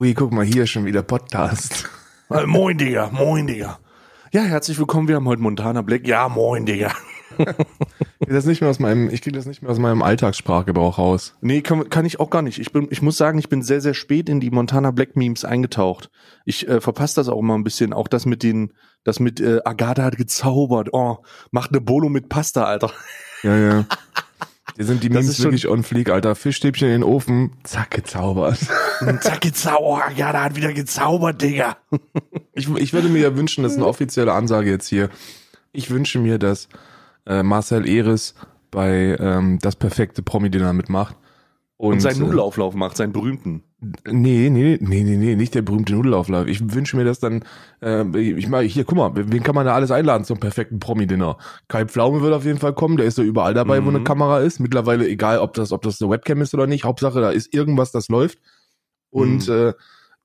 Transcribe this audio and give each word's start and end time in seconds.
Wie? 0.00 0.08
Ui, 0.08 0.14
guck 0.14 0.32
mal, 0.32 0.44
hier 0.46 0.66
schon 0.66 0.86
wieder 0.86 1.02
Podcast. 1.02 1.88
Äh, 2.32 2.46
moin, 2.46 2.78
Digga, 2.78 3.10
moin, 3.10 3.48
Digga. 3.48 3.80
Ja, 4.30 4.42
herzlich 4.42 4.78
willkommen, 4.78 5.08
wir 5.08 5.16
haben 5.16 5.26
heute 5.26 5.42
Montana 5.42 5.82
Black. 5.82 6.06
Ja, 6.06 6.28
moin, 6.28 6.64
Digga. 6.64 6.92
Ich 8.20 8.26
krieg 8.26 8.36
das 8.36 8.44
nicht 8.44 8.60
mehr 8.60 8.70
aus 8.70 8.78
meinem, 8.78 9.10
ich 9.10 9.22
krieg 9.22 9.32
das 9.32 9.46
nicht 9.46 9.62
mehr 9.62 9.70
aus 9.70 9.78
meinem 9.78 10.02
Alltagssprachgebrauch 10.02 10.98
raus. 10.98 11.34
Nee, 11.40 11.62
kann, 11.62 11.88
kann 11.88 12.04
ich 12.04 12.20
auch 12.20 12.30
gar 12.30 12.42
nicht. 12.42 12.60
Ich 12.60 12.72
bin, 12.72 12.86
ich 12.90 13.02
muss 13.02 13.16
sagen, 13.16 13.38
ich 13.38 13.48
bin 13.48 13.62
sehr, 13.62 13.80
sehr 13.80 13.94
spät 13.94 14.28
in 14.28 14.38
die 14.40 14.50
Montana 14.50 14.90
Black 14.90 15.16
Memes 15.16 15.44
eingetaucht. 15.44 16.10
Ich 16.44 16.68
äh, 16.68 16.80
verpasse 16.80 17.16
das 17.16 17.28
auch 17.28 17.38
immer 17.38 17.54
ein 17.54 17.64
bisschen. 17.64 17.92
Auch 17.92 18.08
das 18.08 18.26
mit 18.26 18.42
den, 18.42 18.72
das 19.04 19.20
mit 19.20 19.40
äh, 19.40 19.60
Agatha 19.64 20.04
hat 20.04 20.16
gezaubert. 20.16 20.90
Oh, 20.92 21.18
macht 21.50 21.70
eine 21.70 21.80
Bolo 21.80 22.08
mit 22.08 22.28
Pasta, 22.28 22.64
Alter. 22.64 22.92
Ja, 23.42 23.56
ja. 23.56 23.86
Hier 24.80 24.86
sind 24.86 25.02
die 25.02 25.10
Das 25.10 25.24
Memes 25.26 25.42
wirklich 25.42 25.68
on 25.68 25.82
fleek, 25.82 26.08
Alter. 26.08 26.34
Fischstäbchen 26.34 26.88
in 26.88 26.92
den 26.92 27.04
Ofen, 27.04 27.52
zack, 27.64 27.90
gezaubert. 27.90 28.56
Zack, 29.20 29.42
gezaubert. 29.42 30.04
Agatha 30.06 30.42
hat 30.44 30.56
wieder 30.56 30.72
gezaubert, 30.72 31.42
Digga. 31.42 31.76
Ich, 32.54 32.66
ich 32.74 32.94
würde 32.94 33.10
mir 33.10 33.20
ja 33.20 33.36
wünschen, 33.36 33.62
das 33.62 33.72
ist 33.72 33.76
eine 33.76 33.86
offizielle 33.88 34.32
Ansage 34.32 34.70
jetzt 34.70 34.88
hier. 34.88 35.10
Ich 35.72 35.90
wünsche 35.90 36.18
mir, 36.18 36.38
dass 36.38 36.70
äh, 37.26 37.42
Marcel 37.42 37.86
Eris 37.86 38.34
bei 38.70 39.18
ähm, 39.20 39.58
das 39.60 39.76
perfekte 39.76 40.22
Promi-Dinner 40.22 40.72
mitmacht. 40.72 41.14
Und, 41.80 42.00
seinen 42.00 42.20
äh, 42.20 42.24
Nudelauflauf 42.24 42.74
macht, 42.74 42.98
seinen 42.98 43.12
berühmten. 43.12 43.62
Nee, 44.06 44.50
nee, 44.50 44.76
nee, 44.78 45.02
nee, 45.02 45.16
nee, 45.16 45.34
nicht 45.34 45.54
der 45.54 45.62
berühmte 45.62 45.94
Nudelauflauf. 45.94 46.46
Ich 46.46 46.74
wünsche 46.74 46.94
mir 46.94 47.04
das 47.04 47.20
dann, 47.20 47.42
äh, 47.80 48.04
ich 48.18 48.48
meine, 48.50 48.68
hier, 48.68 48.84
guck 48.84 48.98
mal, 48.98 49.12
wen 49.14 49.42
kann 49.42 49.54
man 49.54 49.64
da 49.64 49.74
alles 49.74 49.90
einladen 49.90 50.24
zum 50.24 50.38
perfekten 50.38 50.78
Promi-Dinner? 50.78 51.38
Kai 51.68 51.86
Pflaume 51.86 52.20
wird 52.20 52.34
auf 52.34 52.44
jeden 52.44 52.58
Fall 52.58 52.74
kommen, 52.74 52.98
der 52.98 53.06
ist 53.06 53.16
ja 53.16 53.24
überall 53.24 53.54
dabei, 53.54 53.82
wo 53.82 53.88
Mhm. 53.88 53.96
eine 53.96 54.04
Kamera 54.04 54.40
ist. 54.40 54.60
Mittlerweile, 54.60 55.08
egal, 55.08 55.38
ob 55.38 55.54
das, 55.54 55.72
ob 55.72 55.80
das 55.80 56.02
eine 56.02 56.10
Webcam 56.10 56.42
ist 56.42 56.52
oder 56.52 56.66
nicht, 56.66 56.84
Hauptsache, 56.84 57.18
da 57.22 57.30
ist 57.30 57.54
irgendwas, 57.54 57.92
das 57.92 58.08
läuft. 58.08 58.38
Und 59.08 59.48
Mhm. 59.48 59.54
äh, 59.54 59.72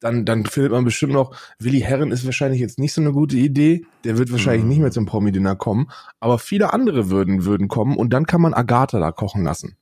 dann, 0.02 0.26
dann 0.26 0.46
findet 0.46 0.74
man 0.74 0.84
bestimmt 0.84 1.14
noch, 1.14 1.34
Willi 1.58 1.80
Herren 1.80 2.12
ist 2.12 2.26
wahrscheinlich 2.26 2.60
jetzt 2.60 2.80
nicht 2.80 2.92
so 2.92 3.00
eine 3.00 3.14
gute 3.14 3.38
Idee. 3.38 3.86
Der 4.04 4.18
wird 4.18 4.30
wahrscheinlich 4.34 4.64
Mhm. 4.64 4.70
nicht 4.70 4.80
mehr 4.80 4.92
zum 4.92 5.06
Promi-Dinner 5.06 5.56
kommen. 5.56 5.88
Aber 6.20 6.38
viele 6.38 6.74
andere 6.74 7.10
würden, 7.10 7.46
würden 7.46 7.70
kommen 7.70 7.96
und 7.96 8.12
dann 8.12 8.26
kann 8.26 8.42
man 8.42 8.54
Agatha 8.54 9.00
da 9.00 9.14
kochen 9.14 9.46
lassen. 9.46 9.78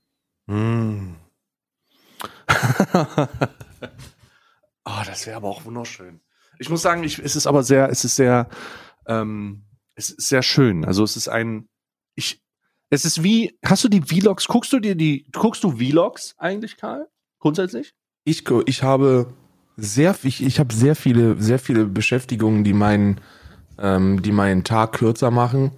Mm. 2.64 3.28
oh, 4.86 5.02
das 5.06 5.26
wäre 5.28 5.38
aber 5.38 5.50
auch 5.50 5.66
wunderschön. 5.66 6.22
Ich 6.60 6.70
muss 6.70 6.82
sagen, 6.82 7.04
ich, 7.04 7.20
es 7.20 7.36
ist 7.36 7.48
aber 7.48 7.64
sehr, 7.64 7.90
es 7.90 8.06
ist 8.06 8.16
sehr, 8.16 8.50
ähm, 9.08 9.66
es 9.96 10.10
ist 10.10 10.30
sehr 10.30 10.44
schön. 10.44 10.86
Also 10.86 11.04
es 11.04 11.18
ist 11.18 11.28
ein, 11.28 11.68
ich, 12.16 12.42
es 12.90 13.06
ist 13.06 13.24
wie, 13.24 13.58
hast 13.66 13.84
du 13.84 13.90
die 13.90 14.02
Vlogs, 14.02 14.48
guckst 14.48 14.72
du 14.74 14.80
dir 14.80 14.96
die, 14.96 15.26
guckst 15.32 15.64
du 15.64 15.78
Vlogs 15.78 16.36
eigentlich, 16.38 16.78
Karl? 16.78 17.08
Grundsätzlich? 17.40 17.94
Ich, 18.24 18.44
ich 18.66 18.84
habe 18.84 19.34
sehr, 19.76 20.16
ich, 20.24 20.44
ich 20.44 20.60
habe 20.60 20.74
sehr 20.74 20.96
viele, 20.96 21.42
sehr 21.42 21.60
viele 21.60 21.86
Beschäftigungen, 21.86 22.64
die 22.64 22.74
meinen, 22.74 23.20
ähm, 23.78 24.22
die 24.22 24.32
meinen 24.32 24.64
Tag 24.64 24.94
kürzer 24.94 25.32
machen 25.32 25.72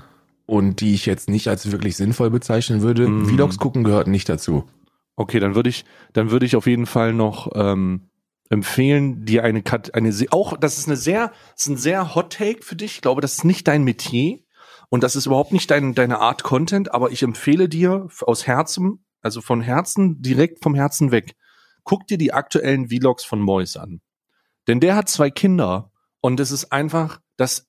und 0.46 0.82
die 0.82 0.94
ich 0.94 1.06
jetzt 1.06 1.30
nicht 1.30 1.48
als 1.48 1.72
wirklich 1.72 1.96
sinnvoll 1.96 2.30
bezeichnen 2.30 2.82
würde. 2.82 3.08
Mhm. 3.08 3.26
Vlogs 3.28 3.58
gucken 3.58 3.84
gehört 3.84 4.08
nicht 4.08 4.30
dazu. 4.30 4.66
Okay, 5.16 5.40
dann 5.40 5.56
würde 5.56 5.70
ich, 5.70 5.86
dann 6.14 6.32
würde 6.32 6.46
ich 6.46 6.56
auf 6.56 6.68
jeden 6.68 6.86
Fall 6.86 7.14
noch 7.14 7.52
ähm, 7.56 8.10
empfehlen, 8.50 9.26
dir 9.26 9.44
eine 9.44 9.64
Kat 9.64 9.94
eine 9.94 10.14
auch, 10.32 10.58
das 10.58 10.78
ist 10.78 10.88
eine 10.88 10.98
sehr, 10.98 11.32
ist 11.58 11.68
ein 11.68 11.78
sehr 11.78 12.16
Hot 12.16 12.34
Take 12.34 12.64
für 12.64 12.76
dich. 12.76 12.96
Ich 12.96 13.02
glaube, 13.02 13.22
das 13.22 13.34
ist 13.34 13.46
nicht 13.46 13.68
dein 13.68 13.84
Metier 13.84 14.40
und 14.90 15.04
das 15.04 15.16
ist 15.16 15.26
überhaupt 15.26 15.54
nicht 15.54 15.72
dein, 15.72 15.96
deine 15.96 16.20
Art 16.20 16.44
Content, 16.44 16.94
aber 16.94 17.12
ich 17.12 17.24
empfehle 17.24 17.70
dir 17.70 18.08
aus 18.22 18.46
Herzen, 18.46 19.06
also 19.22 19.42
von 19.42 19.62
Herzen, 19.62 20.22
direkt 20.22 20.62
vom 20.62 20.76
Herzen 20.76 21.12
weg, 21.12 21.36
guck 21.84 22.08
dir 22.08 22.18
die 22.18 22.34
aktuellen 22.34 22.90
Vlogs 22.90 23.24
von 23.24 23.40
Mois 23.40 23.78
an. 23.78 24.02
Denn 24.68 24.80
der 24.80 24.96
hat 24.96 25.10
zwei 25.10 25.30
Kinder 25.30 25.92
und 26.22 26.40
es 26.40 26.52
ist 26.52 26.72
einfach 26.72 27.22
das 27.38 27.68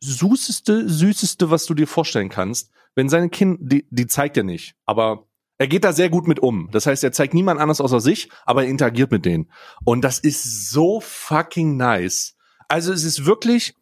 süßeste, 0.00 0.88
süßeste, 0.88 1.50
was 1.50 1.66
du 1.66 1.74
dir 1.74 1.86
vorstellen 1.86 2.28
kannst. 2.28 2.70
Wenn 2.94 3.08
seine 3.08 3.28
Kinder, 3.28 3.58
die, 3.60 3.86
die 3.90 4.06
zeigt 4.06 4.36
er 4.36 4.42
nicht, 4.42 4.74
aber 4.86 5.26
er 5.60 5.68
geht 5.68 5.84
da 5.84 5.92
sehr 5.92 6.08
gut 6.08 6.26
mit 6.26 6.40
um. 6.40 6.70
Das 6.72 6.86
heißt, 6.86 7.04
er 7.04 7.12
zeigt 7.12 7.34
niemand 7.34 7.60
anders 7.60 7.82
außer 7.82 8.00
sich, 8.00 8.30
aber 8.46 8.64
er 8.64 8.70
interagiert 8.70 9.10
mit 9.10 9.26
denen. 9.26 9.52
Und 9.84 10.02
das 10.02 10.18
ist 10.18 10.70
so 10.70 11.00
fucking 11.00 11.76
nice. 11.76 12.34
Also 12.68 12.94
es 12.94 13.04
ist 13.04 13.26
wirklich, 13.26 13.74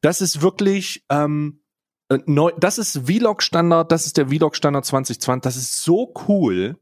das 0.00 0.22
ist 0.22 0.40
wirklich, 0.40 1.04
ähm, 1.10 1.60
äh, 2.08 2.20
neu, 2.24 2.52
das 2.58 2.78
ist 2.78 3.02
Vlog-Standard, 3.06 3.92
das 3.92 4.06
ist 4.06 4.16
der 4.16 4.28
Vlog-Standard 4.28 4.86
2020. 4.86 5.42
Das 5.42 5.56
ist 5.56 5.82
so 5.82 6.14
cool. 6.26 6.78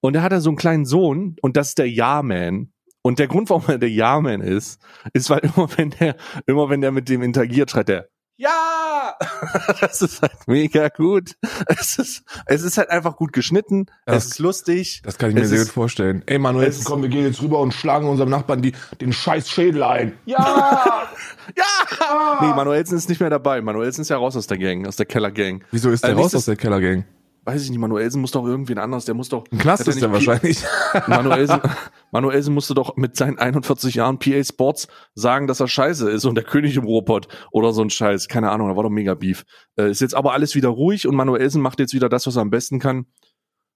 Und 0.00 0.14
er 0.14 0.22
hat 0.22 0.30
ja 0.30 0.38
so 0.38 0.50
einen 0.50 0.56
kleinen 0.56 0.84
Sohn 0.84 1.34
und 1.42 1.56
das 1.56 1.70
ist 1.70 1.78
der 1.78 1.90
Ja-Man. 1.90 2.72
Und 3.02 3.18
der 3.18 3.26
Grund, 3.26 3.50
warum 3.50 3.64
er 3.66 3.78
der 3.78 3.90
Ja-Man 3.90 4.40
ist, 4.40 4.80
ist, 5.14 5.30
weil 5.30 5.40
immer 5.56 5.68
wenn 5.76 5.90
der, 5.90 6.14
immer 6.46 6.70
wenn 6.70 6.80
der 6.80 6.92
mit 6.92 7.08
dem 7.08 7.22
interagiert, 7.22 7.72
schreit 7.72 7.88
der, 7.88 8.08
ja! 8.36 8.75
das 9.80 10.02
ist 10.02 10.22
halt 10.22 10.32
mega 10.46 10.88
gut. 10.88 11.32
Es 11.66 11.98
ist, 11.98 12.22
es 12.46 12.62
ist 12.62 12.78
halt 12.78 12.90
einfach 12.90 13.16
gut 13.16 13.32
geschnitten. 13.32 13.86
Das- 14.04 14.24
es 14.24 14.30
ist 14.32 14.38
lustig. 14.38 15.02
Das 15.04 15.18
kann 15.18 15.30
ich 15.30 15.34
mir 15.36 15.42
Es 15.42 15.48
sehr 15.50 15.58
ist- 15.60 15.66
gut 15.68 15.74
vorstellen. 15.74 16.22
Ey 16.26 16.38
Manuel, 16.38 16.74
komm, 16.84 17.02
wir 17.02 17.08
gehen 17.08 17.24
jetzt 17.24 17.40
rüber 17.42 17.58
und 17.60 17.72
schlagen 17.74 18.08
unserem 18.08 18.30
Nachbarn 18.30 18.62
die, 18.62 18.72
den 19.00 19.12
scheiß 19.12 19.48
Schädel 19.50 19.82
ein. 19.82 20.12
Ja! 20.24 21.08
Ja! 21.56 22.38
Nee, 22.40 22.54
Manuelsen 22.54 22.98
ist 22.98 23.08
nicht 23.08 23.20
mehr 23.20 23.30
dabei. 23.30 23.60
Manuelsen 23.62 24.02
ist 24.02 24.08
ja 24.08 24.16
raus 24.16 24.36
aus 24.36 24.46
der 24.48 24.58
Gang, 24.58 24.86
aus 24.86 24.96
der 24.96 25.06
Keller-Gang. 25.06 25.62
Wieso 25.70 25.90
ist 25.90 26.02
der 26.02 26.10
Äh, 26.10 26.14
raus 26.14 26.34
aus 26.34 26.44
der 26.46 26.56
Kellergang? 26.56 27.04
Weiß 27.46 27.62
ich 27.62 27.70
nicht, 27.70 27.78
Manuelsen 27.78 28.20
muss 28.20 28.32
doch 28.32 28.44
irgendwen 28.44 28.76
anders, 28.78 29.04
der 29.04 29.14
muss 29.14 29.28
doch. 29.28 29.44
Ein 29.52 29.60
er 29.60 29.78
ist 29.78 30.02
der 30.02 30.12
wahrscheinlich. 30.12 30.58
Manuelsen, 31.06 31.60
Manuelsen 32.10 32.52
musste 32.52 32.74
doch 32.74 32.96
mit 32.96 33.14
seinen 33.16 33.38
41 33.38 33.94
Jahren 33.94 34.18
PA 34.18 34.42
Sports 34.42 34.88
sagen, 35.14 35.46
dass 35.46 35.60
er 35.60 35.68
scheiße 35.68 36.10
ist 36.10 36.24
und 36.24 36.34
der 36.34 36.42
König 36.44 36.76
im 36.76 36.84
Robot 36.84 37.28
oder 37.52 37.72
so 37.72 37.82
ein 37.82 37.90
Scheiß. 37.90 38.26
Keine 38.26 38.50
Ahnung, 38.50 38.68
da 38.68 38.74
war 38.76 38.82
doch 38.82 38.90
mega 38.90 39.14
Beef. 39.14 39.44
Äh, 39.78 39.90
ist 39.92 40.00
jetzt 40.00 40.14
aber 40.16 40.32
alles 40.32 40.56
wieder 40.56 40.70
ruhig 40.70 41.06
und 41.06 41.14
Manuelsen 41.14 41.62
macht 41.62 41.78
jetzt 41.78 41.94
wieder 41.94 42.08
das, 42.08 42.26
was 42.26 42.34
er 42.34 42.42
am 42.42 42.50
besten 42.50 42.80
kann. 42.80 43.06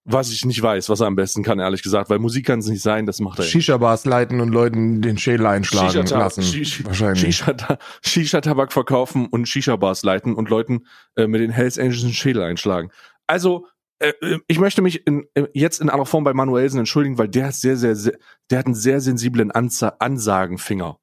Was 0.07 0.33
ich 0.33 0.47
nicht 0.47 0.61
weiß, 0.63 0.89
was 0.89 1.01
er 1.01 1.07
am 1.09 1.15
besten 1.15 1.43
kann, 1.43 1.59
ehrlich 1.59 1.83
gesagt, 1.83 2.09
weil 2.09 2.19
Musik 2.19 2.47
kann 2.47 2.61
es 2.61 2.69
nicht 2.69 2.81
sein, 2.81 3.05
das 3.05 3.21
macht 3.21 3.39
er. 3.39 3.45
Shisha-Bars 3.45 4.07
leiten 4.07 4.41
und 4.41 4.49
Leuten 4.49 5.03
den 5.03 5.19
Schädel 5.19 5.45
einschlagen 5.47 5.91
Shisha-Tabak- 5.91 6.19
lassen. 6.19 6.43
Shish- 6.43 6.85
wahrscheinlich. 6.87 7.37
Shisha- 7.43 7.79
Shisha-Tabak 8.03 8.73
verkaufen 8.73 9.27
und 9.27 9.47
Shisha-Bars 9.47 10.03
leiten 10.03 10.35
und 10.35 10.49
Leuten 10.49 10.87
äh, 11.17 11.27
mit 11.27 11.43
den 11.43 11.51
Hells 11.51 11.79
Angels 11.79 12.01
den 12.01 12.15
Schädel 12.15 12.43
einschlagen. 12.43 12.91
Also, 13.31 13.69
äh, 14.01 14.13
äh, 14.23 14.41
ich 14.49 14.59
möchte 14.59 14.83
mich 14.83 15.07
in, 15.07 15.25
äh, 15.35 15.47
jetzt 15.55 15.81
in 15.81 15.89
aller 15.89 16.05
Form 16.05 16.25
bei 16.25 16.35
Manuelsen 16.35 16.81
entschuldigen, 16.81 17.17
weil 17.17 17.29
der 17.29 17.47
hat 17.47 17.55
sehr, 17.55 17.77
sehr, 17.77 17.95
sehr 17.95 18.19
der 18.51 18.59
hat 18.59 18.67
einen 18.67 18.75
sehr 18.75 19.01
sensiblen 19.01 19.53
Anza 19.53 19.95
Ansagenfinger. 20.01 20.99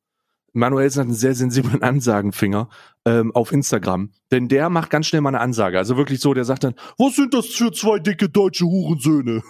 Manuelsen 0.51 0.99
hat 0.99 1.07
einen 1.07 1.15
sehr 1.15 1.35
sensiblen 1.35 1.81
Ansagenfinger 1.83 2.67
ähm, 3.05 3.33
auf 3.33 3.53
Instagram, 3.53 4.11
denn 4.33 4.49
der 4.49 4.69
macht 4.69 4.89
ganz 4.89 5.07
schnell 5.07 5.21
mal 5.21 5.29
eine 5.29 5.39
Ansage. 5.39 5.77
Also 5.77 5.95
wirklich 5.95 6.19
so, 6.19 6.33
der 6.33 6.43
sagt 6.43 6.65
dann, 6.65 6.75
was 6.97 7.15
sind 7.15 7.33
das 7.33 7.45
für 7.45 7.71
zwei 7.71 7.99
dicke 7.99 8.27
deutsche 8.27 8.65
Hurensöhne? 8.65 9.41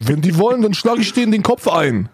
Wenn 0.00 0.22
die 0.22 0.36
wollen, 0.38 0.62
dann 0.62 0.74
schlage 0.74 1.02
ich 1.02 1.12
denen 1.12 1.30
den 1.30 1.44
Kopf 1.44 1.68
ein. 1.68 2.08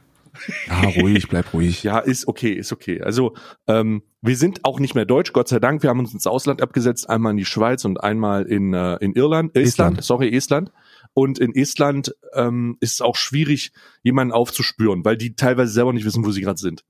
Ja, 0.69 0.89
ruhig, 1.01 1.29
bleib 1.29 1.53
ruhig. 1.53 1.83
Ja, 1.83 1.99
ist 1.99 2.29
okay, 2.29 2.53
ist 2.53 2.73
okay. 2.73 3.01
Also 3.03 3.35
ähm, 3.67 4.03
wir 4.21 4.37
sind 4.37 4.65
auch 4.65 4.81
nicht 4.81 4.95
mehr 4.95 5.05
deutsch, 5.05 5.33
Gott 5.33 5.49
sei 5.49 5.59
Dank. 5.61 5.83
Wir 5.83 5.91
haben 5.91 6.01
uns 6.01 6.13
ins 6.13 6.27
Ausland 6.27 6.63
abgesetzt, 6.63 7.09
einmal 7.09 7.33
in 7.33 7.37
die 7.37 7.45
Schweiz 7.45 7.85
und 7.85 8.03
einmal 8.03 8.45
in, 8.45 8.75
äh, 8.75 8.97
in 8.97 9.13
Irland, 9.13 9.57
Estland, 9.57 9.99
Estland. 9.99 10.05
sorry, 10.05 10.35
Estland. 10.35 10.73
Und 11.15 11.39
in 11.39 11.55
Estland 11.55 12.15
ähm, 12.35 12.77
ist 12.81 12.95
es 12.95 13.01
auch 13.01 13.17
schwierig, 13.17 13.73
jemanden 14.03 14.33
aufzuspüren, 14.33 15.05
weil 15.05 15.17
die 15.17 15.35
teilweise 15.35 15.73
selber 15.73 15.93
nicht 15.93 16.05
wissen, 16.05 16.25
wo 16.25 16.31
sie 16.31 16.41
gerade 16.41 16.59
sind. 16.59 16.85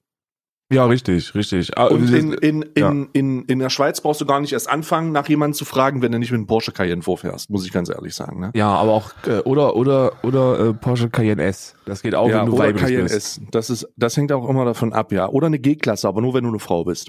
Ja, 0.70 0.84
richtig, 0.84 1.34
richtig. 1.34 1.78
Ah, 1.78 1.86
Und 1.86 2.12
in, 2.12 2.32
in, 2.34 2.60
in, 2.62 2.64
ja. 2.76 3.06
in, 3.14 3.44
in 3.44 3.58
der 3.58 3.70
Schweiz 3.70 4.02
brauchst 4.02 4.20
du 4.20 4.26
gar 4.26 4.38
nicht 4.38 4.52
erst 4.52 4.68
anfangen, 4.68 5.12
nach 5.12 5.26
jemandem 5.26 5.54
zu 5.54 5.64
fragen, 5.64 6.02
wenn 6.02 6.12
du 6.12 6.18
nicht 6.18 6.30
mit 6.30 6.38
einem 6.38 6.46
Porsche 6.46 6.72
Cayenne 6.72 7.00
vorfährst, 7.00 7.48
muss 7.48 7.64
ich 7.64 7.72
ganz 7.72 7.88
ehrlich 7.88 8.14
sagen. 8.14 8.38
Ne? 8.38 8.50
ja, 8.54 8.68
aber 8.68 8.92
auch 8.92 9.12
äh, 9.26 9.38
oder 9.40 9.76
oder 9.76 10.12
oder 10.22 10.60
äh, 10.60 10.74
Porsche 10.74 11.08
Cayenne 11.08 11.42
S. 11.42 11.74
Das 11.86 12.02
geht 12.02 12.14
auch, 12.14 12.28
ja, 12.28 12.40
wenn 12.40 12.50
du 12.50 12.56
oder 12.56 12.74
Cayenne 12.74 13.04
bist. 13.04 13.14
S. 13.14 13.40
Das 13.50 13.70
ist, 13.70 13.88
das 13.96 14.16
hängt 14.18 14.30
auch 14.30 14.46
immer 14.46 14.66
davon 14.66 14.92
ab, 14.92 15.10
ja. 15.10 15.28
Oder 15.30 15.46
eine 15.46 15.58
G-Klasse, 15.58 16.06
aber 16.06 16.20
nur 16.20 16.34
wenn 16.34 16.44
du 16.44 16.50
eine 16.50 16.58
Frau 16.58 16.84
bist. 16.84 17.08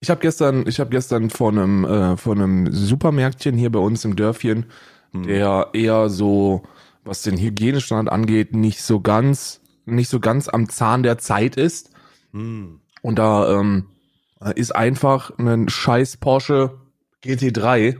Ich 0.00 0.10
habe 0.10 0.20
gestern, 0.20 0.66
ich 0.66 0.78
habe 0.78 0.90
gestern 0.90 1.30
vor 1.30 1.50
einem 1.52 1.84
äh, 1.84 2.16
vor 2.18 2.34
einem 2.34 2.70
Supermärktchen 2.70 3.56
hier 3.56 3.70
bei 3.72 3.78
uns 3.80 4.04
im 4.04 4.16
Dörfchen, 4.16 4.66
Hm. 5.12 5.22
der 5.24 5.68
eher 5.72 6.08
so 6.10 6.62
was 7.04 7.22
den 7.22 7.38
Hygienestand 7.38 8.12
angeht, 8.12 8.54
nicht 8.54 8.82
so 8.82 9.00
ganz 9.00 9.62
nicht 9.86 10.08
so 10.10 10.20
ganz 10.20 10.48
am 10.48 10.68
Zahn 10.68 11.02
der 11.02 11.16
Zeit 11.16 11.56
ist. 11.56 11.90
Hm. 12.32 12.79
Und 13.02 13.18
da 13.18 13.58
ähm, 13.58 13.86
ist 14.54 14.74
einfach 14.74 15.36
ein 15.38 15.68
scheiß 15.68 16.18
Porsche 16.18 16.78
GT3 17.24 17.96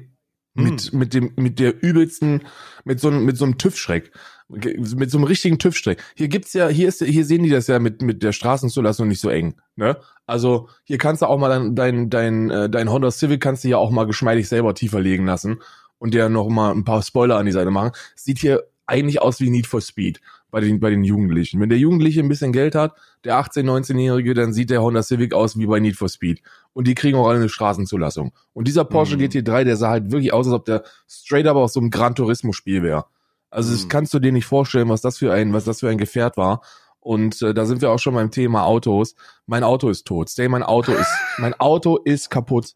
mit, 0.55 0.93
mit 0.93 1.14
dem, 1.14 1.32
mit 1.37 1.58
der 1.58 1.82
übelsten, 1.82 2.43
mit 2.85 3.00
so 3.00 3.08
einem, 3.08 3.25
mit 3.25 3.37
so 3.37 3.44
einem 3.44 3.58
TÜV-Schreck. 3.58 4.12
Mit 4.49 5.11
so 5.11 5.19
einem 5.19 5.26
richtigen 5.26 5.58
TÜV-Schreck. 5.58 6.02
Hier 6.17 6.29
gibt's 6.29 6.52
ja, 6.55 6.69
hier 6.69 6.88
ist, 6.88 7.02
hier 7.05 7.25
sehen 7.25 7.44
die 7.44 7.50
das 7.50 7.69
ja 7.69 7.79
mit, 7.79 8.02
mit 8.02 8.23
der 8.23 8.32
Straßenzulassung 8.32 9.06
nicht 9.06 9.20
so 9.20 9.29
eng, 9.29 9.55
ne? 9.76 9.97
Also, 10.26 10.69
hier 10.85 10.99
kannst 10.99 11.23
du 11.23 11.26
auch 11.26 11.38
mal 11.38 11.49
dein, 11.49 11.75
dein, 11.76 12.11
dein, 12.11 12.50
äh, 12.50 12.70
dein 12.70 12.91
Honda 12.91 13.11
Civic 13.11 13.41
kannst 13.41 13.62
du 13.62 13.69
ja 13.69 13.76
auch 13.76 13.91
mal 13.91 14.06
geschmeidig 14.06 14.49
selber 14.49 14.75
tiefer 14.75 15.00
legen 15.00 15.26
lassen 15.26 15.61
und 15.99 16.14
dir 16.14 16.29
noch 16.29 16.49
mal 16.49 16.73
ein 16.73 16.85
paar 16.85 17.03
Spoiler 17.03 17.37
an 17.37 17.46
die 17.46 17.53
Seite 17.53 17.70
machen. 17.70 17.93
Sieht 18.17 18.38
hier 18.38 18.64
eigentlich 18.87 19.23
aus 19.23 19.41
wie 19.41 19.50
Need 19.50 19.69
for 19.69 19.81
Speed. 19.81 20.20
Bei 20.50 20.61
den, 20.61 20.81
bei 20.81 20.91
den 20.91 21.05
Jugendlichen. 21.05 21.61
Wenn 21.61 21.69
der 21.69 21.79
Jugendliche 21.79 22.20
ein 22.20 22.29
bisschen 22.29 22.52
Geld 22.52 22.75
hat, 22.75 22.94
der 23.25 23.38
18-, 23.41 23.64
19-Jährige, 23.64 24.35
dann 24.35 24.52
sieht 24.52 24.70
der 24.70 24.82
Honda 24.82 25.02
Civic 25.02 25.32
aus 25.35 25.58
wie 25.58 25.67
bei 25.67 25.81
Need 25.81 25.97
for 25.97 26.08
Speed. 26.08 26.43
Und 26.73 26.87
die 26.87 26.94
kriegen 26.94 27.17
auch 27.19 27.29
alle 27.29 27.38
eine 27.38 27.49
Straßenzulassung. 27.49 28.32
Und 28.52 28.69
dieser 28.69 28.85
Porsche 28.85 29.17
Mhm. 29.17 29.23
GT3, 29.23 29.64
der 29.64 29.76
sah 29.76 29.91
halt 29.91 30.11
wirklich 30.11 30.32
aus, 30.32 30.47
als 30.47 30.55
ob 30.55 30.64
der 30.64 30.82
straight 31.08 31.47
up 31.47 31.56
aus 31.56 31.73
so 31.73 31.81
einem 31.81 31.91
Gran 31.91 32.14
Turismo 32.14 32.52
Spiel 32.52 32.82
wäre. 32.82 33.05
Also 33.50 33.73
das 33.73 33.85
Mhm. 33.85 33.88
kannst 33.88 34.14
du 34.14 34.19
dir 34.19 34.32
nicht 34.32 34.47
vorstellen, 34.47 34.88
was 34.88 35.00
das 35.00 35.19
für 35.19 35.32
ein, 35.32 35.52
was 35.52 35.64
das 35.64 35.81
für 35.81 35.88
ein 35.88 35.99
Gefährt 35.99 36.37
war. 36.37 36.62
Und 37.00 37.41
äh, 37.43 37.55
da 37.55 37.64
sind 37.64 37.81
wir 37.81 37.91
auch 37.91 37.99
schon 37.99 38.14
beim 38.14 38.31
Thema 38.31 38.64
Autos. 38.64 39.14
Mein 39.46 39.64
Auto 39.64 39.88
ist 39.88 40.06
tot. 40.06 40.29
Stay, 40.29 40.49
mein 40.49 40.62
Auto 40.62 40.93
ist, 40.93 41.08
mein 41.38 41.55
Auto 41.58 41.96
ist 41.96 42.31
kaputt. 42.31 42.75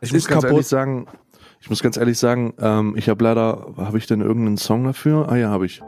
Es 0.00 0.08
Ich 0.08 0.12
muss 0.12 0.22
ist 0.22 0.28
ganz 0.28 0.42
kaputt. 0.42 0.52
ehrlich 0.56 0.66
sagen, 0.68 1.06
ich 1.60 1.70
muss 1.70 1.82
ganz 1.82 1.96
ehrlich 1.96 2.18
sagen, 2.18 2.54
ähm, 2.60 2.94
ich 2.96 3.08
habe 3.08 3.24
leider, 3.24 3.72
habe 3.78 3.98
ich 3.98 4.06
denn 4.06 4.20
irgendeinen 4.20 4.58
Song 4.58 4.84
dafür? 4.84 5.28
Ah 5.28 5.36
ja, 5.36 5.48
habe 5.50 5.66
ich. 5.66 5.82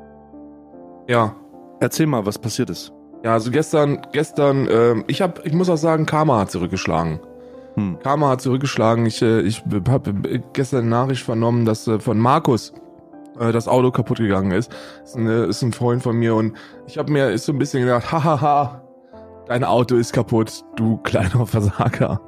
Ja. 1.11 1.35
Erzähl 1.81 2.07
mal, 2.07 2.25
was 2.25 2.39
passiert 2.39 2.71
ist. 2.71 2.93
Ja, 3.25 3.33
also 3.33 3.51
gestern, 3.51 4.01
gestern, 4.13 4.69
ähm, 4.71 5.05
ich 5.09 5.21
habe, 5.21 5.43
ich 5.45 5.53
muss 5.53 5.69
auch 5.69 5.77
sagen, 5.77 6.07
Karma 6.07 6.39
hat 6.39 6.53
zurückgeschlagen. 6.53 7.19
Hm. 7.75 7.99
Karma 8.01 8.29
hat 8.29 8.41
zurückgeschlagen. 8.41 9.05
Ich, 9.07 9.21
äh, 9.21 9.41
ich 9.41 9.65
habe 9.89 10.15
gestern 10.53 10.81
eine 10.81 10.89
Nachricht 10.89 11.25
vernommen, 11.25 11.65
dass 11.65 11.89
äh, 11.89 11.99
von 11.99 12.17
Markus 12.17 12.73
äh, 13.41 13.51
das 13.51 13.67
Auto 13.67 13.91
kaputt 13.91 14.19
gegangen 14.19 14.53
ist. 14.53 14.73
Ist, 15.03 15.17
eine, 15.17 15.45
ist 15.47 15.63
ein 15.63 15.73
Freund 15.73 16.03
von 16.03 16.17
mir 16.17 16.37
und 16.37 16.57
ich 16.87 16.97
habe 16.97 17.11
mir 17.11 17.31
ist 17.31 17.47
so 17.47 17.53
ein 17.53 17.59
bisschen 17.59 17.83
gedacht, 17.83 18.13
hahaha, 18.13 18.81
dein 19.49 19.65
Auto 19.65 19.97
ist 19.97 20.13
kaputt, 20.13 20.65
du 20.77 20.99
kleiner 20.99 21.45
Versager 21.47 22.21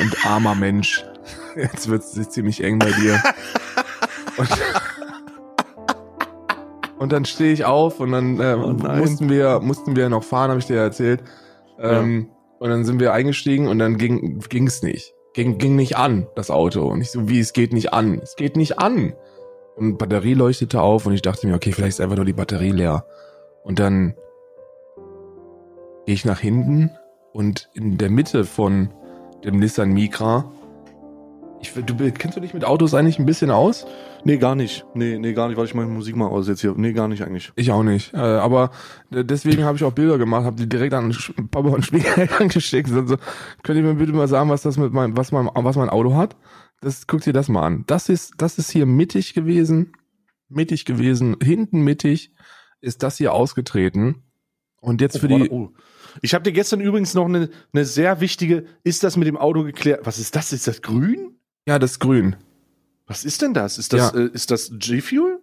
und 0.00 0.24
armer 0.24 0.54
Mensch. 0.54 1.04
Jetzt 1.56 1.88
wird's 1.88 2.12
ziemlich 2.30 2.62
eng 2.62 2.78
bei 2.78 2.92
dir. 2.92 3.20
Und, 4.36 4.48
und 7.04 7.12
dann 7.12 7.26
stehe 7.26 7.52
ich 7.52 7.66
auf 7.66 8.00
und 8.00 8.12
dann 8.12 8.40
äh, 8.40 8.56
Oh 8.58 8.72
mussten 8.96 9.28
wir 9.28 9.60
mussten 9.60 9.94
wir 9.94 10.08
noch 10.08 10.24
fahren, 10.24 10.48
habe 10.48 10.58
ich 10.58 10.64
dir 10.64 10.78
erzählt. 10.78 11.22
Ähm, 11.78 12.30
Und 12.60 12.70
dann 12.70 12.86
sind 12.86 12.98
wir 12.98 13.12
eingestiegen 13.12 13.68
und 13.68 13.78
dann 13.78 13.98
ging 13.98 14.40
ging's 14.48 14.82
nicht. 14.82 15.12
Ging, 15.34 15.58
ging 15.58 15.76
nicht 15.76 15.98
an, 15.98 16.28
das 16.34 16.50
Auto. 16.50 16.86
Und 16.86 17.02
ich 17.02 17.10
so, 17.10 17.28
wie, 17.28 17.40
es 17.40 17.52
geht 17.52 17.74
nicht 17.74 17.92
an. 17.92 18.20
Es 18.22 18.36
geht 18.36 18.56
nicht 18.56 18.78
an. 18.78 19.12
Und 19.76 19.98
Batterie 19.98 20.32
leuchtete 20.32 20.80
auf 20.80 21.04
und 21.04 21.12
ich 21.12 21.20
dachte 21.20 21.46
mir, 21.46 21.56
okay, 21.56 21.72
vielleicht 21.72 21.98
ist 21.98 22.00
einfach 22.00 22.16
nur 22.16 22.24
die 22.24 22.32
Batterie 22.32 22.70
leer. 22.70 23.04
Und 23.64 23.80
dann 23.80 24.14
gehe 26.06 26.14
ich 26.14 26.24
nach 26.24 26.40
hinten 26.40 26.90
und 27.34 27.68
in 27.74 27.98
der 27.98 28.08
Mitte 28.08 28.46
von 28.46 28.88
dem 29.44 29.58
Nissan 29.58 29.92
Micra. 29.92 30.50
Ich, 31.60 31.74
du 31.74 31.94
kennst 32.12 32.38
du 32.38 32.40
dich 32.40 32.54
mit 32.54 32.64
Autos 32.64 32.94
eigentlich 32.94 33.18
ein 33.18 33.26
bisschen 33.26 33.50
aus? 33.50 33.86
Nee, 34.26 34.38
gar 34.38 34.54
nicht. 34.54 34.86
Nee, 34.94 35.18
nee, 35.18 35.34
gar 35.34 35.48
nicht, 35.48 35.56
weil 35.58 35.66
ich 35.66 35.74
meine 35.74 35.90
Musik 35.90 36.16
mal 36.16 36.26
aus 36.28 36.48
jetzt 36.48 36.62
hier. 36.62 36.72
Nee, 36.76 36.92
gar 36.94 37.08
nicht 37.08 37.22
eigentlich. 37.22 37.52
Ich 37.56 37.70
auch 37.70 37.82
nicht. 37.82 38.14
Äh, 38.14 38.16
aber 38.18 38.70
deswegen 39.10 39.64
habe 39.64 39.76
ich 39.76 39.84
auch 39.84 39.92
Bilder 39.92 40.16
gemacht, 40.16 40.44
habe 40.44 40.56
die 40.56 40.68
direkt 40.68 40.94
an 40.94 41.12
Sch- 41.12 41.34
Papa 41.50 41.68
und 41.68 41.84
Schwiegereltern 41.86 42.48
geschickt. 42.48 42.90
Und 42.90 43.06
so, 43.08 43.16
könnt 43.62 43.76
ihr 43.78 43.84
mir 43.84 43.94
bitte 43.94 44.12
mal 44.12 44.26
sagen, 44.28 44.48
was 44.48 44.62
das 44.62 44.78
mit 44.78 44.92
meinem, 44.92 45.16
was 45.16 45.30
mein, 45.30 45.48
was 45.54 45.76
mein 45.76 45.90
Auto 45.90 46.14
hat? 46.14 46.36
Das 46.80 47.06
guckt 47.06 47.26
dir 47.26 47.32
das 47.34 47.48
mal 47.48 47.66
an. 47.66 47.84
Das 47.86 48.08
ist, 48.08 48.32
das 48.38 48.58
ist 48.58 48.70
hier 48.70 48.86
mittig 48.86 49.34
gewesen, 49.34 49.92
mittig 50.48 50.84
gewesen, 50.86 51.36
hinten 51.42 51.82
mittig 51.82 52.32
ist 52.80 53.02
das 53.02 53.18
hier 53.18 53.32
ausgetreten. 53.34 54.22
Und 54.80 55.00
jetzt 55.00 55.18
für 55.18 55.28
die, 55.28 55.48
Oh. 55.50 55.70
Ich 56.22 56.32
habe 56.34 56.44
dir 56.44 56.52
gestern 56.52 56.80
übrigens 56.80 57.14
noch 57.14 57.24
eine, 57.26 57.48
eine 57.72 57.84
sehr 57.84 58.20
wichtige, 58.20 58.64
ist 58.84 59.02
das 59.02 59.16
mit 59.16 59.26
dem 59.26 59.36
Auto 59.36 59.64
geklärt? 59.64 60.00
Was 60.04 60.18
ist 60.18 60.36
das? 60.36 60.52
Ist 60.52 60.66
das 60.66 60.80
grün? 60.82 61.38
ja, 61.66 61.78
das 61.78 61.92
ist 61.92 61.98
grün. 62.00 62.36
Was 63.06 63.24
ist 63.24 63.42
denn 63.42 63.54
das? 63.54 63.78
Ist 63.78 63.92
das, 63.92 64.12
Ja. 64.12 64.18
äh, 64.20 64.30
ist 64.32 64.50
das 64.50 64.70
G-Fuel? 64.72 65.40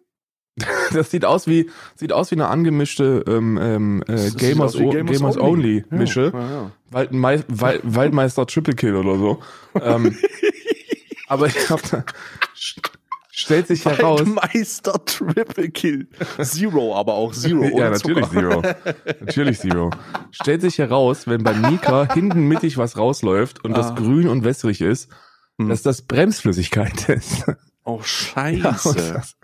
Das 0.94 1.10
sieht 1.12 1.24
aus 1.25 1.48
wie, 1.48 1.69
sieht 1.96 2.12
aus 2.12 2.30
wie 2.31 2.36
eine 2.36 2.48
angemischte 2.48 3.24
ähm, 3.28 3.58
ähm, 3.62 4.04
äh, 4.08 4.16
Das 4.16 4.36
Gamers, 4.36 4.75
o 4.75 4.90
Gamers 4.90 5.38
Only, 5.38 5.86
Ja, 5.90 5.98
Mische. 5.98 6.31
Ja, 6.34 6.40
ja. 6.40 6.72
Waldmei 6.90 7.44
Wald 7.48 7.81
Waldmeister 7.84 8.46
Triple 8.46 8.74
Kill 8.75 8.96
oder 8.96 9.18
so. 9.18 9.40
ähm, 9.81 10.18
aber 11.28 11.48
ich 11.48 11.69
hab 11.69 11.81
da, 11.90 12.04
stellt 13.31 13.68
sich 13.68 13.86
heraus. 13.86 14.24
Meister 14.25 15.04
Triple 15.06 15.69
Kill. 15.69 16.08
Zero 16.42 16.96
aber 16.98 17.13
auch. 17.13 17.31
Zero. 17.34 17.63
ja, 17.78 17.90
natürlich. 17.90 18.28
Zero. 18.28 18.62
natürlich 19.22 19.60
Zero. 19.60 19.90
Stellt 20.31 20.62
sich 20.62 20.78
heraus, 20.78 21.28
wenn 21.28 21.44
bei 21.44 21.54
Mika 21.54 22.13
hinten 22.13 22.48
mittig 22.50 22.78
was 22.78 22.98
rausläuft 22.98 23.63
und 23.63 23.78
das 23.78 23.92
Ah. 23.92 23.96
grün 23.96 24.28
und 24.28 24.44
wässrig 24.44 24.81
ist, 24.81 25.10
Hm. 25.63 25.69
dass 25.69 25.81
das 25.81 26.02
Bremsflüssigkeit 26.02 27.10
ist. 27.10 27.46
Oh, 27.84 27.98
Ja, 28.00 28.04
scheiße. 28.04 29.13
das, 29.13 29.36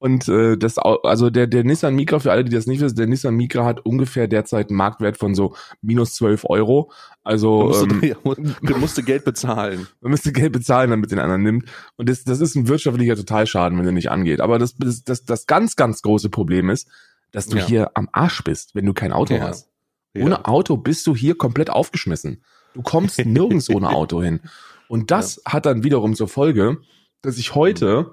und 0.00 0.28
äh, 0.28 0.56
das, 0.56 0.78
also 0.78 1.28
der, 1.28 1.48
der 1.48 1.64
Nissan 1.64 1.96
Micra, 1.96 2.20
für 2.20 2.30
alle, 2.30 2.44
die 2.44 2.54
das 2.54 2.66
nicht 2.68 2.80
wissen, 2.80 2.94
der 2.94 3.08
Nissan 3.08 3.34
Micra 3.34 3.64
hat 3.64 3.84
ungefähr 3.84 4.28
derzeit 4.28 4.68
einen 4.68 4.76
Marktwert 4.76 5.16
von 5.16 5.34
so 5.34 5.56
minus 5.82 6.14
12 6.14 6.44
Euro. 6.48 6.92
Also 7.24 7.64
musst, 7.64 7.82
ähm, 7.82 8.00
ja, 8.04 8.14
du 8.24 8.76
musst 8.78 9.04
Geld 9.04 9.24
bezahlen. 9.24 9.88
man 10.00 10.12
müsste 10.12 10.30
Geld 10.32 10.52
bezahlen, 10.52 10.90
damit 10.90 11.10
den 11.10 11.18
anderen 11.18 11.42
nimmt. 11.42 11.64
Und 11.96 12.08
das, 12.08 12.22
das 12.22 12.40
ist 12.40 12.54
ein 12.54 12.68
wirtschaftlicher 12.68 13.16
Totalschaden, 13.16 13.76
wenn 13.76 13.84
der 13.84 13.92
nicht 13.92 14.10
angeht. 14.10 14.40
Aber 14.40 14.60
das, 14.60 14.76
das, 14.76 15.02
das, 15.02 15.24
das 15.24 15.46
ganz, 15.46 15.74
ganz 15.74 16.00
große 16.02 16.30
Problem 16.30 16.70
ist, 16.70 16.86
dass 17.32 17.48
du 17.48 17.56
Ja. 17.58 17.66
hier 17.66 17.90
am 17.94 18.08
Arsch 18.12 18.44
bist, 18.44 18.76
wenn 18.76 18.86
du 18.86 18.92
kein 18.94 19.12
Auto 19.12 19.34
Ja. 19.34 19.48
hast. 19.48 19.68
Ohne 20.16 20.46
Auto 20.46 20.76
bist 20.76 21.06
du 21.08 21.14
hier 21.16 21.36
komplett 21.36 21.70
aufgeschmissen. 21.70 22.42
Du 22.74 22.82
kommst 22.82 23.18
nirgends 23.24 23.68
ohne 23.68 23.88
Auto 23.90 24.22
hin. 24.22 24.40
Und 24.88 25.10
das 25.10 25.40
hat 25.46 25.66
dann 25.66 25.84
wiederum 25.84 26.14
zur 26.14 26.28
Folge, 26.28 26.78
dass 27.22 27.38
ich 27.38 27.54
heute 27.54 28.12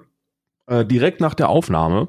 äh, 0.66 0.84
direkt 0.84 1.20
nach 1.20 1.34
der 1.34 1.48
Aufnahme 1.48 2.08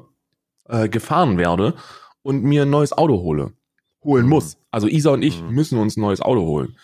äh, 0.68 0.88
gefahren 0.88 1.38
werde 1.38 1.74
und 2.22 2.42
mir 2.42 2.62
ein 2.62 2.70
neues 2.70 2.92
Auto 2.92 3.20
hole. 3.22 3.52
Holen 4.04 4.24
Mhm. 4.24 4.30
muss. 4.30 4.58
Also 4.70 4.86
Isa 4.86 5.10
und 5.10 5.22
ich 5.22 5.40
Mhm. 5.42 5.50
müssen 5.50 5.78
uns 5.78 5.96
ein 5.96 6.02
neues 6.02 6.20
Auto 6.20 6.42
holen. 6.42 6.76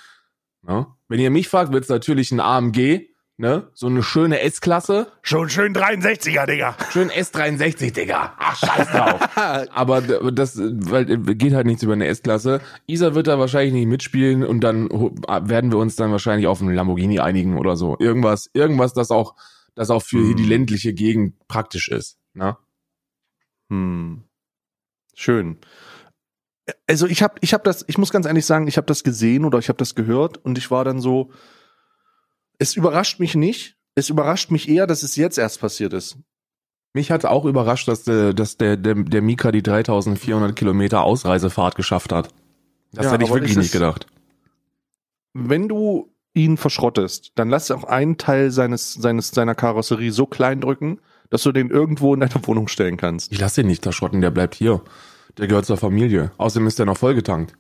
Ja? 0.67 0.97
Wenn 1.09 1.21
ihr 1.21 1.31
mich 1.31 1.49
fragt, 1.49 1.73
wird 1.73 1.85
es 1.85 1.91
natürlich 1.91 2.33
ein 2.33 2.41
AMG, 2.41 3.09
ne? 3.37 3.69
So 3.75 3.87
eine 3.87 4.03
schöne 4.03 4.41
S-Klasse. 4.41 5.11
Schon 5.23 5.49
schön 5.51 5.75
63er, 5.75 6.47
Digga. 6.47 6.77
Schön 6.91 7.11
S63, 7.11 7.93
Digga. 7.93 8.35
Ach, 8.39 8.57
scheiß 8.57 8.89
drauf. 8.91 9.21
Aber 9.73 10.01
das 10.03 10.57
weil, 10.59 11.05
geht 11.07 11.53
halt 11.55 11.67
nichts 11.67 11.83
über 11.83 11.95
eine 11.95 12.07
S-Klasse. 12.07 12.61
Isa 12.87 13.15
wird 13.15 13.27
da 13.27 13.39
wahrscheinlich 13.39 13.75
nicht 13.75 13.87
mitspielen 13.89 14.45
und 14.45 14.61
dann 14.61 14.89
ho- 14.91 15.15
werden 15.27 15.71
wir 15.73 15.79
uns 15.79 15.97
dann 15.97 16.11
wahrscheinlich 16.13 16.47
auf 16.47 16.61
einen 16.61 16.75
Lamborghini 16.75 17.21
einigen 17.21 17.59
oder 17.59 17.77
so. 17.77 17.97
Irgendwas, 17.99 18.49
irgendwas, 18.53 18.93
das 18.95 19.11
auch, 19.11 19.35
das 19.75 19.91
auch 19.91 20.03
für 20.03 20.19
Hm. 20.19 20.37
die 20.37 20.45
ländliche 20.45 20.95
Gegend 20.95 21.35
praktisch 21.49 21.89
ist. 21.89 22.19
Ne? 22.35 22.57
Hm. 23.71 24.25
Schön. 25.17 25.59
Also 26.87 27.07
ich 27.07 27.23
habe, 27.23 27.35
ich 27.41 27.53
habe 27.53 27.63
das, 27.65 27.85
ich 27.89 27.99
muss 27.99 28.11
ganz 28.11 28.27
ehrlich 28.27 28.47
sagen, 28.47 28.67
ich 28.69 28.77
habe 28.77 28.87
das 28.87 29.05
gesehen 29.05 29.45
oder 29.45 29.59
ich 29.59 29.69
habe 29.69 29.77
das 29.77 29.95
gehört 29.95 30.39
und 30.39 30.57
ich 30.57 30.71
war 30.71 30.85
dann 30.85 30.99
so, 31.01 31.31
es 32.59 32.77
überrascht 32.77 33.21
mich 33.21 33.35
nicht. 33.35 33.77
Es 33.95 34.09
überrascht 34.11 34.51
mich 34.51 34.69
eher, 34.69 34.87
dass 34.87 35.03
es 35.03 35.17
jetzt 35.17 35.39
erst 35.39 35.61
passiert 35.61 35.93
ist. 35.93 36.19
Mich 36.95 37.11
hat 37.11 37.25
auch 37.25 37.45
überrascht, 37.45 37.89
dass 37.89 38.05
der, 38.05 38.33
dass 38.33 38.57
der, 38.57 38.77
der, 38.77 38.95
der 38.95 39.23
Mika 39.23 39.51
die 39.53 39.63
3400 39.63 40.55
Kilometer 40.55 41.03
Ausreisefahrt 41.03 41.75
geschafft 41.75 42.13
hat. 42.13 42.29
Das 42.93 43.07
Ja, 43.07 43.13
hätte 43.13 43.25
ich 43.25 43.31
wirklich 43.33 43.57
nicht 43.57 43.73
gedacht. 43.73 44.07
Wenn 45.33 45.69
du 45.69 46.13
ihn 46.35 46.57
verschrottest, 46.57 47.33
dann 47.35 47.49
lass 47.49 47.71
auch 47.71 47.85
einen 47.85 48.17
Teil 48.19 48.51
seines, 48.51 48.95
seines, 48.95 49.31
seiner 49.31 49.55
Karosserie 49.55 50.11
so 50.11 50.27
klein 50.27 50.61
drücken, 50.61 51.01
dass 51.31 51.43
du 51.43 51.53
den 51.53 51.71
irgendwo 51.71 52.15
in 52.15 52.21
deine 52.21 52.47
Wohnung 52.47 52.69
stellen 52.69 52.97
kannst. 52.97 53.33
Ich 53.33 53.41
lasse 53.41 53.63
ihn 53.63 53.67
nicht 53.67 53.83
verschrotten, 53.83 54.21
der 54.21 54.31
bleibt 54.31 54.55
hier. 54.55 54.81
Der 55.39 55.49
gehört 55.49 55.67
zur 55.67 55.77
Familie. 55.77 56.31
Außerdem 56.37 56.69
ist 56.69 56.79
der 56.79 56.87
noch 56.87 56.97
vollgetankt. 56.97 57.55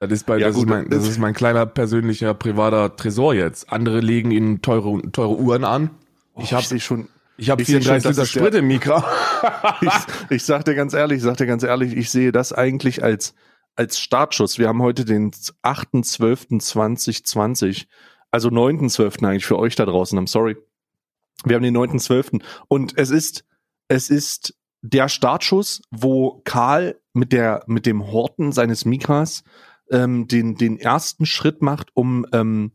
Das 0.00 0.10
ist, 0.10 0.26
bei, 0.26 0.38
Ja, 0.38 0.48
das, 0.48 0.56
gut, 0.56 0.64
ist 0.64 0.70
mein, 0.70 0.90
das 0.90 1.06
ist 1.08 1.18
mein 1.18 1.34
kleiner 1.34 1.66
persönlicher 1.66 2.34
privater 2.34 2.96
Tresor 2.96 3.34
jetzt. 3.34 3.72
Andere 3.72 4.00
legen 4.00 4.30
ihnen 4.30 4.60
teure, 4.60 5.00
teure 5.12 5.36
Uhren 5.36 5.64
an. 5.64 5.90
Ich 6.36 6.52
Oh, 6.52 6.56
habe 6.56 6.66
sehe 6.66 6.80
schon, 6.80 7.08
ich 7.36 7.48
hab 7.50 7.60
ich 7.60 7.68
seh 7.68 7.74
schon, 7.74 7.82
34 7.82 8.16
das 8.16 8.16
Liter 8.16 8.26
Sprit 8.26 8.54
im 8.60 8.66
Mikro. 8.66 9.04
ich, 9.80 9.92
ich 10.30 10.44
sag 10.44 10.64
dir 10.64 10.74
ganz 10.74 10.94
ehrlich, 10.94 11.18
ich 11.18 11.22
sag 11.22 11.36
dir 11.36 11.46
ganz 11.46 11.62
ehrlich, 11.62 11.96
ich 11.96 12.10
sehe 12.10 12.32
das 12.32 12.52
eigentlich 12.52 13.04
als, 13.04 13.34
als 13.76 14.00
Startschuss. 14.00 14.58
Wir 14.58 14.66
haben 14.68 14.82
heute 14.82 15.04
den 15.04 15.30
8.12.2020, 15.30 17.86
also 18.30 18.48
9.12. 18.48 19.24
eigentlich 19.26 19.46
für 19.46 19.58
euch 19.58 19.76
da 19.76 19.84
draußen, 19.86 20.18
I'm 20.18 20.28
sorry. 20.28 20.56
Wir 21.44 21.56
haben 21.56 21.62
den 21.62 21.76
9.12. 21.76 22.42
und 22.68 22.96
es 22.98 23.10
ist, 23.10 23.44
es 23.88 24.08
ist 24.10 24.54
der 24.82 25.08
Startschuss, 25.08 25.80
wo 25.90 26.42
Karl 26.44 27.00
mit 27.12 27.32
der, 27.32 27.64
mit 27.66 27.86
dem 27.86 28.12
Horten 28.12 28.52
seines 28.52 28.84
Mikras 28.84 29.42
ähm, 29.90 30.26
den, 30.28 30.56
den 30.56 30.78
ersten 30.78 31.26
Schritt 31.26 31.62
macht, 31.62 31.90
um 31.94 32.26
ähm, 32.32 32.72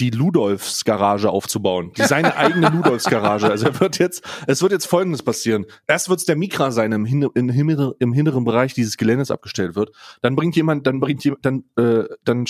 die 0.00 0.10
Ludolfs 0.10 0.84
Garage 0.84 1.30
aufzubauen. 1.30 1.92
Die 1.96 2.02
seine 2.02 2.36
eigene 2.36 2.68
Ludolfs 2.70 3.04
Garage. 3.04 3.48
Also 3.50 3.66
er 3.66 3.80
wird 3.80 3.98
jetzt, 3.98 4.24
es 4.46 4.62
wird 4.62 4.72
jetzt 4.72 4.86
folgendes 4.86 5.22
passieren. 5.22 5.66
Erst 5.86 6.08
wird 6.08 6.20
es 6.20 6.26
der 6.26 6.36
Mikra 6.36 6.70
sein, 6.70 6.92
im, 6.92 7.04
hin, 7.04 7.28
im, 7.34 7.50
im 7.98 8.12
hinteren 8.12 8.44
Bereich 8.44 8.74
dieses 8.74 8.96
Geländes 8.96 9.30
abgestellt 9.30 9.76
wird. 9.76 9.90
Dann 10.20 10.34
bringt 10.34 10.56
jemand, 10.56 10.86
dann 10.86 10.98
bringt 11.00 11.24
jemand, 11.24 11.44
dann, 11.44 11.64
äh, 11.76 12.04
dann 12.24 12.46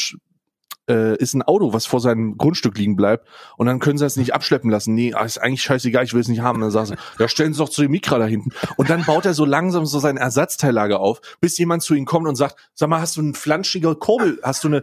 äh, 0.88 1.16
ist 1.16 1.34
ein 1.34 1.42
Auto, 1.42 1.72
was 1.72 1.86
vor 1.86 2.00
seinem 2.00 2.36
Grundstück 2.36 2.76
liegen 2.76 2.96
bleibt 2.96 3.26
und 3.56 3.66
dann 3.66 3.78
können 3.78 3.98
sie 3.98 4.04
es 4.04 4.16
nicht 4.16 4.34
abschleppen 4.34 4.70
lassen. 4.70 4.94
Nee, 4.94 5.14
ah, 5.14 5.24
ist 5.24 5.38
eigentlich 5.38 5.62
scheißegal, 5.62 6.04
ich 6.04 6.14
will 6.14 6.20
es 6.20 6.28
nicht 6.28 6.40
haben. 6.40 6.56
Und 6.56 6.62
dann 6.62 6.70
sagen 6.70 6.86
sie, 6.86 7.22
ja, 7.22 7.28
stellen 7.28 7.52
Sie 7.52 7.58
doch 7.58 7.68
zu 7.68 7.82
dem 7.82 7.90
Mikra 7.90 8.18
da 8.18 8.26
hinten. 8.26 8.50
Und 8.76 8.90
dann 8.90 9.04
baut 9.04 9.24
er 9.24 9.34
so 9.34 9.44
langsam 9.44 9.86
so 9.86 9.98
seine 9.98 10.20
Ersatzteillager 10.20 11.00
auf, 11.00 11.20
bis 11.40 11.56
jemand 11.58 11.82
zu 11.82 11.94
ihm 11.94 12.04
kommt 12.04 12.26
und 12.26 12.36
sagt, 12.36 12.56
sag 12.74 12.88
mal, 12.88 13.00
hast 13.00 13.16
du 13.16 13.20
einen 13.20 13.34
flanschiger 13.34 13.94
Kurbel, 13.94 14.38
hast 14.42 14.64
du 14.64 14.68
eine, 14.68 14.82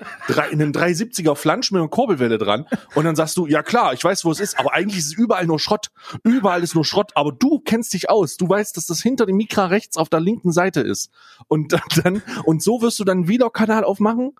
einen 0.52 0.72
370er 0.72 1.36
Flansch 1.36 1.72
mit 1.72 1.80
einer 1.80 1.90
Kurbelwelle 1.90 2.38
dran? 2.38 2.66
Und 2.96 3.06
dann 3.06 3.16
sagst 3.16 3.38
du, 3.38 3.48
ja 3.48 3.64
klar, 3.64 3.94
ich 3.94 4.04
weiß, 4.04 4.26
wo 4.26 4.32
es 4.32 4.40
ist, 4.40 4.60
aber 4.60 4.74
eigentlich 4.74 5.00
ist 5.00 5.08
es 5.08 5.14
überall 5.14 5.46
nur 5.46 5.60
Schrott. 5.60 5.88
Überall 6.24 6.64
ist 6.64 6.76
nur 6.76 6.86
Schrott, 6.86 7.12
aber 7.16 7.32
du 7.32 7.60
kennst 7.60 7.94
dich 7.94 8.10
aus. 8.10 8.38
Du 8.38 8.48
weißt, 8.48 8.76
dass 8.78 8.86
das 8.86 9.02
hinter 9.02 9.26
dem 9.26 9.38
Mikra 9.38 9.66
rechts 9.66 9.98
auf 9.98 10.10
der 10.10 10.20
linken 10.20 10.52
Seite 10.52 10.82
ist. 10.82 11.10
Und 11.48 11.74
dann, 12.04 12.22
und 12.46 12.64
so 12.64 12.82
wirst 12.82 13.00
du 13.00 13.04
dann 13.04 13.28
wieder 13.28 13.50
Kanal 13.50 13.84
aufmachen 13.84 14.34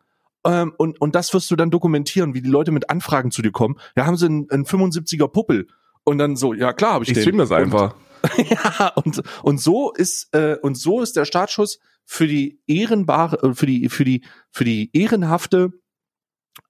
ähm, 0.46 0.74
und, 0.78 1.00
und 1.02 1.16
das 1.16 1.34
wirst 1.34 1.50
du 1.52 1.56
dann 1.56 1.72
dokumentieren, 1.72 2.34
wie 2.34 2.42
die 2.42 2.50
Leute 2.50 2.72
mit 2.72 2.90
Anfragen 2.90 3.32
zu 3.32 3.42
dir 3.42 3.52
kommen. 3.52 3.78
Ja, 3.96 4.06
haben 4.06 4.18
sie 4.18 4.26
einen, 4.26 4.50
einen 4.50 4.66
75er 4.66 5.28
Puppel. 5.28 5.68
Und 6.04 6.18
dann 6.18 6.36
so, 6.36 6.54
ja 6.54 6.74
klar, 6.74 6.94
habe 6.94 7.04
ich, 7.04 7.10
Ich 7.10 7.16
den. 7.16 7.22
stream 7.24 7.38
das 7.38 7.52
einfach. 7.52 7.96
Und, 8.38 8.50
ja, 8.50 8.88
und, 8.96 9.22
und 9.44 9.62
so 9.62 9.92
ist 9.94 10.34
äh, 10.34 10.58
und 10.62 10.76
so 10.76 11.02
ist 11.02 11.16
der 11.16 11.26
Startschuss 11.26 11.80
für 12.06 12.28
die 12.28 12.60
ehrenbare, 12.68 13.50
äh, 13.50 13.54
für 13.54 13.66
die 13.66 13.90
für 13.90 14.04
die 14.04 14.24
für 14.52 14.66
die 14.66 14.90
ehrenhafte 14.94 15.72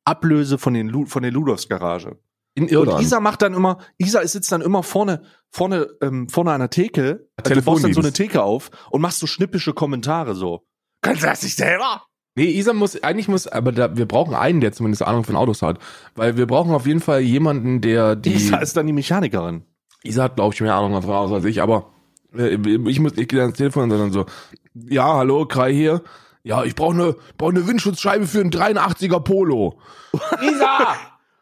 Ablöse 0.04 0.58
von 0.58 0.74
den 0.74 0.90
Lu 0.90 1.06
von 1.06 1.24
der 1.24 1.32
Ludolfs 1.32 1.68
Garage. 1.68 2.20
In 2.56 2.76
Und. 2.76 3.02
Isa 3.02 3.20
macht 3.20 3.42
dann 3.42 3.54
immer, 3.54 3.78
Isa 3.98 4.26
sitzt 4.28 4.52
dann 4.52 4.62
immer 4.62 4.84
vorne, 4.84 5.22
vorne, 5.50 5.88
ähm, 6.02 6.28
vorne 6.28 6.52
an 6.52 6.60
der 6.60 6.70
Theke. 6.70 7.30
Also 7.38 7.54
du 7.54 7.62
baust 7.62 7.84
dann 7.84 7.94
so 7.94 8.02
eine. 8.02 8.12
Theke 8.12 8.44
auf 8.44 8.70
und 8.90 9.02
machst 9.02 9.20
so 9.20 9.28
schnippische 9.28 9.74
Kommentare 9.74 10.36
so. 10.36 10.66
Kannst 11.02 11.24
du 11.24 11.28
das 11.28 11.44
nicht 11.44 11.56
selber? 11.56 12.04
Nee, 12.36 12.46
Isa 12.46 12.74
muss, 12.74 13.02
eigentlich 13.04 13.28
muss, 13.28 13.48
aber 13.48 13.72
da, 13.72 13.98
wir 13.98 14.08
brauchen 14.08 14.34
einen, 14.34 14.62
der 14.62 14.72
zumindest 14.72 15.04
Ahnung 15.04 15.24
von 15.24 15.36
Autos 15.36 15.62
hat. 15.62 15.80
Weil 16.16 16.38
wir 16.38 16.48
brauchen 16.48 16.74
auf 16.74 16.86
jeden 16.86 17.02
Fall 17.02 17.22
jemanden, 17.22 17.82
der 17.82 18.16
die. 18.16 18.34
Isa 18.34 18.58
ist 18.58 18.78
dann 18.78 18.88
die 18.88 18.94
Mechanikerin. 18.94 19.64
Isa 20.04 20.24
hat, 20.24 20.36
glaube 20.36 20.54
ich, 20.54 20.62
mehr 20.62 20.76
Ahnung 20.76 20.94
davon 20.94 21.12
aus 21.12 21.32
als 21.32 21.46
ich, 21.46 21.62
aber 21.62 21.92
äh, 22.38 22.56
ich 22.88 23.00
muss, 23.00 23.18
ich 23.18 23.28
gehe 23.28 23.42
ans 23.42 23.58
Telefon 23.58 23.84
und 23.84 23.90
dann 23.90 24.12
so, 24.12 24.26
ja, 24.74 25.18
hallo, 25.18 25.46
Kai 25.46 25.74
hier. 25.74 26.02
Ja, 26.44 26.64
ich 26.64 26.76
brauche 26.76 26.94
eine 26.94 27.16
brauch 27.38 27.52
ne 27.52 27.68
Windschutzscheibe 27.68 28.26
für 28.26 28.40
einen 28.40 28.52
83er 28.52 29.20
Polo. 29.20 29.78
Isa! 30.42 30.96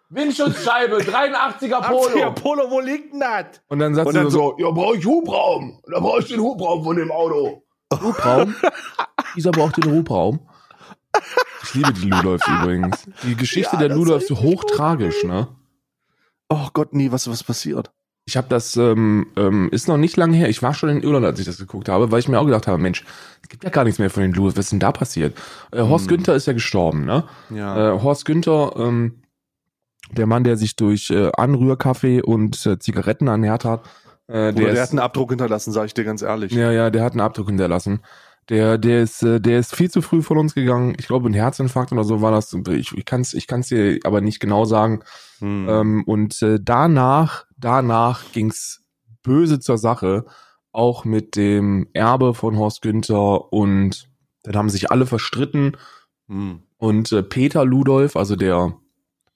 Windschutzscheibe, 0.10 0.98
83er 1.00 1.82
Polo. 1.88 2.32
Polo, 2.32 2.72
wo 2.72 2.79
liegt 2.79 3.13
denn 3.13 3.20
das? 3.20 3.62
Und 3.67 3.79
dann 3.79 3.94
sagt 3.94 4.08
Und 4.08 4.13
sie 4.13 4.20
dann 4.20 4.29
so, 4.29 4.56
ja, 4.58 4.72
brauche 4.72 4.98
ich 4.98 5.06
Hubraum. 5.06 5.82
Da 5.91 6.00
brauche 6.00 6.22
ich 6.22 6.27
den 6.27 6.39
Hubraum 6.39 6.84
von 6.84 6.96
dem 6.96 7.12
Auto. 7.12 7.63
Hubraum? 7.94 8.56
Isa 9.36 9.51
braucht 9.51 9.84
den 9.84 9.91
Hubraum. 9.91 10.39
Ich 11.67 11.74
liebe 11.75 11.93
die 11.93 12.09
Ludolfs 12.09 12.47
übrigens. 12.62 13.03
Die 13.24 13.36
Geschichte 13.36 13.75
Ja, 13.75 13.79
der 13.88 13.89
Ludolfs 13.95 14.29
hochtragisch, 14.29 15.24
ne? 15.24 15.47
Oh 16.50 16.67
Gott, 16.74 16.93
nee, 16.93 17.12
was, 17.12 17.29
was 17.29 17.43
passiert? 17.43 17.91
Ich 18.25 18.36
habe 18.36 18.47
das, 18.50 18.75
ähm, 18.75 19.27
ähm, 19.38 19.69
ist 19.71 19.88
noch 19.88 19.97
nicht 19.97 20.17
lange 20.17 20.36
her. 20.36 20.50
Ich 20.50 20.62
war 20.62 20.74
schon 20.74 20.89
in 20.89 21.01
Irland, 21.01 21.25
als 21.25 21.39
ich 21.39 21.45
das 21.45 21.57
geguckt 21.57 21.88
habe, 21.88 22.12
weil 22.12 22.19
ich 22.19 22.27
mir 22.27 22.39
auch 22.39 22.45
gedacht 22.45 22.67
habe, 22.67 22.77
Mensch, 22.81 23.05
es 23.41 23.47
gibt 23.50 23.63
ja 23.63 23.69
gar 23.69 23.86
nichts 23.86 24.00
mehr 24.00 24.09
von 24.09 24.21
den 24.24 24.33
Ludolfs. 24.33 24.57
Was 24.57 24.65
ist 24.65 24.71
denn 24.71 24.79
da 24.81 24.91
passiert? 24.91 25.38
Äh, 25.71 25.81
Horst 25.81 26.05
Hm. 26.09 26.17
Günther 26.17 26.36
ist 26.36 26.45
ja 26.45 26.53
gestorben, 26.53 27.05
ne? 27.05 27.24
Ja. 27.50 27.95
Äh, 27.95 28.01
Horst 28.01 28.25
Günther, 28.25 28.74
ähm, 28.77 29.21
der 30.12 30.25
Mann, 30.25 30.43
der 30.43 30.57
sich 30.57 30.75
durch 30.75 31.09
äh, 31.09 31.31
Anrührkaffee 31.38 32.21
und 32.21 32.65
äh, 32.65 32.79
Zigaretten 32.79 33.27
ernährt 33.27 33.63
hat, 33.65 33.86
äh, 34.27 34.50
Oder 34.50 34.51
der, 34.51 34.71
ist- 34.74 34.79
hat 34.81 34.89
einen 34.91 35.00
Abdruck 35.00 35.29
hinterlassen, 35.29 35.71
sag 35.71 35.86
ich 35.86 35.93
dir 35.93 36.03
ganz 36.03 36.21
ehrlich. 36.21 36.51
Ja, 36.51 36.71
ja, 36.71 36.89
der 36.89 37.03
hat 37.03 37.13
einen 37.13 37.21
Abdruck 37.21 37.47
hinterlassen. 37.47 38.01
Der, 38.50 38.77
der 38.77 39.01
ist, 39.04 39.24
äh, 39.24 39.42
der 39.42 39.60
ist 39.60 39.75
viel 39.75 39.92
zu 39.92 40.01
früh 40.01 40.22
von 40.22 40.38
uns 40.38 40.56
gegangen. 40.56 40.96
Ich 40.98 41.08
glaube, 41.08 41.30
ein 41.30 41.34
Herzinfarkt 41.34 41.92
oder 41.92 42.04
so 42.06 42.22
war 42.22 42.32
das. 42.32 42.54
Ich, 42.70 42.94
ich 42.94 43.06
kann 43.06 43.22
es, 43.22 43.34
ich 43.34 43.46
kann's 43.48 43.68
dir 43.68 44.00
aber 44.04 44.22
nicht 44.22 44.39
genau 44.39 44.63
sagen. 44.66 45.01
Hm. 45.39 45.68
Ähm, 45.70 46.04
und 46.06 46.42
äh, 46.42 46.58
danach, 46.62 47.46
danach 47.58 48.32
ging's 48.32 48.84
böse 49.22 49.60
zur 49.60 49.77
Sache, 49.77 50.25
auch 50.72 51.04
mit 51.04 51.36
dem 51.36 51.88
Erbe 51.94 52.34
von 52.34 52.58
Horst 52.58 52.82
Günther 52.82 53.51
und 53.51 54.08
dann 54.44 54.56
haben 54.56 54.70
sich 54.70 54.92
alle 54.92 55.06
verstritten 55.06 55.75
Hm. 56.30 56.62
und 56.77 57.12
äh, 57.13 57.24
Peter 57.24 57.63
Ludolf, 57.66 58.16
also 58.18 58.36
der, 58.36 58.77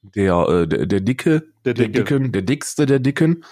der, 0.02 0.48
äh, 0.48 0.68
der, 0.68 0.86
der 0.86 1.02
Dicke, 1.02 1.44
Der 1.66 1.74
der 1.74 1.88
Dicke. 1.88 2.04
Dicken, 2.04 2.32
der 2.32 2.42
dickste 2.42 2.86
der 2.86 3.00
Dicken, 3.00 3.44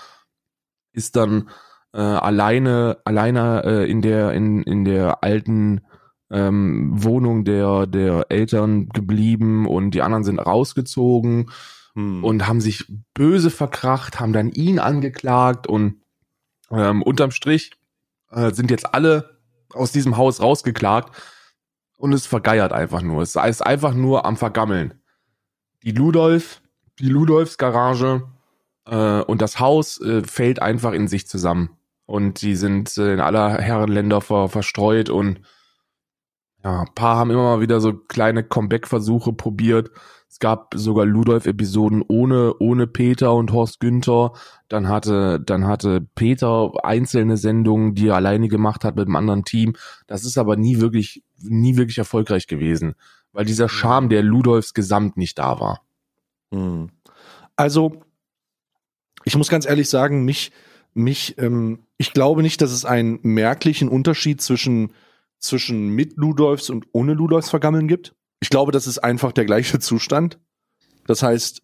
ist 0.91 1.15
dann 1.15 1.49
äh, 1.93 1.99
alleine, 1.99 2.97
alleine 3.05 3.63
äh, 3.65 3.89
in 3.89 4.01
der, 4.01 4.33
in, 4.33 4.63
in 4.63 4.85
der 4.85 5.23
alten 5.23 5.81
ähm, 6.31 6.91
Wohnung 7.03 7.43
der, 7.43 7.87
der 7.87 8.27
Eltern 8.29 8.89
geblieben 8.89 9.67
und 9.67 9.91
die 9.91 10.01
anderen 10.01 10.23
sind 10.23 10.39
rausgezogen 10.39 11.49
Hm. 11.95 12.23
und 12.23 12.47
haben 12.47 12.61
sich 12.61 12.85
böse 13.13 13.49
verkracht, 13.49 14.19
haben 14.19 14.33
dann 14.33 14.51
ihn 14.51 14.79
angeklagt 14.79 15.67
und 15.67 16.01
ähm, 16.71 17.01
unterm 17.01 17.31
Strich 17.31 17.71
äh, 18.31 18.51
sind 18.51 18.71
jetzt 18.71 18.93
alle 18.93 19.39
aus 19.73 19.91
diesem 19.91 20.17
Haus 20.17 20.41
rausgeklagt 20.41 21.15
und 21.97 22.13
es 22.13 22.25
vergeiert 22.25 22.73
einfach 22.73 23.01
nur. 23.01 23.21
Es 23.21 23.35
ist 23.35 23.65
einfach 23.65 23.93
nur 23.93 24.25
am 24.25 24.37
Vergammeln. 24.37 25.01
Die 25.83 25.91
Ludolf, 25.91 26.61
die 26.99 27.09
Ludolfs 27.09 27.57
Garage 27.57 28.23
äh, 28.85 29.21
und 29.21 29.41
das 29.41 29.59
Haus 29.59 29.99
äh, 29.99 30.23
fällt 30.23 30.61
einfach 30.61 30.93
in 30.93 31.07
sich 31.07 31.27
zusammen. 31.27 31.71
Und 32.09 32.41
die 32.41 32.55
sind 32.55 32.97
äh, 32.97 33.13
in 33.13 33.19
aller 33.19 33.61
Herren 33.61 33.91
Länder 33.91 34.19
ver 34.19 34.49
verstreut 34.49 35.11
und 35.11 35.41
ja, 36.63 36.81
ein 36.81 36.95
paar 36.95 37.17
haben 37.17 37.29
immer 37.29 37.43
mal 37.43 37.61
wieder 37.61 37.79
so 37.81 37.93
kleine 37.93 38.43
Comeback-Versuche 38.43 39.31
probiert. 39.31 39.91
Es 40.27 40.39
gab 40.39 40.73
sogar 40.73 41.05
Ludolf-Episoden 41.05 42.03
ohne, 42.07 42.55
ohne 42.57 42.87
Peter 42.87 43.35
und 43.35 43.51
Horst 43.53 43.79
Günther. 43.79 44.33
Dann 44.69 44.87
hatte, 44.87 45.39
dann 45.39 45.67
hatte 45.67 46.01
Peter 46.15 46.71
einzelne 46.81 47.37
Sendungen, 47.37 47.93
die 47.93 48.07
er 48.07 48.15
alleine 48.15 48.47
gemacht 48.47 48.83
hat 48.83 48.95
mit 48.95 49.05
einem 49.05 49.15
anderen 49.15 49.45
Team. 49.45 49.75
Das 50.07 50.25
ist 50.25 50.39
aber 50.39 50.55
nie 50.55 50.79
wirklich, 50.79 51.23
nie 51.37 51.77
wirklich 51.77 51.99
erfolgreich 51.99 52.47
gewesen, 52.47 52.95
weil 53.33 53.45
dieser 53.45 53.69
Charme 53.69 54.09
der 54.09 54.23
Ludolfs 54.23 54.73
gesamt 54.73 55.15
nicht 55.15 55.37
da 55.37 55.59
war. 55.59 55.83
Hm. 56.51 56.89
Also, 57.55 58.01
ich 59.25 59.37
muss 59.37 59.49
ganz 59.49 59.67
ehrlich 59.67 59.89
sagen, 59.89 60.25
mich, 60.25 60.51
mich, 60.93 61.37
ähm, 61.37 61.79
ich 61.97 62.13
glaube 62.13 62.41
nicht, 62.41 62.61
dass 62.61 62.71
es 62.71 62.85
einen 62.85 63.19
merklichen 63.23 63.89
Unterschied 63.89 64.41
zwischen, 64.41 64.93
zwischen 65.37 65.89
mit 65.89 66.17
Ludolfs 66.17 66.69
und 66.69 66.87
ohne 66.91 67.13
Ludolfs 67.13 67.49
vergammeln 67.49 67.87
gibt. 67.87 68.15
Ich 68.41 68.49
glaube, 68.49 68.71
das 68.71 68.87
ist 68.87 68.99
einfach 68.99 69.31
der 69.31 69.45
gleiche 69.45 69.79
Zustand. 69.79 70.39
Das 71.07 71.23
heißt, 71.23 71.61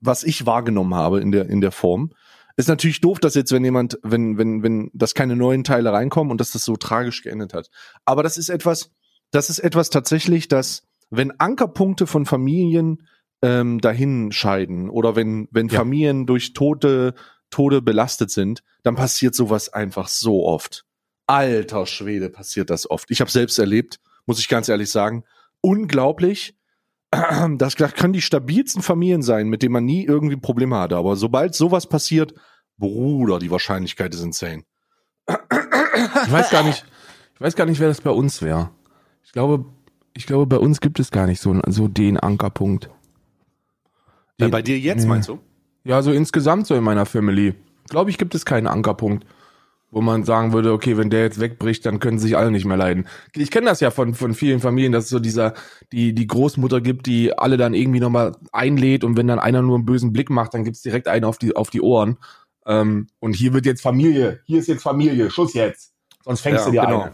was 0.00 0.24
ich 0.24 0.46
wahrgenommen 0.46 0.94
habe 0.94 1.20
in 1.20 1.32
der, 1.32 1.48
in 1.48 1.60
der 1.60 1.72
Form, 1.72 2.12
ist 2.56 2.68
natürlich 2.68 3.00
doof, 3.00 3.20
dass 3.20 3.34
jetzt, 3.34 3.52
wenn 3.52 3.64
jemand, 3.64 3.98
wenn, 4.02 4.36
wenn, 4.36 4.62
wenn, 4.62 4.90
dass 4.92 5.14
keine 5.14 5.36
neuen 5.36 5.62
Teile 5.62 5.92
reinkommen 5.92 6.32
und 6.32 6.40
dass 6.40 6.50
das 6.50 6.64
so 6.64 6.76
tragisch 6.76 7.22
geendet 7.22 7.54
hat. 7.54 7.70
Aber 8.04 8.22
das 8.22 8.36
ist 8.36 8.48
etwas, 8.48 8.90
das 9.30 9.48
ist 9.48 9.60
etwas 9.60 9.90
tatsächlich, 9.90 10.48
dass, 10.48 10.82
wenn 11.10 11.38
Ankerpunkte 11.38 12.06
von 12.06 12.26
Familien 12.26 13.06
ähm, 13.42 13.80
dahin 13.80 14.32
scheiden 14.32 14.90
oder 14.90 15.14
wenn, 15.14 15.48
wenn 15.52 15.68
Ja. 15.68 15.78
Familien 15.78 16.26
durch 16.26 16.52
Tote, 16.52 17.14
Tode 17.50 17.82
belastet 17.82 18.30
sind, 18.30 18.62
dann 18.82 18.94
passiert 18.94 19.34
sowas 19.34 19.72
einfach 19.72 20.08
so 20.08 20.44
oft. 20.46 20.84
Alter 21.26 21.86
Schwede, 21.86 22.30
passiert 22.30 22.70
das 22.70 22.90
oft. 22.90 23.10
Ich 23.10 23.20
habe 23.20 23.30
selbst 23.30 23.58
erlebt, 23.58 24.00
muss 24.26 24.38
ich 24.38 24.48
ganz 24.48 24.68
ehrlich 24.68 24.90
sagen. 24.90 25.24
Unglaublich. 25.60 26.54
Das, 27.56 27.74
das 27.74 27.94
können 27.94 28.12
die 28.12 28.20
stabilsten 28.20 28.82
Familien 28.82 29.22
sein, 29.22 29.48
mit 29.48 29.62
denen 29.62 29.72
man 29.72 29.86
nie 29.86 30.04
irgendwie 30.04 30.36
Probleme 30.36 30.76
hatte. 30.76 30.96
Aber 30.98 31.16
sobald 31.16 31.54
sowas 31.54 31.86
passiert, 31.88 32.34
Bruder, 32.76 33.38
die 33.38 33.50
Wahrscheinlichkeit 33.50 34.12
ist 34.14 34.22
insane. 34.22 34.64
Ich 35.26 36.30
weiß 36.32 36.50
gar 36.50 36.62
nicht, 36.62 36.84
ich 37.34 37.40
weiß 37.40 37.56
gar 37.56 37.64
nicht, 37.64 37.80
wer 37.80 37.88
das 37.88 38.02
bei 38.02 38.10
uns 38.10 38.42
wäre. 38.42 38.70
Ich 39.24 39.32
glaube, 39.32 39.64
ich 40.12 40.26
glaube, 40.26 40.46
bei 40.46 40.58
uns 40.58 40.80
gibt 40.82 41.00
es 41.00 41.10
gar 41.10 41.26
nicht 41.26 41.40
so, 41.40 41.58
so 41.68 41.88
den 41.88 42.18
Ankerpunkt. 42.18 42.90
Äh, 44.38 44.48
bei 44.48 44.60
dir 44.60 44.78
jetzt, 44.78 45.02
Nee. 45.04 45.08
meinst 45.08 45.28
du? 45.30 45.38
Ja, 45.84 46.02
so 46.02 46.12
insgesamt 46.12 46.66
so 46.66 46.74
in 46.74 46.84
meiner 46.84 47.06
Family. 47.06 47.54
Glaube 47.88 48.10
ich, 48.10 48.18
gibt 48.18 48.34
es 48.34 48.44
keinen 48.44 48.66
Ankerpunkt, 48.66 49.24
wo 49.90 50.02
man 50.02 50.24
sagen 50.24 50.52
würde, 50.52 50.72
okay, 50.72 50.98
wenn 50.98 51.08
der 51.08 51.22
jetzt 51.22 51.40
wegbricht, 51.40 51.86
dann 51.86 52.00
können 52.00 52.18
sich 52.18 52.36
alle 52.36 52.50
nicht 52.50 52.66
mehr 52.66 52.76
leiden. 52.76 53.06
Ich 53.34 53.50
kenne 53.50 53.66
das 53.66 53.80
ja 53.80 53.90
von, 53.90 54.14
von 54.14 54.34
vielen 54.34 54.60
Familien, 54.60 54.92
dass 54.92 55.04
es 55.04 55.10
so 55.10 55.18
dieser, 55.18 55.54
die, 55.92 56.14
die 56.14 56.26
Großmutter 56.26 56.80
gibt, 56.80 57.06
die 57.06 57.36
alle 57.36 57.56
dann 57.56 57.72
irgendwie 57.72 58.00
nochmal 58.00 58.36
einlädt 58.52 59.04
und 59.04 59.16
wenn 59.16 59.28
dann 59.28 59.38
einer 59.38 59.62
nur 59.62 59.76
einen 59.76 59.86
bösen 59.86 60.12
Blick 60.12 60.28
macht, 60.28 60.52
dann 60.52 60.64
gibt's 60.64 60.82
direkt 60.82 61.08
einen 61.08 61.24
auf 61.24 61.38
die, 61.38 61.56
auf 61.56 61.70
die 61.70 61.80
Ohren. 61.80 62.18
Ähm, 62.66 63.06
und 63.20 63.34
hier 63.34 63.54
wird 63.54 63.64
jetzt 63.64 63.80
Familie, 63.80 64.40
hier 64.44 64.58
ist 64.58 64.68
jetzt 64.68 64.82
Familie, 64.82 65.30
Schuss 65.30 65.54
jetzt. 65.54 65.94
Sonst 66.22 66.42
fängst 66.42 66.60
Ja, 66.60 66.66
du 66.66 66.72
dir 66.72 66.80
genau. 66.82 67.02
eine. 67.02 67.12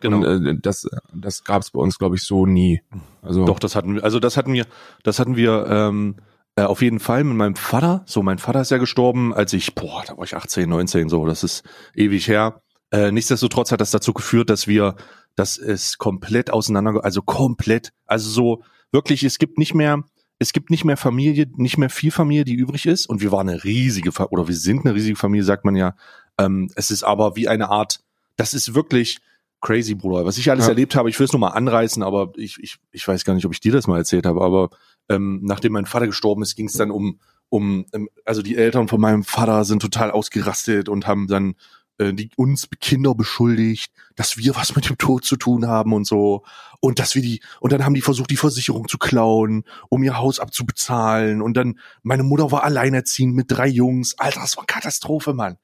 Genau. 0.00 0.16
Und, 0.18 0.46
äh, 0.46 0.54
das, 0.60 0.88
das 1.14 1.44
gab's 1.44 1.70
bei 1.70 1.80
uns, 1.80 1.98
glaube 1.98 2.16
ich, 2.16 2.22
so 2.22 2.46
nie. 2.46 2.80
Also 3.20 3.44
Doch, 3.44 3.58
das 3.58 3.76
hatten 3.76 3.96
wir, 3.96 4.04
also 4.04 4.18
das 4.18 4.38
hatten 4.38 4.54
wir, 4.54 4.66
das 5.02 5.18
hatten 5.18 5.36
wir 5.36 5.66
ähm, 5.68 6.16
äh, 6.56 6.62
auf 6.62 6.82
jeden 6.82 7.00
Fall 7.00 7.24
mit 7.24 7.36
meinem 7.36 7.56
Vater. 7.56 8.02
So, 8.06 8.22
mein 8.22 8.38
Vater 8.38 8.60
ist 8.60 8.70
ja 8.70 8.78
gestorben, 8.78 9.34
als 9.34 9.52
ich, 9.52 9.74
boah, 9.74 10.02
da 10.06 10.16
war 10.16 10.24
ich 10.24 10.36
18, 10.36 10.68
19, 10.68 11.08
so, 11.08 11.26
das 11.26 11.42
ist 11.44 11.64
ewig 11.94 12.28
her. 12.28 12.62
Äh, 12.90 13.10
nichtsdestotrotz 13.10 13.72
hat 13.72 13.80
das 13.80 13.90
dazu 13.90 14.12
geführt, 14.12 14.50
dass 14.50 14.68
wir, 14.68 14.94
dass 15.34 15.58
es 15.58 15.98
komplett 15.98 16.50
auseinander, 16.50 17.04
also 17.04 17.22
komplett, 17.22 17.92
also 18.06 18.30
so 18.30 18.62
wirklich, 18.92 19.24
es 19.24 19.38
gibt 19.38 19.58
nicht 19.58 19.74
mehr, 19.74 20.04
es 20.38 20.52
gibt 20.52 20.70
nicht 20.70 20.84
mehr 20.84 20.96
Familie, 20.96 21.46
nicht 21.56 21.78
mehr 21.78 21.90
viel 21.90 22.10
Familie, 22.12 22.44
die 22.44 22.54
übrig 22.54 22.86
ist. 22.86 23.06
Und 23.08 23.20
wir 23.20 23.32
waren 23.32 23.48
eine 23.48 23.64
riesige, 23.64 24.12
Fa 24.12 24.28
oder 24.30 24.46
wir 24.46 24.54
sind 24.54 24.84
eine 24.84 24.94
riesige 24.94 25.16
Familie, 25.16 25.44
sagt 25.44 25.64
man 25.64 25.74
ja. 25.74 25.94
Ähm, 26.38 26.70
es 26.76 26.90
ist 26.90 27.02
aber 27.02 27.34
wie 27.36 27.48
eine 27.48 27.68
Art, 27.70 28.00
das 28.36 28.54
ist 28.54 28.74
wirklich 28.74 29.18
crazy, 29.60 29.94
Bruder. 29.94 30.24
Was 30.26 30.38
ich 30.38 30.50
alles 30.50 30.66
Ja. 30.66 30.70
erlebt 30.70 30.94
habe, 30.94 31.08
ich 31.08 31.18
will 31.18 31.24
es 31.24 31.32
nur 31.32 31.40
mal 31.40 31.48
anreißen, 31.48 32.02
aber 32.02 32.32
ich, 32.36 32.58
ich, 32.60 32.76
ich 32.92 33.08
weiß 33.08 33.24
gar 33.24 33.34
nicht, 33.34 33.46
ob 33.46 33.52
ich 33.52 33.60
dir 33.60 33.72
das 33.72 33.86
mal 33.86 33.96
erzählt 33.96 34.26
habe, 34.26 34.42
aber 34.42 34.70
ähm, 35.08 35.40
nachdem 35.42 35.72
mein 35.72 35.86
Vater 35.86 36.06
gestorben 36.06 36.42
ist, 36.42 36.56
ging 36.56 36.66
es 36.66 36.74
dann 36.74 36.90
um, 36.90 37.20
um, 37.48 37.86
ähm, 37.92 38.08
also 38.24 38.42
die 38.42 38.56
Eltern 38.56 38.88
von 38.88 39.00
meinem 39.00 39.24
Vater 39.24 39.64
sind 39.64 39.80
total 39.80 40.10
ausgerastet 40.10 40.88
und 40.88 41.06
haben 41.06 41.26
dann 41.26 41.54
äh, 41.98 42.12
die 42.12 42.30
uns 42.36 42.68
Kinder 42.80 43.14
beschuldigt, 43.14 43.92
dass 44.16 44.36
wir 44.36 44.56
was 44.56 44.74
mit 44.74 44.88
dem 44.88 44.98
Tod 44.98 45.24
zu 45.24 45.36
tun 45.36 45.66
haben 45.68 45.92
und 45.92 46.06
so 46.06 46.44
und 46.80 46.98
dass 46.98 47.14
wir 47.14 47.22
die 47.22 47.40
und 47.60 47.72
dann 47.72 47.84
haben 47.84 47.94
die 47.94 48.00
versucht 48.00 48.30
die 48.30 48.36
Versicherung 48.36 48.88
zu 48.88 48.98
klauen, 48.98 49.62
um 49.88 50.02
ihr 50.02 50.18
Haus 50.18 50.40
abzubezahlen 50.40 51.40
und 51.40 51.56
dann 51.56 51.78
meine 52.02 52.24
Mutter 52.24 52.50
war 52.50 52.64
alleinerziehend 52.64 53.34
mit 53.34 53.46
drei 53.48 53.68
Jungs. 53.68 54.18
Alter, 54.18 54.40
das 54.40 54.56
war 54.56 54.66
Katastrophe, 54.66 55.34
Mann. 55.34 55.56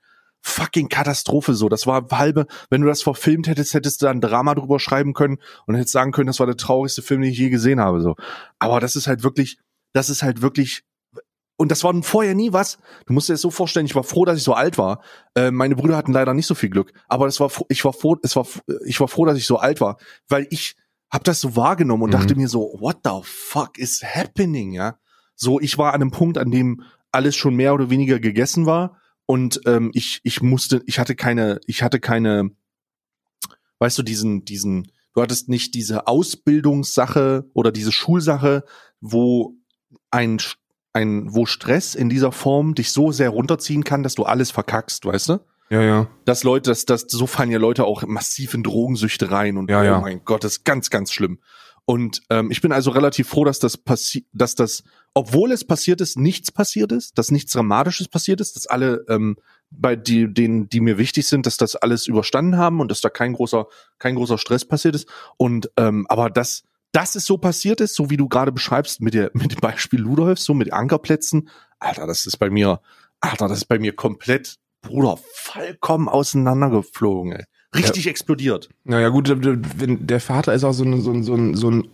Fucking 0.42 0.88
Katastrophe 0.88 1.54
so. 1.54 1.68
Das 1.68 1.86
war 1.86 2.06
halbe, 2.12 2.46
wenn 2.70 2.80
du 2.80 2.86
das 2.88 3.02
verfilmt 3.02 3.46
hättest, 3.46 3.74
hättest 3.74 4.00
du 4.00 4.06
da 4.06 4.10
ein 4.10 4.20
Drama 4.20 4.54
drüber 4.54 4.78
schreiben 4.80 5.12
können 5.12 5.38
und 5.66 5.74
hättest 5.74 5.92
sagen 5.92 6.12
können, 6.12 6.28
das 6.28 6.38
war 6.40 6.46
der 6.46 6.56
traurigste 6.56 7.02
Film, 7.02 7.20
den 7.22 7.30
ich 7.32 7.38
je 7.38 7.50
gesehen 7.50 7.80
habe 7.80 8.00
so. 8.00 8.16
Aber 8.58 8.80
das 8.80 8.96
ist 8.96 9.06
halt 9.06 9.22
wirklich, 9.22 9.58
das 9.92 10.08
ist 10.10 10.22
halt 10.22 10.40
wirklich 10.42 10.82
und 11.56 11.70
das 11.70 11.84
war 11.84 11.92
vorher 12.02 12.34
nie 12.34 12.54
was. 12.54 12.78
Du 13.04 13.12
musst 13.12 13.28
dir 13.28 13.34
das 13.34 13.42
so 13.42 13.50
vorstellen, 13.50 13.84
ich 13.84 13.94
war 13.94 14.02
froh, 14.02 14.24
dass 14.24 14.38
ich 14.38 14.44
so 14.44 14.54
alt 14.54 14.78
war. 14.78 15.02
Äh, 15.34 15.50
meine 15.50 15.76
Brüder 15.76 15.94
hatten 15.94 16.12
leider 16.14 16.32
nicht 16.32 16.46
so 16.46 16.54
viel 16.54 16.70
Glück, 16.70 16.90
aber 17.06 17.26
das 17.26 17.38
war 17.38 17.50
froh- 17.50 17.66
ich 17.68 17.84
war 17.84 17.92
froh, 17.92 18.16
es 18.22 18.34
war 18.34 18.46
ich 18.86 18.98
war 18.98 19.08
froh, 19.08 19.26
dass 19.26 19.36
ich 19.36 19.46
so 19.46 19.58
alt 19.58 19.82
war, 19.82 19.98
weil 20.28 20.46
ich 20.48 20.74
hab 21.10 21.22
das 21.24 21.40
so 21.42 21.56
wahrgenommen 21.56 22.04
und 22.04 22.10
Mhm. 22.10 22.14
dachte 22.14 22.34
mir 22.34 22.48
so, 22.48 22.74
what 22.80 22.98
the 23.04 23.20
fuck 23.24 23.76
is 23.78 24.02
happening, 24.02 24.72
ja? 24.72 24.96
So, 25.34 25.60
ich 25.60 25.76
war 25.76 25.88
an 25.92 26.00
einem 26.00 26.10
Punkt, 26.12 26.38
an 26.38 26.50
dem 26.50 26.82
alles 27.12 27.36
schon 27.36 27.56
mehr 27.56 27.74
oder 27.74 27.90
weniger 27.90 28.20
gegessen 28.20 28.64
war 28.64 28.96
und 29.30 29.60
ähm, 29.64 29.92
ich 29.94 30.18
ich 30.24 30.42
musste, 30.42 30.82
ich 30.86 30.98
hatte 30.98 31.14
keine, 31.14 31.60
ich 31.66 31.84
hatte 31.84 32.00
keine, 32.00 32.50
weißt 33.78 33.96
du, 33.96 34.02
diesen 34.02 34.44
diesen, 34.44 34.90
du 35.14 35.22
hattest 35.22 35.48
nicht 35.48 35.74
diese 35.74 36.08
Ausbildungssache 36.08 37.48
oder 37.54 37.70
diese 37.70 37.92
Schulsache, 37.92 38.64
wo 39.00 39.54
ein 40.10 40.38
ein, 40.92 41.32
wo 41.32 41.46
Stress 41.46 41.94
in 41.94 42.08
dieser 42.08 42.32
Form 42.32 42.74
dich 42.74 42.90
so 42.90 43.12
sehr 43.12 43.30
runterziehen 43.30 43.84
kann, 43.84 44.02
dass 44.02 44.16
du 44.16 44.24
alles 44.24 44.50
verkackst, 44.50 45.06
weißt 45.06 45.28
du? 45.28 45.38
Ja, 45.70 45.80
ja. 45.80 46.08
Dass 46.24 46.42
Leute, 46.42 46.68
dass, 46.68 46.84
dass 46.84 47.02
so 47.02 47.28
fallen 47.28 47.52
ja 47.52 47.60
Leute 47.60 47.84
auch 47.84 48.02
massiv 48.04 48.54
in 48.54 48.64
Drogensüchte 48.64 49.30
rein 49.30 49.58
und 49.58 49.70
Ja, 49.70 49.82
oh 49.82 49.84
ja. 49.84 50.00
mein 50.00 50.24
Gott, 50.24 50.42
das 50.42 50.54
ist 50.54 50.64
ganz, 50.64 50.90
ganz 50.90 51.12
schlimm. 51.12 51.38
Und 51.84 52.22
ähm, 52.30 52.50
ich 52.50 52.60
bin 52.60 52.72
also 52.72 52.90
relativ 52.90 53.28
froh, 53.28 53.44
dass 53.44 53.60
das 53.60 53.76
passiert, 53.76 54.26
dass 54.32 54.56
das, 54.56 54.82
obwohl 55.20 55.52
es 55.52 55.66
passiert 55.66 56.00
ist, 56.00 56.18
nichts 56.18 56.50
passiert 56.50 56.92
ist, 56.92 57.18
dass 57.18 57.30
nichts 57.30 57.52
Dramatisches 57.52 58.08
passiert 58.08 58.40
ist, 58.40 58.56
dass 58.56 58.66
alle 58.66 59.04
ähm, 59.10 59.36
bei 59.70 59.94
die, 59.94 60.32
denen, 60.32 60.70
die 60.70 60.80
mir 60.80 60.96
wichtig 60.96 61.26
sind, 61.28 61.44
dass 61.44 61.58
das 61.58 61.76
alles 61.76 62.06
überstanden 62.06 62.56
haben 62.56 62.80
und 62.80 62.90
dass 62.90 63.02
da 63.02 63.10
kein 63.10 63.34
großer, 63.34 63.66
kein 63.98 64.14
großer 64.14 64.38
Stress 64.38 64.64
passiert 64.64 64.94
ist. 64.94 65.06
Und 65.36 65.70
ähm, 65.76 66.06
aber 66.08 66.30
dass 66.30 66.62
dass 66.92 67.16
es 67.16 67.26
so 67.26 67.36
passiert 67.36 67.82
ist, 67.82 67.94
so 67.94 68.08
wie 68.08 68.16
du 68.16 68.28
gerade 68.28 68.50
beschreibst 68.50 69.02
mit 69.02 69.12
der 69.12 69.30
mit 69.34 69.52
dem 69.52 69.60
Beispiel 69.60 70.00
Ludolf, 70.00 70.38
so 70.38 70.54
mit 70.54 70.72
Ankerplätzen, 70.72 71.50
Alter, 71.78 72.06
das 72.06 72.26
ist 72.26 72.38
bei 72.38 72.48
mir, 72.48 72.80
Alter, 73.20 73.46
das 73.46 73.58
ist 73.58 73.66
bei 73.66 73.78
mir 73.78 73.94
komplett, 73.94 74.56
Bruder, 74.80 75.18
vollkommen 75.34 76.08
auseinandergeflogen, 76.08 77.32
ey. 77.32 77.44
Richtig 77.76 78.06
explodiert. 78.06 78.70
Naja, 78.84 79.10
gut, 79.10 79.28
wenn 79.30 80.06
der 80.06 80.20
Vater 80.20 80.54
ist 80.54 80.64
auch 80.64 80.72
so 80.72 80.82
ein, 80.82 81.02
so 81.02 81.12
ein, 81.12 81.22
so 81.22 81.34
ein, 81.34 81.54
so 81.54 81.70
ein, 81.70 81.88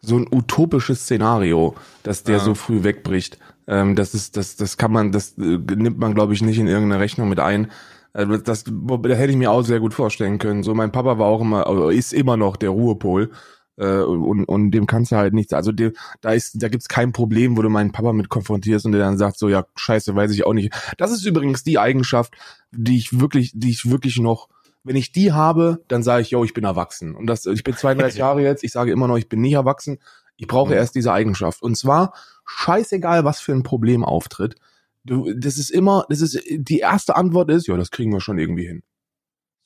so 0.00 0.16
ein 0.16 0.26
utopisches 0.30 1.02
Szenario, 1.02 1.74
dass 2.02 2.22
der 2.24 2.36
Ja. 2.38 2.44
so 2.44 2.54
früh 2.54 2.82
wegbricht. 2.84 3.38
Ähm, 3.66 3.96
das 3.96 4.14
ist, 4.14 4.36
das, 4.36 4.56
das 4.56 4.76
kann 4.76 4.92
man, 4.92 5.12
das 5.12 5.36
äh, 5.38 5.58
nimmt 5.76 5.98
man, 5.98 6.14
glaube 6.14 6.32
ich, 6.34 6.42
nicht 6.42 6.58
in 6.58 6.66
irgendeine 6.66 7.00
Rechnung 7.00 7.28
mit 7.28 7.38
ein. 7.40 7.70
Äh, 8.14 8.26
Das, 8.44 8.64
da 8.64 9.08
hätte 9.14 9.30
ich 9.30 9.36
mir 9.36 9.50
auch 9.50 9.62
sehr 9.62 9.80
gut 9.80 9.94
vorstellen 9.94 10.38
können. 10.38 10.62
So, 10.62 10.74
mein 10.74 10.90
Papa 10.92 11.18
war 11.18 11.26
auch 11.26 11.40
immer, 11.42 11.66
äh, 11.90 11.96
ist 11.96 12.12
immer 12.12 12.36
noch 12.36 12.56
der 12.56 12.70
Ruhepol. 12.70 13.30
Äh, 13.76 14.00
und, 14.02 14.44
und 14.44 14.70
dem 14.72 14.86
kannst 14.86 15.12
du 15.12 15.16
halt 15.16 15.32
nichts. 15.34 15.52
Also 15.52 15.72
dem, 15.72 15.92
da 16.20 16.32
ist, 16.32 16.62
da 16.62 16.68
gibt's 16.68 16.88
kein 16.88 17.12
Problem, 17.12 17.56
wo 17.56 17.62
du 17.62 17.68
meinen 17.70 17.92
Papa 17.92 18.12
mit 18.12 18.28
konfrontierst 18.28 18.84
und 18.86 18.92
der 18.92 19.00
dann 19.02 19.16
sagt 19.18 19.38
so, 19.38 19.48
ja, 19.48 19.64
scheiße, 19.76 20.14
weiß 20.14 20.32
ich 20.32 20.44
auch 20.44 20.52
nicht. 20.54 20.74
Das 20.98 21.12
ist 21.12 21.24
übrigens 21.24 21.62
die 21.62 21.78
Eigenschaft, 21.78 22.34
die 22.72 22.96
ich 22.98 23.20
wirklich, 23.20 23.52
die 23.54 23.70
ich 23.70 23.90
wirklich 23.90 24.18
noch, 24.18 24.48
wenn 24.84 24.96
ich 24.96 25.12
die 25.12 25.32
habe, 25.32 25.82
dann 25.88 26.02
sage 26.02 26.22
ich, 26.22 26.30
yo, 26.30 26.42
ich 26.44 26.54
bin 26.54 26.64
erwachsen. 26.64 27.14
Und 27.14 27.26
das, 27.26 27.46
ich 27.46 27.64
bin 27.64 27.76
32 27.76 28.18
Jahre 28.18 28.42
jetzt, 28.42 28.64
ich 28.64 28.72
sage 28.72 28.92
immer 28.92 29.08
noch, 29.08 29.16
ich 29.18 29.28
bin 29.28 29.40
nicht 29.40 29.52
erwachsen. 29.54 29.98
Ich 30.36 30.46
brauche 30.46 30.70
Mhm. 30.70 30.76
erst 30.78 30.94
diese 30.94 31.12
Eigenschaft. 31.12 31.62
Und 31.62 31.76
zwar 31.76 32.14
scheißegal, 32.46 33.24
was 33.24 33.40
für 33.40 33.52
ein 33.52 33.62
Problem 33.62 34.04
auftritt. 34.04 34.56
Du, 35.04 35.32
das 35.34 35.56
ist 35.58 35.70
immer, 35.70 36.04
das 36.08 36.20
ist, 36.20 36.38
die 36.50 36.78
erste 36.78 37.16
Antwort 37.16 37.50
ist, 37.50 37.66
ja, 37.66 37.76
das 37.76 37.90
kriegen 37.90 38.12
wir 38.12 38.20
schon 38.20 38.38
irgendwie 38.38 38.66
hin. 38.66 38.82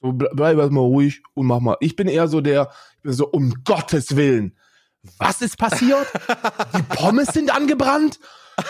So, 0.00 0.09
ble- 0.11 0.31
bleib 0.35 0.59
erstmal 0.59 0.85
ruhig 0.85 1.22
und 1.35 1.46
mach 1.46 1.61
mal. 1.61 1.77
Ich 1.81 1.96
bin 1.96 2.09
eher 2.09 2.29
so 2.29 2.40
der, 2.40 2.70
ich 2.96 3.03
bin 3.03 3.12
so, 3.12 3.29
um 3.29 3.55
Gottes 3.64 4.16
Willen. 4.16 4.57
Was 5.18 5.42
ist 5.42 5.59
passiert? 5.59 6.07
Die 6.77 6.83
Pommes 6.96 7.29
sind 7.29 7.55
angebrannt? 7.55 8.18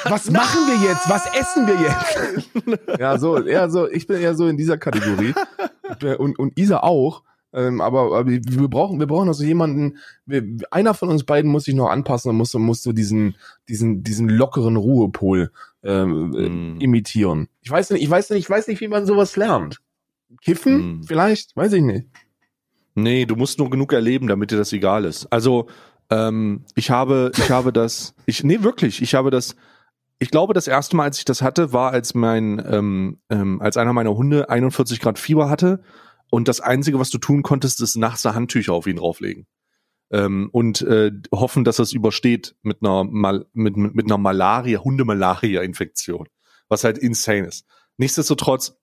Was 0.05 0.31
machen 0.31 0.61
wir 0.67 0.89
jetzt? 0.89 1.09
Was 1.11 1.27
essen 1.35 1.67
wir 1.67 1.75
jetzt? 1.81 2.99
ja, 2.99 3.19
so, 3.19 3.37
eher 3.45 3.69
so, 3.71 3.87
ich 3.89 4.07
bin 4.07 4.21
eher 4.21 4.35
so 4.35 4.47
in 4.47 4.57
dieser 4.57 4.79
Kategorie. 4.79 5.35
Und, 6.19 6.39
und 6.39 6.59
Isa 6.59 6.79
auch. 6.81 7.23
Ähm, 7.53 7.81
aber, 7.81 8.19
aber 8.19 8.27
wir 8.27 8.69
brauchen, 8.69 8.99
wir 8.99 9.07
brauchen 9.07 9.29
also 9.29 9.45
jemanden, 9.45 9.99
wir, 10.27 10.43
einer 10.73 10.93
von 10.93 11.09
uns 11.09 11.23
beiden 11.23 11.51
muss 11.51 11.65
sich 11.65 11.75
noch 11.75 11.89
anpassen 11.89 12.31
und 12.31 12.37
muss, 12.37 12.53
muss 12.55 12.83
so 12.83 12.93
diesen, 12.93 13.37
diesen, 13.69 14.03
diesen 14.03 14.29
lockeren 14.29 14.75
Ruhepol 14.77 15.53
ähm, 15.85 16.31
Mm. 16.31 16.35
äh, 16.81 16.85
imitieren. 16.85 17.49
Ich 17.63 17.71
weiß 17.71 17.91
nicht, 17.91 18.03
ich 18.03 18.11
weiß 18.11 18.31
nicht, 18.31 18.41
ich 18.41 18.51
weiß 18.51 18.67
nicht, 18.67 18.81
wie 18.81 18.89
man 18.89 19.07
sowas 19.07 19.37
lernt. 19.37 19.81
Kiffen? 20.43 21.01
Mm. 21.01 21.03
Vielleicht? 21.05 21.57
Weiß 21.57 21.73
ich 21.75 21.83
nicht. 21.83 22.09
Nee, 22.95 23.27
du 23.27 23.37
musst 23.37 23.59
nur 23.59 23.71
genug 23.71 23.93
erleben, 23.93 24.27
damit 24.27 24.51
dir 24.51 24.57
das 24.57 24.73
egal 24.73 25.05
ist. 25.05 25.27
Also, 25.27 25.67
ähm, 26.11 26.65
ich 26.75 26.91
habe, 26.91 27.33
ich 27.37 27.51
habe 27.51 27.73
das, 27.73 28.15
ich, 28.27 28.45
nee, 28.45 28.63
wirklich, 28.63 29.03
ich 29.03 29.15
habe 29.15 29.31
das, 29.31 29.57
ich 30.19 30.31
glaube, 30.31 30.55
das 30.55 30.69
erste 30.69 30.97
Mal, 30.97 31.05
als 31.05 31.19
ich 31.19 31.25
das 31.25 31.43
hatte, 31.43 31.73
war, 31.73 31.93
als 31.93 32.15
mein, 32.15 32.63
ähm, 32.67 33.19
ähm, 33.31 33.61
als 33.61 33.77
einer 33.77 33.93
meiner 33.93 34.15
Hunde 34.15 34.49
41 34.49 35.01
Grad 35.01 35.19
Fieber 35.19 35.51
hatte 35.51 35.83
und 36.31 36.49
das 36.49 36.61
Einzige, 36.61 36.99
was 36.99 37.11
du 37.11 37.19
tun 37.19 37.43
konntest, 37.43 37.81
ist 37.81 37.97
nachts 37.97 38.25
Handtücher 38.25 38.73
auf 38.73 38.87
ihn 38.87 38.97
drauflegen. 38.97 39.47
Ähm, 40.11 40.49
und 40.53 40.83
äh, 40.83 41.11
hoffen, 41.33 41.65
dass 41.65 41.79
es 41.79 41.93
übersteht 41.93 42.57
mit 42.63 42.79
einer, 42.83 43.05
Mal 43.05 43.47
mit, 43.53 43.77
mit, 43.77 43.95
mit 43.95 44.07
einer 44.07 44.19
Malaria, 44.19 44.81
Hundemalaria-Infektion, 44.81 46.29
was 46.69 46.85
halt 46.85 46.99
insane 46.99 47.47
ist. 47.47 47.67
Nichtsdestotrotz 47.97 48.77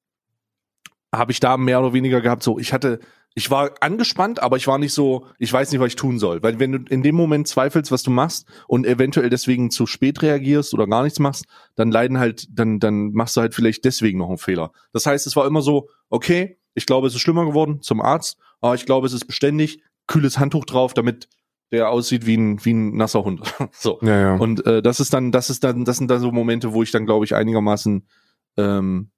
habe 1.13 1.31
ich 1.31 1.39
da 1.39 1.57
mehr 1.57 1.79
oder 1.79 1.93
weniger 1.93 2.21
gehabt, 2.21 2.43
so, 2.43 2.57
ich 2.57 2.73
hatte, 2.73 2.99
ich 3.33 3.49
war 3.49 3.71
angespannt, 3.79 4.41
aber 4.41 4.57
ich 4.57 4.67
war 4.67 4.77
nicht 4.77 4.93
so, 4.93 5.25
ich 5.37 5.51
weiß 5.51 5.71
nicht, 5.71 5.79
was 5.79 5.87
ich 5.87 5.95
tun 5.95 6.19
soll. 6.19 6.43
Weil 6.43 6.59
wenn 6.59 6.71
du 6.73 6.79
in 6.89 7.01
dem 7.01 7.15
Moment 7.15 7.47
zweifelst, 7.47 7.91
was 7.91 8.03
du 8.03 8.11
machst 8.11 8.45
und 8.67 8.85
eventuell 8.85 9.29
deswegen 9.29 9.71
zu 9.71 9.85
spät 9.85 10.21
reagierst 10.21 10.73
oder 10.73 10.85
gar 10.85 11.03
nichts 11.03 11.19
machst, 11.19 11.45
dann 11.75 11.91
leiden 11.91 12.19
halt, 12.19 12.47
dann, 12.51 12.79
dann 12.79 13.11
machst 13.13 13.37
du 13.37 13.41
halt 13.41 13.55
vielleicht 13.55 13.85
deswegen 13.85 14.19
noch 14.19 14.27
einen 14.27 14.37
Fehler. 14.37 14.71
Das 14.91 15.05
heißt, 15.05 15.27
es 15.27 15.35
war 15.35 15.47
immer 15.47 15.61
so, 15.61 15.87
okay, 16.09 16.57
ich 16.73 16.85
glaube, 16.85 17.07
es 17.07 17.15
ist 17.15 17.21
schlimmer 17.21 17.45
geworden 17.45 17.81
zum 17.81 18.01
Arzt, 18.01 18.37
aber 18.59 18.75
ich 18.75 18.85
glaube, 18.85 19.07
es 19.07 19.13
ist 19.13 19.25
beständig, 19.25 19.81
kühles 20.07 20.37
Handtuch 20.37 20.65
drauf, 20.65 20.93
damit 20.93 21.29
der 21.71 21.89
aussieht 21.89 22.25
wie 22.25 22.35
ein, 22.35 22.63
wie 22.65 22.73
ein 22.73 22.97
nasser 22.97 23.23
Hund. 23.23 23.41
so. 23.71 23.97
Ja, 24.01 24.19
ja. 24.19 24.35
Und 24.35 24.65
äh, 24.65 24.81
das 24.81 24.99
ist 24.99 25.13
dann, 25.13 25.31
das 25.31 25.49
ist 25.49 25.63
dann, 25.63 25.85
das 25.85 25.97
sind 25.97 26.11
dann 26.11 26.19
so 26.19 26.31
Momente, 26.33 26.73
wo 26.73 26.83
ich 26.83 26.91
dann, 26.91 27.05
glaube 27.05 27.23
ich, 27.23 27.33
einigermaßen, 27.33 28.05
ähm, 28.57 29.11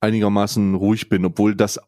einigermaßen 0.00 0.74
ruhig 0.74 1.08
bin, 1.08 1.24
obwohl 1.24 1.54
das 1.54 1.78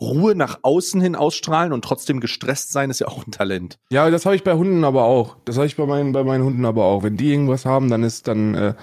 Ruhe 0.00 0.34
nach 0.34 0.58
außen 0.62 1.00
hin 1.00 1.14
ausstrahlen 1.14 1.72
und 1.72 1.84
trotzdem 1.84 2.20
gestresst 2.20 2.72
sein, 2.72 2.90
ist 2.90 3.00
ja 3.00 3.08
auch 3.08 3.26
ein 3.26 3.30
Talent. 3.30 3.78
Ja, 3.90 4.10
das 4.10 4.26
habe 4.26 4.36
ich 4.36 4.42
bei 4.44 4.54
Hunden 4.54 4.84
aber 4.84 5.04
auch. 5.04 5.36
Das 5.44 5.56
habe 5.56 5.66
ich 5.66 5.76
bei 5.76 5.86
meinen, 5.86 6.12
bei 6.12 6.24
meinen 6.24 6.44
Hunden 6.44 6.64
aber 6.64 6.84
auch. 6.84 7.02
Wenn 7.02 7.16
die 7.16 7.30
irgendwas 7.30 7.64
haben, 7.64 7.88
dann 7.90 8.02
ist 8.02 8.26
dann, 8.26 8.54
äh, 8.54 8.74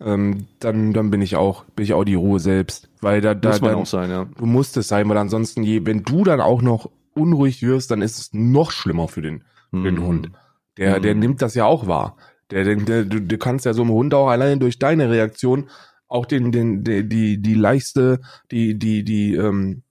ähm, 0.00 0.46
dann, 0.60 0.92
dann 0.92 1.10
bin 1.10 1.22
ich 1.22 1.36
auch, 1.36 1.64
bin 1.76 1.84
ich 1.84 1.94
auch 1.94 2.04
die 2.04 2.14
Ruhe 2.16 2.40
selbst. 2.40 2.88
Weil 3.00 3.20
da, 3.20 3.34
da, 3.34 3.50
Muss 3.50 3.60
man 3.60 3.70
dann, 3.70 3.80
auch 3.80 3.86
sein, 3.86 4.10
ja. 4.10 4.24
du 4.36 4.46
musst 4.46 4.76
es 4.76 4.88
sein, 4.88 5.08
weil 5.08 5.16
ansonsten, 5.18 5.62
je, 5.62 5.86
wenn 5.86 6.02
du 6.02 6.24
dann 6.24 6.40
auch 6.40 6.62
noch 6.62 6.90
unruhig 7.14 7.62
wirst, 7.62 7.90
dann 7.90 8.02
ist 8.02 8.18
es 8.18 8.30
noch 8.32 8.72
schlimmer 8.72 9.08
für 9.08 9.22
den, 9.22 9.44
für 9.70 9.82
den 9.84 9.94
Mhm. 9.94 10.06
Hund. 10.06 10.30
Der, 10.76 11.00
der 11.00 11.14
Mhm. 11.14 11.20
nimmt 11.20 11.42
das 11.42 11.54
ja 11.54 11.64
auch 11.64 11.86
wahr. 11.86 12.16
Der, 12.50 12.64
der, 12.64 12.76
der, 12.76 13.04
du, 13.04 13.20
du 13.22 13.38
kannst 13.38 13.64
ja 13.64 13.72
so 13.72 13.82
einem 13.82 13.92
Hund 13.92 14.12
auch 14.14 14.28
alleine 14.28 14.58
durch 14.58 14.78
deine 14.78 15.10
Reaktion 15.10 15.68
auch 16.08 16.26
den, 16.26 16.52
den, 16.52 16.84
die, 16.84 17.08
die, 17.08 17.40
die 17.40 17.54
leichte, 17.54 18.20
die, 18.50 18.78
die, 18.78 19.02
die, 19.02 19.34
ähm, 19.34 19.82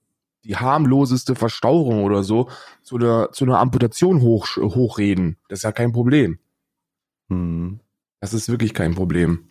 die 0.46 0.56
harmloseste 0.56 1.34
Verstauchung 1.34 2.04
oder 2.04 2.22
so 2.22 2.48
zu 2.82 2.96
einer, 2.96 3.32
zu 3.32 3.44
einer 3.44 3.58
Amputation 3.58 4.20
hoch, 4.20 4.46
hochreden. 4.56 5.36
Das 5.48 5.60
ist 5.60 5.62
ja 5.64 5.72
kein 5.72 5.92
Problem. 5.92 6.38
Mhm. 7.28 7.80
Das 8.20 8.32
ist 8.32 8.48
wirklich 8.48 8.72
kein 8.74 8.94
Problem. 8.94 9.48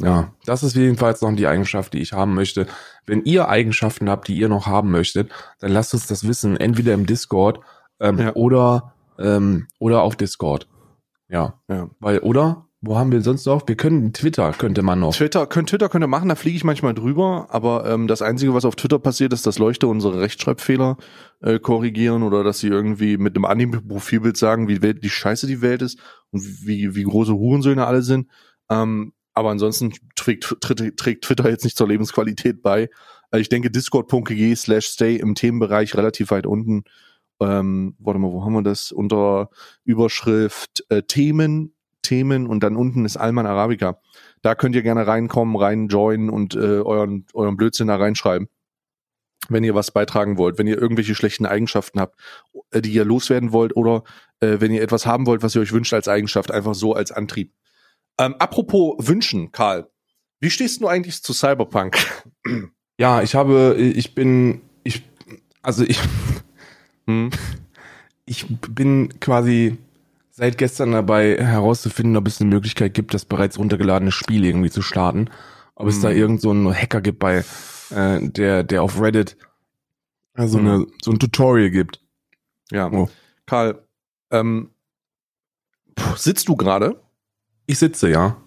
Ja, 0.00 0.32
das 0.44 0.62
ist 0.62 0.76
jedenfalls 0.76 1.22
noch 1.22 1.34
die 1.34 1.48
Eigenschaft, 1.48 1.92
die 1.92 2.00
ich 2.00 2.12
haben 2.12 2.34
möchte. 2.34 2.68
Wenn 3.04 3.24
ihr 3.24 3.48
Eigenschaften 3.48 4.08
habt, 4.08 4.28
die 4.28 4.38
ihr 4.38 4.48
noch 4.48 4.66
haben 4.66 4.90
möchtet, 4.92 5.32
dann 5.58 5.72
lasst 5.72 5.92
uns 5.94 6.06
das 6.06 6.26
wissen, 6.26 6.56
entweder 6.56 6.94
im 6.94 7.06
Discord 7.06 7.60
ähm, 7.98 8.18
Ja. 8.18 8.34
oder 8.34 8.94
ähm, 9.18 9.66
oder 9.80 10.02
auf 10.02 10.14
Discord. 10.14 10.68
Ja, 11.28 11.58
Ja. 11.68 11.90
weil 11.98 12.20
oder 12.20 12.67
Wo 12.80 12.96
haben 12.96 13.10
wir 13.10 13.22
sonst 13.22 13.44
noch? 13.44 13.66
Wir 13.66 13.76
können 13.76 14.12
Twitter 14.12 14.52
könnte 14.52 14.82
man 14.82 15.00
noch. 15.00 15.12
Twitter, 15.12 15.48
könnt, 15.48 15.70
Twitter 15.70 15.88
könnte 15.88 16.06
machen, 16.06 16.28
da 16.28 16.36
fliege 16.36 16.56
ich 16.56 16.62
manchmal 16.62 16.94
drüber, 16.94 17.48
aber 17.50 17.90
ähm, 17.90 18.06
das 18.06 18.22
Einzige, 18.22 18.54
was 18.54 18.64
auf 18.64 18.76
Twitter 18.76 19.00
passiert, 19.00 19.32
ist, 19.32 19.46
dass 19.46 19.58
Leuchte 19.58 19.88
unsere 19.88 20.20
Rechtschreibfehler 20.20 20.96
äh, 21.40 21.58
korrigieren 21.58 22.22
oder 22.22 22.44
dass 22.44 22.60
sie 22.60 22.68
irgendwie 22.68 23.16
mit 23.16 23.34
einem 23.34 23.46
Anime-Profilbild 23.46 24.36
sagen, 24.36 24.68
wie 24.68 24.78
die 24.78 25.10
scheiße 25.10 25.48
die 25.48 25.60
Welt 25.60 25.82
ist 25.82 25.98
und 26.30 26.40
wie, 26.66 26.94
wie 26.94 27.02
große 27.02 27.34
Hurensöhne 27.34 27.84
alle 27.84 28.02
sind. 28.02 28.28
Ähm, 28.70 29.12
aber 29.34 29.50
ansonsten 29.50 29.92
trägt, 30.14 30.56
trägt, 30.60 30.96
trägt 30.98 31.24
Twitter 31.24 31.50
jetzt 31.50 31.64
nicht 31.64 31.76
zur 31.76 31.88
Lebensqualität 31.88 32.62
bei. 32.62 32.90
Also 33.32 33.40
ich 33.40 33.48
denke, 33.48 33.72
discord.gg 33.72 34.54
slash 34.54 34.86
stay 34.86 35.16
im 35.16 35.34
Themenbereich 35.34 35.96
relativ 35.96 36.30
weit 36.30 36.46
unten. 36.46 36.84
Ähm, 37.40 37.96
warte 37.98 38.20
mal, 38.20 38.30
wo 38.30 38.44
haben 38.44 38.54
wir 38.54 38.62
das? 38.62 38.92
Unter 38.92 39.50
Überschrift 39.84 40.84
äh, 40.90 41.02
Themen 41.02 41.74
Themen 42.08 42.46
und 42.46 42.62
dann 42.62 42.74
unten 42.74 43.04
ist 43.04 43.18
Alman 43.18 43.46
Arabica. 43.46 44.00
Da 44.40 44.54
könnt 44.54 44.74
ihr 44.74 44.82
gerne 44.82 45.06
reinkommen, 45.06 45.56
rein 45.56 45.88
joinen 45.88 46.30
und 46.30 46.54
äh, 46.54 46.80
euren, 46.80 47.26
euren 47.34 47.56
Blödsinn 47.56 47.88
da 47.88 47.96
reinschreiben. 47.96 48.48
Wenn 49.50 49.62
ihr 49.62 49.74
was 49.74 49.90
beitragen 49.90 50.38
wollt, 50.38 50.58
wenn 50.58 50.66
ihr 50.66 50.80
irgendwelche 50.80 51.14
schlechten 51.14 51.44
Eigenschaften 51.44 52.00
habt, 52.00 52.18
äh, 52.70 52.80
die 52.80 52.92
ihr 52.92 53.04
loswerden 53.04 53.52
wollt 53.52 53.76
oder 53.76 54.04
äh, 54.40 54.56
wenn 54.58 54.72
ihr 54.72 54.82
etwas 54.82 55.04
haben 55.04 55.26
wollt, 55.26 55.42
was 55.42 55.54
ihr 55.54 55.60
euch 55.60 55.72
wünscht 55.72 55.92
als 55.92 56.08
Eigenschaft, 56.08 56.50
einfach 56.50 56.74
so 56.74 56.94
als 56.94 57.12
Antrieb. 57.12 57.52
Ähm, 58.18 58.34
apropos 58.38 58.94
Wünschen, 58.98 59.52
Karl, 59.52 59.90
wie 60.40 60.50
stehst 60.50 60.80
du 60.80 60.88
eigentlich 60.88 61.22
zu 61.22 61.32
Cyberpunk? 61.32 61.98
Ja, 63.00 63.22
ich 63.22 63.36
habe, 63.36 63.76
ich 63.78 64.16
bin, 64.16 64.60
ich, 64.82 65.04
also 65.62 65.84
ich, 65.84 66.00
hm? 67.06 67.30
ich 68.26 68.44
bin 68.48 69.20
quasi 69.20 69.78
seit 70.38 70.56
gestern 70.56 70.92
dabei 70.92 71.36
herauszufinden, 71.36 72.16
ob 72.16 72.28
es 72.28 72.40
eine 72.40 72.48
Möglichkeit 72.48 72.94
gibt, 72.94 73.12
das 73.12 73.24
bereits 73.24 73.58
runtergeladene 73.58 74.12
Spiel 74.12 74.44
irgendwie 74.44 74.70
zu 74.70 74.82
starten. 74.82 75.30
Ob 75.74 75.86
mhm. 75.86 75.90
es 75.90 76.00
da 76.00 76.10
mhm. 76.10 76.16
irgend 76.16 76.40
so 76.40 76.50
einen 76.50 76.72
Hacker 76.72 77.00
gibt 77.00 77.18
bei, 77.18 77.44
äh, 77.90 78.20
der, 78.20 78.62
der 78.62 78.84
auf 78.84 79.00
Reddit 79.00 79.36
äh, 80.34 80.46
so, 80.46 80.58
mhm. 80.58 80.68
eine, 80.68 80.86
so 81.02 81.10
ein 81.10 81.18
Tutorial 81.18 81.70
gibt. 81.70 82.00
Ja. 82.70 82.88
Oh. 82.88 83.10
Karl, 83.46 83.84
ähm, 84.30 84.70
sitzt 86.14 86.46
du 86.46 86.54
gerade? 86.54 87.02
Ich 87.66 87.80
sitze, 87.80 88.08
ja. 88.08 88.40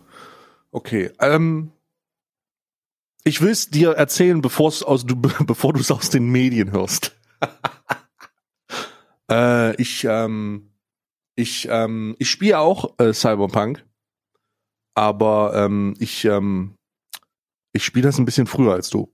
Okay. 0.72 1.12
Ähm, 1.20 1.74
ich 3.26 3.42
will 3.42 3.52
es 3.52 3.70
dir 3.70 3.92
erzählen, 3.92 4.42
bevor's 4.42 4.82
aus, 4.82 5.06
du, 5.06 5.16
bevor 5.46 5.74
du 5.74 5.82
es 5.82 5.92
aus 5.92 6.10
den 6.10 6.30
Medien 6.32 6.72
hörst. 6.72 7.20
äh, 9.30 9.76
ich, 9.76 10.06
ähm, 10.06 10.71
ich, 11.42 11.68
ähm, 11.70 12.16
ich 12.20 12.30
spiele 12.30 12.60
auch 12.60 12.98
äh, 13.00 13.14
Cyberpunk, 13.14 13.84
aber 14.94 15.54
ähm, 15.56 15.96
ich, 16.00 16.26
ähm, 16.26 16.76
ich 17.74 17.84
spiele 17.84 18.08
das 18.08 18.20
ein 18.20 18.26
bisschen 18.26 18.48
früher 18.48 18.74
als 18.74 18.90
du. 18.90 19.12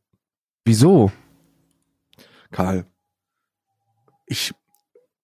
Wieso? 0.65 1.11
Karl, 2.51 2.85
ich 4.25 4.53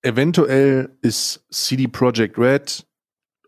eventuell 0.01 0.97
ist 1.01 1.45
CD 1.49 1.87
Projekt 1.87 2.37
Red 2.37 2.87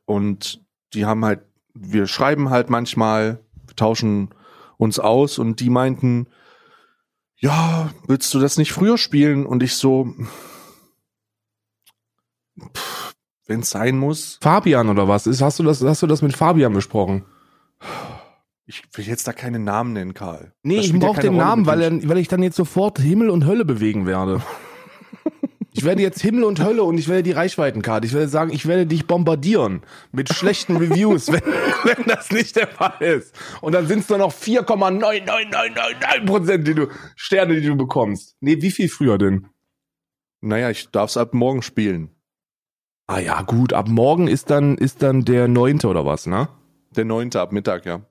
und 0.05 0.61
die 0.93 1.05
haben 1.05 1.23
halt, 1.23 1.41
wir 1.73 2.07
schreiben 2.07 2.49
halt 2.49 2.69
manchmal, 2.69 3.43
wir 3.65 3.75
tauschen 3.75 4.33
uns 4.77 4.99
aus 4.99 5.39
und 5.39 5.59
die 5.61 5.69
meinten, 5.69 6.27
ja, 7.37 7.93
willst 8.07 8.33
du 8.33 8.39
das 8.39 8.57
nicht 8.57 8.71
früher 8.71 8.97
spielen? 8.97 9.45
Und 9.45 9.61
ich 9.61 9.75
so, 9.75 10.13
pff, 12.75 12.94
wenn 13.45 13.61
es 13.61 13.69
sein 13.69 13.97
muss. 13.97 14.39
Fabian 14.41 14.89
oder 14.89 15.07
was? 15.07 15.27
Ist, 15.27 15.41
hast 15.41 15.59
du 15.59 15.63
das, 15.63 15.81
hast 15.83 16.01
du 16.01 16.07
das 16.07 16.21
mit 16.21 16.35
Fabian 16.35 16.73
besprochen? 16.73 17.25
Ich 18.65 18.83
will 18.93 19.05
jetzt 19.05 19.27
da 19.27 19.33
keinen 19.33 19.63
Namen 19.63 19.93
nennen, 19.93 20.13
Karl. 20.13 20.53
Nee, 20.63 20.79
ich 20.79 20.91
brauche 20.93 21.21
den 21.21 21.33
Rolle 21.33 21.45
Namen, 21.45 21.65
weil, 21.67 21.81
er, 21.81 22.09
weil 22.09 22.17
ich 22.17 22.27
dann 22.27 22.41
jetzt 22.41 22.55
sofort 22.55 22.99
Himmel 22.99 23.29
und 23.29 23.45
Hölle 23.45 23.65
bewegen 23.65 24.05
werde. 24.05 24.41
Ich 25.77 25.83
werde 25.83 26.01
jetzt 26.01 26.21
Himmel 26.21 26.45
und 26.45 26.63
Hölle 26.63 26.83
und 26.83 26.97
ich 26.97 27.09
werde 27.09 27.21
die 27.21 27.33
Reichweitenkarte. 27.33 28.07
Ich 28.07 28.13
werde 28.13 28.29
sagen, 28.29 28.53
ich 28.53 28.65
werde 28.65 28.85
dich 28.85 29.07
bombardieren 29.07 29.81
mit 30.13 30.33
schlechten 30.33 30.77
Reviews, 30.77 31.27
wenn, 31.33 31.41
wenn 31.83 32.05
das 32.05 32.31
nicht 32.31 32.55
der 32.55 32.67
Fall 32.67 32.95
ist. 33.01 33.35
Und 33.59 33.73
dann 33.73 33.85
sind 33.85 33.99
es 33.99 34.07
nur 34.07 34.19
noch 34.19 34.31
4,99999 34.31 36.25
Prozent, 36.25 36.65
die 36.65 36.75
du, 36.75 36.87
Sterne, 37.17 37.59
die 37.59 37.67
du 37.67 37.75
bekommst. 37.75 38.37
Nee, 38.39 38.61
wie 38.61 38.71
viel 38.71 38.87
früher 38.87 39.17
denn? 39.17 39.49
Naja, 40.39 40.69
ich 40.69 40.91
darf 40.91 41.09
es 41.09 41.17
ab 41.17 41.33
morgen 41.33 41.61
spielen. 41.61 42.14
Ah 43.07 43.19
ja, 43.19 43.41
gut, 43.43 43.73
ab 43.73 43.87
morgen 43.87 44.27
ist 44.27 44.49
dann, 44.49 44.77
ist 44.77 45.03
dann 45.03 45.25
der 45.25 45.47
neunte 45.47 45.87
oder 45.87 46.05
was, 46.05 46.25
ne? 46.25 46.47
Der 46.95 47.05
neunte 47.05 47.39
ab 47.39 47.51
Mittag, 47.51 47.85
ja. 47.85 48.01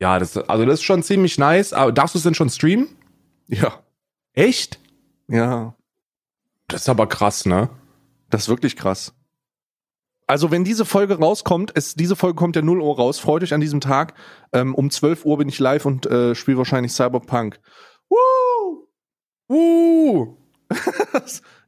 Ja, 0.00 0.18
das, 0.18 0.36
also 0.36 0.64
das 0.66 0.74
ist 0.80 0.82
schon 0.82 1.02
ziemlich 1.02 1.38
nice. 1.38 1.72
Aber 1.72 1.92
darfst 1.92 2.14
du 2.14 2.18
es 2.18 2.24
denn 2.24 2.34
schon 2.34 2.50
streamen? 2.50 2.88
Ja. 3.46 3.82
Echt? 4.32 4.78
Ja. 5.28 5.74
Das 6.68 6.82
ist 6.82 6.88
aber 6.88 7.06
krass, 7.06 7.46
ne? 7.46 7.70
Das 8.28 8.42
ist 8.42 8.48
wirklich 8.48 8.76
krass. 8.76 9.14
Also 10.26 10.50
wenn 10.50 10.64
diese 10.64 10.84
Folge 10.84 11.18
rauskommt, 11.18 11.72
es, 11.74 11.94
diese 11.94 12.16
Folge 12.16 12.36
kommt 12.36 12.56
ja 12.56 12.62
0 12.62 12.80
Uhr 12.80 12.96
raus, 12.96 13.18
freut 13.18 13.42
euch 13.42 13.54
an 13.54 13.60
diesem 13.60 13.80
Tag. 13.80 14.14
Ähm, 14.52 14.74
um 14.74 14.90
12 14.90 15.24
Uhr 15.24 15.38
bin 15.38 15.48
ich 15.48 15.58
live 15.58 15.84
und 15.84 16.06
äh, 16.06 16.34
spiele 16.34 16.58
wahrscheinlich 16.58 16.92
Cyberpunk. 16.92 17.60
Woo! 18.08 18.88
Woo! 19.48 20.38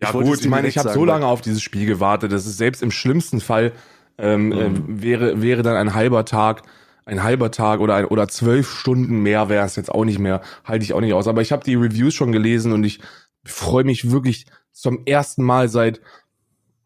Ja 0.02 0.11
gut, 0.12 0.40
ich 0.40 0.48
meine, 0.48 0.68
ich 0.68 0.78
habe 0.78 0.92
so 0.92 1.04
lange 1.04 1.26
auf 1.26 1.40
dieses 1.40 1.62
Spiel 1.62 1.87
gewartet, 1.87 2.32
dass 2.32 2.46
es 2.46 2.56
selbst 2.56 2.82
im 2.82 2.90
schlimmsten 2.90 3.40
Fall 3.40 3.72
ähm, 4.18 4.46
mhm. 4.46 4.52
äh, 4.52 5.02
wäre 5.02 5.42
wäre 5.42 5.62
dann 5.62 5.76
ein 5.76 5.94
halber 5.94 6.24
Tag, 6.24 6.62
ein 7.04 7.22
halber 7.22 7.50
Tag 7.50 7.80
oder 7.80 7.94
ein, 7.94 8.04
oder 8.06 8.28
zwölf 8.28 8.70
Stunden 8.70 9.20
mehr 9.22 9.48
wäre 9.48 9.64
es 9.64 9.76
jetzt 9.76 9.90
auch 9.90 10.04
nicht 10.04 10.18
mehr, 10.18 10.40
halte 10.64 10.85
ich 10.85 10.92
auch 10.92 11.00
nicht 11.00 11.14
aus. 11.14 11.28
Aber 11.28 11.42
ich 11.42 11.52
habe 11.52 11.64
die 11.64 11.74
Reviews 11.74 12.14
schon 12.14 12.32
gelesen 12.32 12.72
und 12.72 12.85
ich 12.85 13.00
freue 13.44 13.85
mich 13.85 14.11
wirklich 14.11 14.46
zum 14.72 15.06
ersten 15.06 15.42
Mal 15.42 15.68
seit 15.68 16.00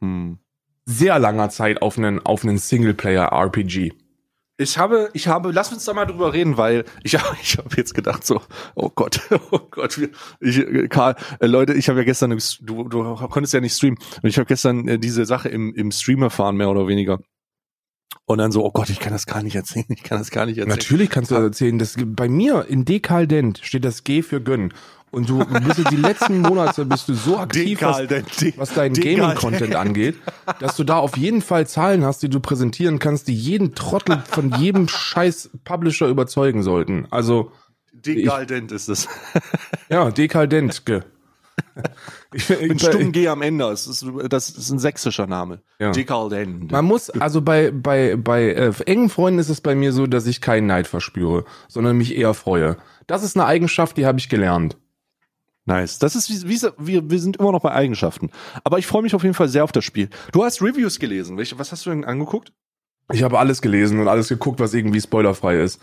hm, 0.00 0.38
sehr 0.84 1.18
langer 1.18 1.50
Zeit 1.50 1.82
auf 1.82 1.96
einen 1.96 2.24
auf 2.24 2.42
einen 2.42 2.58
Singleplayer 2.58 3.32
RPG. 3.32 3.92
Ich 4.60 4.76
habe, 4.76 5.08
ich 5.14 5.26
habe, 5.26 5.52
lass 5.52 5.72
uns 5.72 5.86
da 5.86 5.94
mal 5.94 6.04
drüber 6.04 6.34
reden, 6.34 6.58
weil 6.58 6.84
ich 7.02 7.14
habe, 7.18 7.34
ich 7.42 7.56
habe 7.56 7.70
jetzt 7.76 7.94
gedacht 7.94 8.26
so, 8.26 8.42
oh 8.74 8.90
Gott, 8.94 9.20
oh 9.50 9.60
Gott, 9.70 9.98
ich, 10.40 10.90
Karl, 10.90 11.16
äh, 11.40 11.46
Leute, 11.46 11.72
ich 11.72 11.88
habe 11.88 12.00
ja 12.00 12.04
gestern, 12.04 12.38
du, 12.60 12.88
du 12.88 13.14
konntest 13.28 13.54
ja 13.54 13.60
nicht 13.60 13.74
streamen, 13.74 13.98
und 14.22 14.28
ich 14.28 14.36
habe 14.36 14.46
gestern 14.46 14.86
äh, 14.86 14.98
diese 14.98 15.24
Sache 15.24 15.48
im, 15.48 15.74
im 15.74 15.90
Streamer 15.90 16.28
fahren 16.28 16.56
mehr 16.56 16.68
oder 16.68 16.86
weniger. 16.86 17.20
Und 18.26 18.38
dann 18.38 18.52
so, 18.52 18.64
oh 18.64 18.70
Gott, 18.70 18.90
ich 18.90 19.00
kann 19.00 19.12
das 19.12 19.26
gar 19.26 19.42
nicht 19.42 19.56
erzählen, 19.56 19.86
ich 19.88 20.02
kann 20.02 20.18
das 20.18 20.30
gar 20.30 20.44
nicht 20.46 20.58
erzählen. 20.58 20.76
Natürlich 20.76 21.10
kannst 21.10 21.30
du 21.30 21.36
das 21.36 21.44
erzählen. 21.44 21.78
Das, 21.78 21.96
bei 21.98 22.28
mir 22.28 22.66
in 22.68 22.84
Dekaldent 22.84 23.60
steht 23.62 23.84
das 23.84 24.04
G 24.04 24.22
für 24.22 24.40
Gönn. 24.42 24.74
Und 25.10 25.28
du 25.28 25.44
bist 25.44 25.90
die 25.90 25.96
letzten 25.96 26.40
Monate 26.40 26.84
bist 26.84 27.08
du 27.08 27.14
so 27.14 27.38
aktiv, 27.38 27.82
was, 27.82 28.02
was 28.56 28.74
deinen 28.74 28.94
Gaming-Content 28.94 29.74
angeht, 29.74 30.16
dass 30.60 30.76
du 30.76 30.84
da 30.84 30.98
auf 30.98 31.16
jeden 31.16 31.42
Fall 31.42 31.66
Zahlen 31.66 32.04
hast, 32.04 32.22
die 32.22 32.28
du 32.28 32.38
präsentieren 32.38 32.98
kannst, 33.00 33.26
die 33.26 33.34
jeden 33.34 33.74
Trottel 33.74 34.22
von 34.28 34.52
jedem 34.58 34.86
scheiß 34.86 35.50
Publisher 35.64 36.06
überzeugen 36.06 36.62
sollten. 36.62 37.06
Also 37.10 37.50
Dekaldent 37.92 38.72
ist 38.72 38.88
es. 38.88 39.08
ja, 39.88 40.10
dekaldent. 40.10 40.82
Ich, 42.32 42.48
Mit 42.48 42.80
Stumm 42.80 43.12
G 43.12 43.28
am 43.28 43.42
Ende. 43.42 43.64
Das 43.64 43.86
ist, 43.86 44.06
das 44.28 44.50
ist 44.50 44.70
ein 44.70 44.78
sächsischer 44.78 45.26
Name. 45.26 45.60
Ja. 45.78 45.90
Dekaldent. 45.90 46.70
Man 46.70 46.84
muss, 46.84 47.10
also 47.10 47.42
bei, 47.42 47.70
bei, 47.70 48.16
bei 48.16 48.50
äh, 48.52 48.72
engen 48.86 49.10
Freunden 49.10 49.40
ist 49.40 49.48
es 49.48 49.60
bei 49.60 49.74
mir 49.74 49.92
so, 49.92 50.06
dass 50.06 50.26
ich 50.26 50.40
keinen 50.40 50.68
Neid 50.68 50.86
verspüre, 50.86 51.44
sondern 51.68 51.98
mich 51.98 52.16
eher 52.16 52.32
freue. 52.32 52.76
Das 53.06 53.24
ist 53.24 53.36
eine 53.36 53.46
Eigenschaft, 53.46 53.96
die 53.96 54.06
habe 54.06 54.18
ich 54.18 54.28
gelernt. 54.28 54.78
Nice. 55.70 56.00
Das 56.00 56.16
ist 56.16 56.28
wie, 56.28 56.48
wie 56.48 56.68
wir, 56.78 57.10
wir 57.10 57.18
sind 57.20 57.36
immer 57.36 57.52
noch 57.52 57.60
bei 57.60 57.70
Eigenschaften. 57.70 58.30
Aber 58.64 58.78
ich 58.78 58.88
freue 58.88 59.02
mich 59.02 59.14
auf 59.14 59.22
jeden 59.22 59.34
Fall 59.34 59.48
sehr 59.48 59.62
auf 59.62 59.70
das 59.70 59.84
Spiel. 59.84 60.08
Du 60.32 60.42
hast 60.42 60.60
Reviews 60.60 60.98
gelesen. 60.98 61.36
Welche, 61.36 61.58
was 61.60 61.70
hast 61.70 61.86
du 61.86 61.90
denn 61.90 62.04
angeguckt? 62.04 62.52
Ich 63.12 63.22
habe 63.22 63.38
alles 63.38 63.62
gelesen 63.62 64.00
und 64.00 64.08
alles 64.08 64.28
geguckt, 64.28 64.58
was 64.58 64.74
irgendwie 64.74 65.00
spoilerfrei 65.00 65.60
ist. 65.60 65.80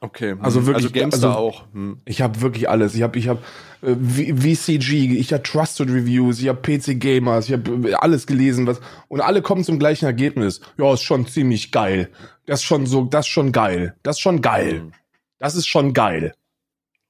Okay. 0.00 0.34
Also 0.40 0.66
wirklich 0.66 0.84
also 0.84 0.90
Gamester 0.90 1.28
also, 1.28 1.38
auch. 1.38 1.64
Hm. 1.72 2.00
Ich 2.04 2.20
habe 2.20 2.40
wirklich 2.42 2.68
alles. 2.68 2.94
Ich 2.94 3.02
habe 3.02 3.18
ich 3.18 3.28
habe 3.28 3.40
äh, 3.80 3.94
VCG, 3.94 5.18
ich 5.18 5.32
habe 5.32 5.42
Trusted 5.42 5.88
Reviews, 5.88 6.40
ich 6.40 6.48
habe 6.48 6.60
PC 6.60 7.00
Gamers, 7.00 7.48
ich 7.48 7.54
habe 7.54 7.88
äh, 7.88 7.94
alles 7.94 8.26
gelesen, 8.26 8.66
was 8.66 8.80
und 9.08 9.22
alle 9.22 9.40
kommen 9.40 9.64
zum 9.64 9.78
gleichen 9.78 10.04
Ergebnis. 10.04 10.60
Ja, 10.76 10.92
ist 10.92 11.02
schon 11.02 11.26
ziemlich 11.26 11.72
geil. 11.72 12.10
Das 12.44 12.60
ist 12.60 12.66
schon 12.66 12.84
so, 12.86 13.04
das 13.04 13.26
ist 13.26 13.32
schon 13.32 13.52
geil. 13.52 13.94
Das 14.02 14.16
ist 14.16 14.20
schon 14.20 14.42
geil. 14.42 14.80
Hm. 14.80 14.92
Das 15.38 15.54
ist 15.54 15.66
schon 15.66 15.94
geil. 15.94 16.34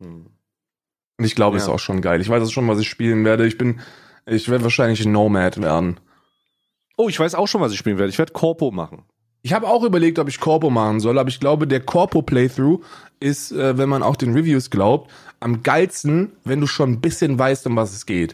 Hm. 0.01 0.27
Und 1.20 1.26
ich 1.26 1.35
glaube, 1.35 1.59
ja. 1.59 1.62
ist 1.62 1.68
auch 1.68 1.78
schon 1.78 2.00
geil. 2.00 2.22
Ich 2.22 2.30
weiß 2.30 2.42
auch 2.42 2.50
schon, 2.50 2.66
was 2.66 2.78
ich 2.78 2.88
spielen 2.88 3.26
werde. 3.26 3.46
Ich 3.46 3.59
bin, 3.59 3.80
ich 4.24 4.48
werde 4.48 4.64
wahrscheinlich 4.64 5.04
ein 5.04 5.12
Nomad 5.12 5.61
werden. 5.61 6.00
Oh, 6.96 7.11
ich 7.11 7.20
weiß 7.20 7.35
auch 7.35 7.46
schon, 7.46 7.61
was 7.61 7.72
ich 7.72 7.78
spielen 7.78 7.98
werde. 7.98 8.09
Ich 8.09 8.16
werde 8.16 8.33
Corpo 8.33 8.70
machen. 8.70 9.02
Ich 9.42 9.52
habe 9.52 9.68
auch 9.68 9.85
überlegt, 9.85 10.18
ob 10.18 10.28
ich 10.28 10.40
Corpo 10.40 10.70
machen 10.70 10.98
soll, 10.98 11.18
aber 11.18 11.28
ich 11.28 11.38
glaube, 11.38 11.66
der 11.66 11.80
Corpo-Playthrough 11.80 12.80
ist, 13.20 13.52
äh, 13.52 13.76
wenn 13.76 13.90
man 13.90 14.02
auch 14.02 14.16
den 14.16 14.33
Reviews 14.33 14.70
glaubt, 14.70 15.11
am 15.40 15.62
geilsten, 15.62 16.33
wenn 16.44 16.62
du 16.62 16.66
schon 16.66 16.92
ein 16.92 17.00
bisschen 17.02 17.38
weißt, 17.38 17.66
um 17.66 17.76
was 17.76 17.92
es 17.92 18.06
geht. 18.06 18.33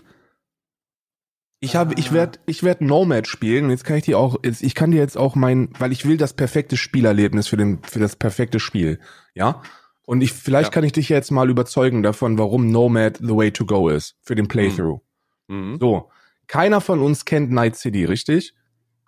Ich 1.58 1.74
habe, 1.74 1.94
ich 1.96 2.12
werde, 2.12 2.38
ich 2.46 2.62
werde 2.62 2.86
Nomad 2.86 3.26
spielen. 3.26 3.64
Und 3.64 3.70
jetzt 3.70 3.84
kann 3.84 3.96
ich 3.96 4.04
dir 4.04 4.16
auch, 4.16 4.36
jetzt, 4.44 4.62
ich 4.62 4.76
kann 4.76 4.92
dir 4.92 5.00
jetzt 5.00 5.16
auch 5.16 5.34
mein, 5.34 5.70
weil 5.76 5.90
ich 5.90 6.06
will 6.06 6.18
das 6.18 6.34
perfekte 6.34 6.76
Spielerlebnis 6.76 7.48
für 7.48 7.56
den, 7.56 7.80
für 7.82 7.98
das 7.98 8.14
perfekte 8.14 8.60
Spiel, 8.60 9.00
ja. 9.34 9.60
Und 10.06 10.22
ich, 10.22 10.32
vielleicht 10.32 10.68
Ja. 10.68 10.70
kann 10.70 10.84
ich 10.84 10.92
dich 10.92 11.08
jetzt 11.10 11.30
mal 11.30 11.50
überzeugen 11.50 12.02
davon, 12.02 12.38
warum 12.38 12.70
Nomad 12.70 13.18
the 13.18 13.34
way 13.36 13.50
to 13.50 13.66
go 13.66 13.88
ist 13.88 14.16
für 14.22 14.34
den 14.34 14.48
Playthrough. 14.48 15.00
Mhm. 15.48 15.78
So, 15.78 16.10
keiner 16.46 16.80
von 16.80 17.00
uns 17.00 17.24
kennt 17.24 17.50
Night 17.50 17.76
City, 17.76 18.04
richtig? 18.04 18.54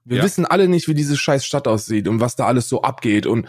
Wir 0.04 0.18
Ja. 0.18 0.24
wissen 0.24 0.44
alle 0.44 0.68
nicht, 0.68 0.88
wie 0.88 0.94
diese 0.94 1.16
scheiß 1.16 1.44
Stadt 1.46 1.66
aussieht 1.68 2.08
und 2.08 2.20
was 2.20 2.34
da 2.36 2.46
alles 2.46 2.68
so 2.68 2.82
abgeht 2.82 3.26
und 3.26 3.48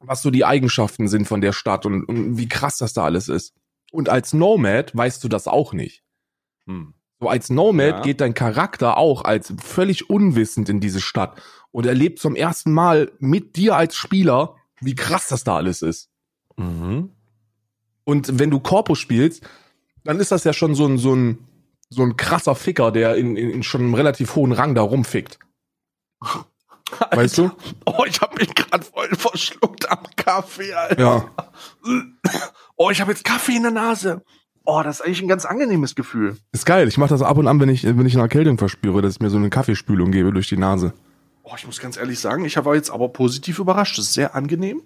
was 0.00 0.22
so 0.22 0.30
die 0.30 0.44
Eigenschaften 0.44 1.06
sind 1.06 1.26
von 1.26 1.40
der 1.40 1.52
Stadt 1.52 1.86
und, 1.86 2.04
und 2.04 2.36
wie 2.36 2.48
krass 2.48 2.78
das 2.78 2.92
da 2.92 3.04
alles 3.04 3.28
ist. 3.28 3.54
Und 3.92 4.08
als 4.08 4.32
Nomad 4.32 4.94
weißt 4.96 5.22
du 5.22 5.28
das 5.28 5.46
auch 5.46 5.72
nicht. 5.72 6.02
Mhm. 6.66 6.94
So 7.20 7.28
als 7.28 7.50
Nomad 7.50 7.96
Ja. 7.96 8.00
geht 8.02 8.20
dein 8.20 8.34
Charakter 8.34 8.96
auch 8.96 9.22
als 9.24 9.54
völlig 9.62 10.10
unwissend 10.10 10.68
in 10.68 10.80
diese 10.80 11.00
Stadt 11.00 11.40
und 11.70 11.86
erlebt 11.86 12.18
zum 12.18 12.34
ersten 12.34 12.72
Mal 12.72 13.12
mit 13.20 13.54
dir 13.54 13.76
als 13.76 13.94
Spieler, 13.94 14.56
wie 14.80 14.96
krass 14.96 15.28
das 15.28 15.44
da 15.44 15.56
alles 15.56 15.82
ist. 15.82 16.08
Mhm. 16.56 17.10
Und 18.04 18.38
wenn 18.38 18.50
du 18.50 18.60
Corpo 18.60 18.94
spielst, 18.94 19.42
dann 20.04 20.18
ist 20.18 20.32
das 20.32 20.44
ja 20.44 20.52
schon 20.52 20.74
so 20.74 20.86
ein, 20.86 20.98
so 20.98 21.14
ein, 21.14 21.38
so 21.88 22.02
ein 22.02 22.16
krasser 22.16 22.54
Ficker, 22.54 22.90
der 22.90 23.16
in, 23.16 23.36
in, 23.36 23.50
in 23.50 23.62
schon 23.62 23.82
einem 23.82 23.94
relativ 23.94 24.34
hohen 24.34 24.52
Rang 24.52 24.74
da 24.74 24.82
rumfickt. 24.82 25.38
Weißt 27.10 27.38
du? 27.38 27.50
Oh, 27.86 28.04
ich 28.06 28.20
habe 28.20 28.36
mich 28.36 28.54
gerade 28.54 28.84
voll 28.84 29.08
verschluckt 29.14 29.90
am 29.90 30.04
Kaffee, 30.16 30.72
Alter. 30.72 31.00
Ja. 31.00 31.30
Oh, 32.76 32.90
ich 32.90 33.00
habe 33.00 33.12
jetzt 33.12 33.24
Kaffee 33.24 33.56
in 33.56 33.62
der 33.62 33.72
Nase. 33.72 34.22
Oh, 34.64 34.82
das 34.82 35.00
ist 35.00 35.06
eigentlich 35.06 35.22
ein 35.22 35.28
ganz 35.28 35.44
angenehmes 35.44 35.94
Gefühl. 35.94 36.36
Ist 36.52 36.66
geil. 36.66 36.86
Ich 36.86 36.98
mache 36.98 37.10
das 37.10 37.22
ab 37.22 37.36
und 37.36 37.48
an, 37.48 37.60
wenn 37.60 37.68
ich, 37.68 37.84
wenn 37.84 38.06
ich 38.06 38.14
eine 38.14 38.22
Erkältung 38.22 38.58
verspüre, 38.58 39.02
dass 39.02 39.14
ich 39.14 39.20
mir 39.20 39.30
so 39.30 39.36
eine 39.36 39.50
Kaffeespülung 39.50 40.12
gebe 40.12 40.32
durch 40.32 40.48
die 40.48 40.56
Nase. 40.56 40.92
Oh, 41.42 41.54
ich 41.56 41.66
muss 41.66 41.80
ganz 41.80 41.96
ehrlich 41.96 42.20
sagen, 42.20 42.44
ich 42.44 42.62
war 42.64 42.74
jetzt 42.74 42.90
aber 42.90 43.08
positiv 43.08 43.58
überrascht. 43.58 43.98
Das 43.98 44.06
ist 44.06 44.14
sehr 44.14 44.34
angenehm. 44.34 44.82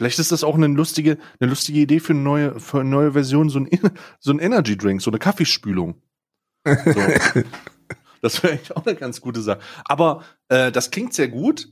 Vielleicht 0.00 0.18
ist 0.18 0.32
das 0.32 0.44
auch 0.44 0.54
eine 0.54 0.66
lustige, 0.66 1.18
eine 1.40 1.50
lustige 1.50 1.78
Idee 1.78 2.00
für 2.00 2.14
eine 2.14 2.22
neue, 2.22 2.58
für 2.58 2.80
eine 2.80 2.88
neue 2.88 3.12
Version, 3.12 3.50
so 3.50 3.58
ein, 3.60 3.68
so 4.18 4.32
ein 4.32 4.38
Energy 4.38 4.74
Drink, 4.74 5.02
so 5.02 5.10
eine 5.10 5.18
Kaffeespülung. 5.18 6.00
So. 6.64 6.72
das 8.22 8.42
wäre 8.42 8.54
eigentlich 8.54 8.74
auch 8.74 8.86
eine 8.86 8.96
ganz 8.96 9.20
gute 9.20 9.42
Sache. 9.42 9.60
Aber 9.84 10.24
äh, 10.48 10.72
das 10.72 10.90
klingt 10.90 11.12
sehr 11.12 11.28
gut. 11.28 11.68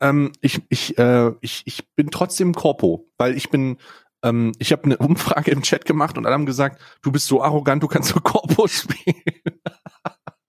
Ähm, 0.00 0.32
ich, 0.40 0.62
ich, 0.70 0.96
äh, 0.96 1.32
ich, 1.42 1.64
ich 1.66 1.86
bin 1.94 2.10
trotzdem 2.10 2.54
Corpo, 2.54 3.10
weil 3.18 3.36
ich 3.36 3.50
bin, 3.50 3.76
ähm, 4.22 4.52
ich 4.58 4.72
habe 4.72 4.84
eine 4.84 4.96
Umfrage 4.96 5.50
im 5.50 5.60
Chat 5.60 5.84
gemacht 5.84 6.16
und 6.16 6.24
alle 6.24 6.32
haben 6.32 6.46
gesagt, 6.46 6.80
du 7.02 7.12
bist 7.12 7.26
so 7.26 7.42
arrogant, 7.42 7.82
du 7.82 7.88
kannst 7.88 8.08
so 8.08 8.20
Corpo 8.20 8.68
spielen. 8.68 9.20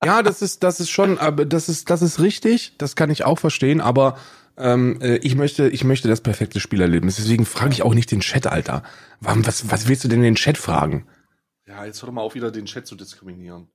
Ja, 0.02 0.24
das 0.24 0.42
ist, 0.42 0.64
das 0.64 0.80
ist 0.80 0.92
schon, 0.92 1.18
aber 1.18 1.44
das 1.44 1.68
ist, 1.68 1.90
das 1.90 2.02
ist 2.02 2.22
richtig. 2.22 2.78
Das 2.78 2.96
kann 2.96 3.10
ich 3.10 3.26
auch 3.26 3.38
verstehen, 3.38 3.82
aber 3.82 4.18
ähm, 4.58 5.00
äh, 5.02 5.18
ich 5.18 5.36
möchte, 5.36 5.70
ich 5.70 5.84
möchte 5.84 6.08
das 6.08 6.22
perfekte 6.22 6.60
Spielerlebnis. 6.60 7.18
Deswegen 7.18 7.46
frage 7.46 7.74
ich 7.74 7.84
auch 7.84 7.94
nicht 7.94 8.12
den 8.12 8.22
Chat, 8.22 8.48
Alter. 8.48 8.84
Warum, 9.22 9.46
was, 9.46 9.70
was 9.72 9.88
willst 9.88 10.04
du 10.04 10.08
denn 10.08 10.20
in 10.20 10.26
den 10.26 10.36
Chat 10.36 10.58
fragen? 10.58 11.08
Ja, 11.68 11.86
jetzt 11.86 12.02
hör 12.02 12.08
doch 12.08 12.14
mal 12.14 12.22
auf, 12.22 12.36
wieder 12.36 12.52
den 12.52 12.66
Chat 12.66 12.88
zu 12.88 12.96
diskriminieren. 12.96 13.68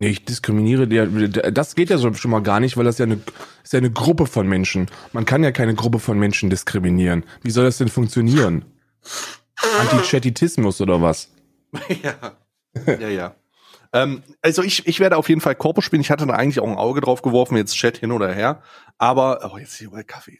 Nee, 0.00 0.08
ich 0.08 0.24
diskriminiere 0.24 0.88
der, 0.88 1.06
das 1.52 1.76
geht 1.76 1.88
ja 1.88 1.96
so 1.96 2.12
schon 2.14 2.32
mal 2.32 2.42
gar 2.42 2.58
nicht, 2.58 2.76
weil 2.76 2.84
das 2.84 2.98
ja 2.98 3.04
eine, 3.04 3.20
ist 3.62 3.72
ja 3.72 3.78
eine 3.78 3.92
Gruppe 3.92 4.26
von 4.26 4.48
Menschen. 4.48 4.90
Man 5.12 5.24
kann 5.24 5.44
ja 5.44 5.52
keine 5.52 5.74
Gruppe 5.74 6.00
von 6.00 6.18
Menschen 6.18 6.50
diskriminieren. 6.50 7.24
Wie 7.42 7.52
soll 7.52 7.64
das 7.64 7.78
denn 7.78 7.88
funktionieren? 7.88 8.64
Antichatitismus 9.80 10.80
oder 10.80 11.00
was? 11.00 11.30
ja. 12.02 12.36
Ja, 12.86 13.08
ja. 13.08 13.36
Ähm, 13.92 14.22
also 14.40 14.62
ich, 14.62 14.86
ich 14.86 15.00
werde 15.00 15.16
auf 15.16 15.28
jeden 15.28 15.40
Fall 15.40 15.54
Corpo 15.54 15.80
spielen. 15.80 16.00
Ich 16.02 16.10
hatte 16.10 16.26
da 16.26 16.34
eigentlich 16.34 16.60
auch 16.60 16.68
ein 16.68 16.76
Auge 16.76 17.00
drauf 17.00 17.22
geworfen, 17.22 17.56
jetzt 17.56 17.74
Chat 17.76 17.98
hin 17.98 18.12
oder 18.12 18.32
her. 18.32 18.62
Aber, 18.98 19.50
oh, 19.52 19.58
jetzt 19.58 19.76
hier 19.76 19.90
Kaffee. 20.04 20.38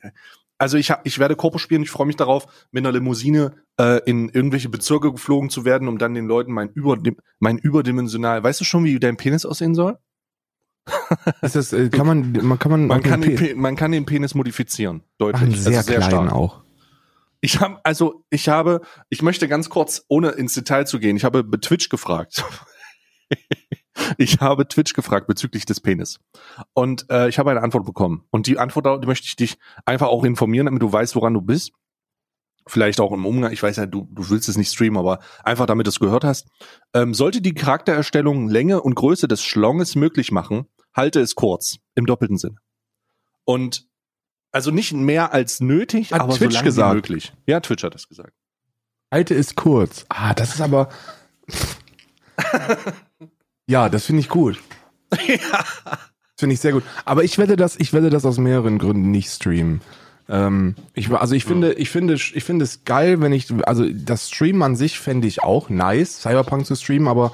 Also 0.59 0.77
ich, 0.77 0.91
hab, 0.93 1.05
ich 1.07 1.19
werde 1.19 1.35
Corpo 1.35 1.59
spielen. 1.59 1.83
Ich 1.83 1.91
freue 1.91 2.07
mich 2.07 2.17
darauf, 2.17 2.47
mit 2.71 2.85
einer 2.85 2.93
Limousine 2.93 3.55
äh, 3.81 4.01
in 4.09 4.29
irgendwelche 4.29 4.69
Bezirke 4.69 5.11
geflogen 5.13 5.51
zu 5.51 5.65
werden, 5.65 5.89
um 5.89 5.99
dann 5.99 6.15
den 6.15 6.27
Leuten 6.27 6.53
mein, 6.53 6.69
überdim 6.71 7.17
mein 7.41 7.59
überdimensional. 7.59 8.43
Weißt 8.45 8.61
du 8.61 8.65
schon, 8.65 8.85
wie 8.85 8.99
dein 9.01 9.17
Penis 9.17 9.45
aussehen 9.45 9.75
soll? 9.75 9.99
Ist 11.43 11.57
das, 11.57 11.73
äh, 11.73 11.91
kann 11.91 12.07
man, 12.07 12.33
man 12.43 12.59
kann 12.59 12.71
man, 12.71 12.87
Man 12.87 13.03
kann, 13.03 13.21
den, 13.23 13.35
Pe- 13.37 13.55
man 13.57 13.77
kann 13.77 13.93
den 13.93 14.05
Penis 14.07 14.35
modifizieren. 14.35 15.03
Ach, 15.05 15.09
Deutlich. 15.19 15.43
einen 15.43 15.53
Also 15.55 15.71
sehr, 15.71 15.83
kleinen 15.83 16.03
stark. 16.29 16.33
auch. 16.33 16.63
Ich 17.41 17.61
habe, 17.61 17.81
also 17.83 18.25
ich 18.31 18.49
habe, 18.49 18.83
ich 19.09 19.21
möchte 19.23 19.49
ganz 19.49 19.69
kurz, 19.69 20.05
ohne 20.09 20.31
ins 20.31 20.55
Detail 20.55 20.85
zu 20.87 21.01
gehen, 21.01 21.17
ich 21.17 21.25
habe 21.25 21.43
bei 21.43 21.59
Twitch 21.59 21.89
gefragt. 21.89 22.45
Ich 24.19 24.41
habe 24.41 24.67
Twitch 24.67 24.93
gefragt 24.95 25.27
bezüglich 25.27 25.67
des 25.67 25.81
Penis. 25.81 26.19
Und 26.75 27.11
äh, 27.11 27.29
ich 27.29 27.39
habe 27.39 27.51
eine 27.51 27.63
Antwort 27.63 27.85
bekommen. 27.85 28.25
Und 28.31 28.47
die 28.47 28.59
Antwort, 28.59 29.03
die 29.03 29.07
möchte 29.07 29.27
ich 29.27 29.37
dich 29.37 29.59
einfach 29.85 30.09
auch 30.09 30.25
informieren, 30.25 30.67
damit 30.67 30.83
du 30.83 30.93
weißt, 30.93 31.15
woran 31.17 31.35
du 31.35 31.41
bist. 31.41 31.73
Vielleicht 32.67 33.01
auch 33.01 33.11
im 33.11 33.27
Umgang, 33.27 33.53
ich 33.53 33.63
weiß 33.63 33.77
ja, 33.77 33.87
du, 33.87 34.07
du 34.13 34.31
willst 34.31 34.49
es 34.49 34.57
nicht 34.57 34.73
streamen, 34.73 34.97
aber 34.97 35.19
einfach 35.43 35.67
damit 35.67 35.87
du 35.87 35.91
es 35.91 35.99
gehört 35.99 36.23
hast. 36.25 36.47
Ähm, 36.95 37.13
sollte 37.13 37.41
die 37.41 37.55
Charaktererstellung 37.55 38.49
Länge 38.49 38.81
und 38.81 38.95
Größe 38.95 39.27
des 39.27 39.43
Schlonges 39.43 39.97
möglich 39.97 40.31
machen, 40.31 40.67
halte 40.95 41.21
es 41.21 41.35
kurz, 41.35 41.79
im 41.97 42.07
doppelten 42.07 42.39
Sinne. 42.39 42.57
Und 43.45 43.89
also 44.53 44.71
nicht 44.71 44.93
mehr 44.93 45.33
als 45.33 45.61
nötig, 45.61 46.13
Hat 46.13 46.21
aber 46.21 46.35
Twitch 46.35 46.59
so 46.59 46.63
gesagt. 46.63 46.95
möglich. 46.95 47.33
Ja, 47.47 47.59
Twitch 47.61 47.83
hat 47.83 47.95
das 47.95 48.09
gesagt. 48.09 48.35
Alte 49.11 49.35
ist 49.35 49.57
kurz. 49.57 50.05
Ah, 50.09 50.33
das 50.35 50.55
ist 50.55 50.61
aber. 50.61 50.89
ja, 53.73 53.89
das 53.89 54.05
finde 54.07 54.21
ich 54.21 54.29
gut. 54.29 54.59
Finde 56.37 56.55
ich 56.55 56.61
sehr 56.61 56.73
gut. 56.73 56.83
Aber 57.05 57.23
ich 57.25 57.39
werde 57.39 57.57
das, 57.57 57.77
ich 57.79 57.93
werde 57.93 58.11
das 58.11 58.25
aus 58.25 58.39
mehreren 58.39 58.79
Gründen 58.79 59.11
nicht 59.11 59.31
streamen. 59.31 59.81
Ähm, 60.29 60.75
ich, 60.95 61.11
also 61.11 61.35
ich 61.35 61.45
finde, 61.45 61.75
ich 61.75 61.91
finde, 61.91 62.15
ich 62.15 62.43
finde 62.45 62.65
es 62.65 62.85
geil, 62.85 63.21
wenn 63.21 63.33
ich, 63.33 63.47
also 63.67 63.89
das 63.89 64.29
Streamen 64.29 64.63
an 64.63 64.75
sich 64.77 64.99
fände 64.99 65.29
ich 65.29 65.43
auch 65.43 65.69
nice, 65.69 66.21
Cyberpunk 66.23 66.67
zu 66.67 66.75
streamen, 66.75 67.07
aber 67.09 67.33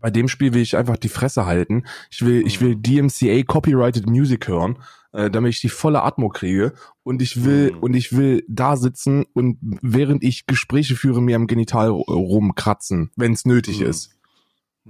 bei 0.00 0.10
dem 0.10 0.28
Spiel 0.28 0.52
will 0.52 0.60
ich 0.62 0.76
einfach 0.76 0.96
die 0.96 1.08
Fresse 1.08 1.46
halten. 1.46 1.84
Ich 2.10 2.22
will, 2.24 2.46
ich 2.46 2.60
will 2.60 2.74
DMCA 2.76 3.42
Copyrighted 3.44 4.06
Music 4.06 4.48
hören, 4.48 4.78
äh, 5.12 5.30
damit 5.30 5.54
ich 5.54 5.60
die 5.60 5.68
volle 5.68 6.02
Atmo 6.02 6.28
kriege. 6.28 6.74
Und 7.02 7.22
ich 7.22 7.44
will, 7.44 7.72
Mhm. 7.72 7.78
und 7.78 7.94
ich 7.94 8.14
will 8.16 8.44
da 8.48 8.76
sitzen 8.76 9.24
und 9.32 9.58
während 9.80 10.22
ich 10.24 10.46
Gespräche 10.46 10.94
führe, 10.96 11.22
mir 11.22 11.36
am 11.36 11.46
Genital 11.46 11.88
rumkratzen, 11.88 13.10
wenn 13.16 13.32
es 13.32 13.44
nötig 13.46 13.80
Mhm. 13.80 13.86
ist. 13.86 14.10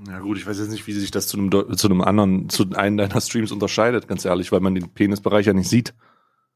Ja 0.09 0.19
gut, 0.21 0.39
ich 0.39 0.47
weiß 0.47 0.59
jetzt 0.59 0.71
nicht, 0.71 0.87
wie 0.87 0.93
sich 0.93 1.11
das 1.11 1.27
zu 1.27 1.37
einem, 1.39 1.51
zu 1.77 1.89
einem 1.89 2.01
anderen, 2.01 2.49
zu 2.49 2.65
einem 2.75 2.97
deiner 2.97 3.21
Streams 3.21 3.53
unterscheidet, 3.53 4.09
ganz 4.09 4.25
ehrlich, 4.25 4.51
weil 4.53 4.61
man 4.61 4.75
den 4.75 4.89
Penisbereich 4.89 5.47
ja 5.47 5.53
nicht 5.53 5.69
sieht. 5.69 5.95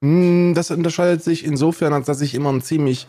Mm, 0.00 0.54
Das 0.54 0.70
unterscheidet 0.70 1.22
sich 1.22 1.44
insofern, 1.44 1.92
als 1.92 2.06
dass 2.06 2.20
ich 2.20 2.34
immer 2.34 2.50
ein 2.50 2.62
ziemlich, 2.62 3.06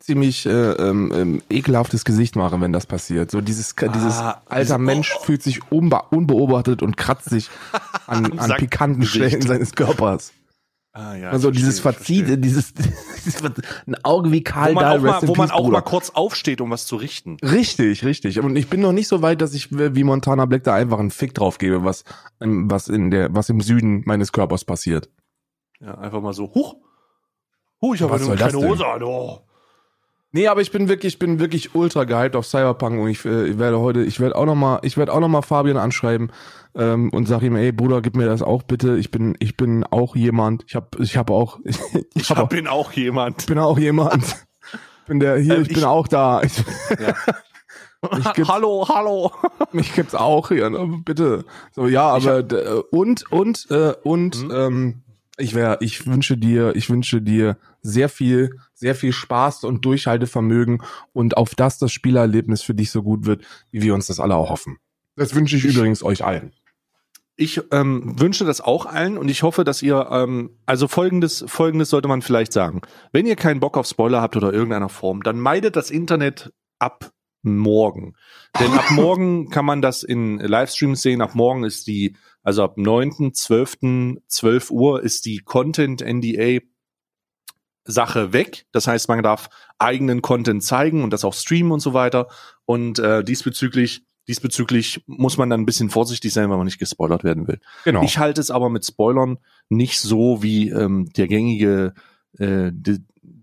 ziemlich 0.00 0.44
äh, 0.46 0.72
ähm, 0.72 1.12
ähm, 1.14 1.42
ekelhaftes 1.48 2.04
Gesicht 2.04 2.36
mache, 2.36 2.60
wenn 2.60 2.72
das 2.72 2.86
passiert. 2.86 3.30
So 3.30 3.40
dieses, 3.40 3.74
dieses 3.76 4.14
Ah, 4.14 4.42
alter 4.46 4.62
dieses- 4.74 4.78
Mensch 4.78 5.14
oh. 5.18 5.24
fühlt 5.24 5.42
sich 5.42 5.60
unbe 5.70 6.00
unbeobachtet 6.10 6.82
und 6.82 6.96
kratzt 6.96 7.30
sich 7.30 7.48
an, 8.06 8.38
an 8.38 8.52
pikanten. 8.58 9.04
Stellen 9.04 9.42
seines 9.42 9.72
Körpers. 9.74 10.32
Ah, 10.96 11.14
ja, 11.14 11.28
Also 11.28 11.50
dieses 11.50 11.78
Verzieht, 11.78 12.42
dieses, 12.42 12.72
dieses 13.26 13.42
ein 13.44 13.96
Auge 14.02 14.32
wie 14.32 14.42
Karl 14.42 14.70
Wo 14.70 14.74
man 14.76 14.84
Dahl, 14.84 14.98
auch, 14.98 15.02
mal, 15.02 15.28
wo 15.28 15.34
man 15.34 15.50
auch 15.50 15.68
mal 15.68 15.82
kurz 15.82 16.08
aufsteht, 16.08 16.62
um 16.62 16.70
was 16.70 16.86
zu 16.86 16.96
richten. 16.96 17.36
Richtig, 17.42 18.02
richtig. 18.02 18.40
Und 18.40 18.56
ich 18.56 18.70
bin 18.70 18.80
noch 18.80 18.92
nicht 18.92 19.06
so 19.06 19.20
weit, 19.20 19.42
dass 19.42 19.52
ich 19.52 19.68
wie 19.70 20.04
Montana 20.04 20.46
Black 20.46 20.64
da 20.64 20.74
einfach 20.74 20.98
einen 20.98 21.10
Fick 21.10 21.34
drauf 21.34 21.58
gebe, 21.58 21.84
was, 21.84 22.04
was 22.38 22.88
in 22.88 23.10
der, 23.10 23.28
was 23.34 23.50
im 23.50 23.60
Süden 23.60 24.04
meines 24.06 24.32
Körpers 24.32 24.64
passiert. 24.64 25.10
Ja, 25.80 25.98
einfach 25.98 26.22
mal 26.22 26.32
so, 26.32 26.54
huch, 26.54 26.76
huch, 27.82 27.94
ich 27.94 28.00
habe 28.00 28.14
eine 28.14 28.34
kleine? 28.34 28.56
Hose 28.56 28.86
an, 28.86 29.02
oh. 29.02 29.40
Nee, 30.32 30.48
aber 30.48 30.60
ich 30.60 30.70
bin 30.70 30.88
wirklich, 30.88 31.14
ich 31.14 31.18
bin 31.18 31.38
wirklich 31.38 31.74
ultra 31.74 32.04
gehypt 32.04 32.36
auf 32.36 32.46
Cyberpunk 32.46 33.00
und 33.00 33.08
ich, 33.08 33.24
äh, 33.24 33.46
ich 33.48 33.58
werde 33.58 33.78
heute, 33.80 34.02
ich 34.02 34.20
werde 34.20 34.36
auch 34.36 34.44
noch 34.44 34.54
mal, 34.56 34.80
ich 34.82 34.96
werde 34.96 35.12
auch 35.14 35.20
noch 35.20 35.28
mal 35.28 35.40
Fabian 35.42 35.76
anschreiben 35.78 36.30
ähm, 36.74 37.10
und 37.10 37.26
sag 37.26 37.42
ihm, 37.42 37.56
ey 37.56 37.72
Bruder, 37.72 38.02
gib 38.02 38.16
mir 38.16 38.26
das 38.26 38.42
auch 38.42 38.62
bitte. 38.64 38.96
Ich 38.98 39.10
bin, 39.10 39.34
ich 39.38 39.56
bin 39.56 39.84
auch 39.84 40.14
jemand. 40.14 40.64
Ich 40.66 40.74
habe, 40.74 40.88
ich 41.00 41.16
habe 41.16 41.32
auch, 41.32 41.58
ich, 41.64 41.78
Ich 42.14 42.28
hab 42.30 42.38
auch, 42.38 42.42
hab, 42.42 42.50
bin 42.50 42.66
auch 42.66 42.92
jemand. 42.92 43.46
bin 43.46 43.58
auch 43.58 43.78
jemand. 43.78 44.36
bin 45.06 45.20
der 45.20 45.38
hier, 45.38 45.54
Ähm, 45.56 45.62
ich 45.62 45.68
bin 45.68 45.78
ich- 45.78 45.84
auch 45.84 46.08
da. 46.08 46.42
Ich, 46.42 46.58
Ja. 47.00 47.14
Ich 48.18 48.32
gib's- 48.34 48.48
hallo, 48.48 48.86
hallo. 48.88 49.32
mich 49.72 49.92
gibt's 49.94 50.14
auch 50.14 50.48
hier, 50.48 50.68
ne? 50.70 51.00
bitte. 51.04 51.44
So 51.72 51.88
ja, 51.88 52.08
aber 52.10 52.42
d- 52.44 52.54
äh, 52.54 52.82
und 52.92 53.32
und 53.32 53.66
äh, 53.70 53.94
und 54.04 54.44
Mhm. 54.44 54.50
ähm, 54.54 55.02
ich 55.38 55.54
wäre, 55.54 55.78
ich 55.80 56.06
wünsche 56.06 56.36
dir, 56.36 56.74
ich 56.76 56.88
wünsche 56.88 57.20
dir 57.20 57.58
sehr 57.82 58.08
viel, 58.08 58.58
sehr 58.74 58.94
viel 58.94 59.12
Spaß 59.12 59.64
und 59.64 59.84
Durchhaltevermögen 59.84 60.82
und 61.12 61.36
auf 61.36 61.54
das 61.54 61.78
das 61.78 61.92
Spielerlebnis 61.92 62.62
für 62.62 62.74
dich 62.74 62.90
so 62.90 63.02
gut 63.02 63.26
wird, 63.26 63.44
wie 63.70 63.82
wir 63.82 63.94
uns 63.94 64.06
das 64.06 64.20
alle 64.20 64.34
auch 64.34 64.50
hoffen. 64.50 64.78
Das 65.16 65.34
wünsche 65.34 65.56
ich 65.56 65.64
übrigens 65.64 66.02
euch 66.02 66.24
allen. 66.24 66.52
Ich 67.38 67.60
ähm, 67.70 68.18
wünsche 68.18 68.46
das 68.46 68.62
auch 68.62 68.86
allen 68.86 69.18
und 69.18 69.28
ich 69.28 69.42
hoffe, 69.42 69.64
dass 69.64 69.82
ihr, 69.82 70.08
ähm, 70.10 70.58
also 70.64 70.88
folgendes, 70.88 71.44
folgendes 71.46 71.90
sollte 71.90 72.08
man 72.08 72.22
vielleicht 72.22 72.52
sagen. 72.52 72.80
Wenn 73.12 73.26
ihr 73.26 73.36
keinen 73.36 73.60
Bock 73.60 73.76
auf 73.76 73.86
Spoiler 73.86 74.22
habt 74.22 74.36
oder 74.36 74.54
irgendeiner 74.54 74.88
Form, 74.88 75.22
dann 75.22 75.38
meidet 75.38 75.76
das 75.76 75.90
Internet 75.90 76.52
ab 76.78 77.12
morgen. 77.42 78.14
Denn 78.58 78.72
ab 78.72 78.86
morgen 78.90 79.50
kann 79.50 79.66
man 79.66 79.82
das 79.82 80.02
in 80.02 80.38
Livestreams 80.38 81.02
sehen. 81.02 81.20
Ab 81.20 81.34
morgen 81.34 81.64
ist 81.64 81.86
die, 81.86 82.16
also 82.46 82.62
ab 82.62 82.78
9., 82.78 83.34
12., 83.34 84.20
12 84.28 84.70
Uhr 84.70 85.02
ist 85.02 85.26
die 85.26 85.38
Content 85.38 86.00
NDA 86.00 86.60
Sache 87.84 88.32
weg. 88.32 88.66
Das 88.70 88.86
heißt, 88.86 89.08
man 89.08 89.20
darf 89.22 89.48
eigenen 89.78 90.22
Content 90.22 90.62
zeigen 90.62 91.02
und 91.02 91.10
das 91.10 91.24
auch 91.24 91.34
streamen 91.34 91.72
und 91.72 91.80
so 91.80 91.92
weiter. 91.92 92.28
Und 92.64 93.00
äh, 93.00 93.24
diesbezüglich 93.24 94.04
diesbezüglich 94.28 95.02
muss 95.06 95.38
man 95.38 95.50
dann 95.50 95.60
ein 95.60 95.66
bisschen 95.66 95.90
vorsichtig 95.90 96.32
sein, 96.32 96.48
weil 96.48 96.56
man 96.56 96.66
nicht 96.66 96.78
gespoilert 96.78 97.24
werden 97.24 97.48
will. 97.48 97.60
Genau. 97.84 98.02
Ich 98.02 98.18
halte 98.18 98.40
es 98.40 98.50
aber 98.50 98.70
mit 98.70 98.84
Spoilern 98.84 99.38
nicht 99.68 100.00
so 100.00 100.42
wie 100.42 100.70
ähm, 100.70 101.08
der 101.16 101.28
gängige, 101.28 101.94
äh, 102.38 102.70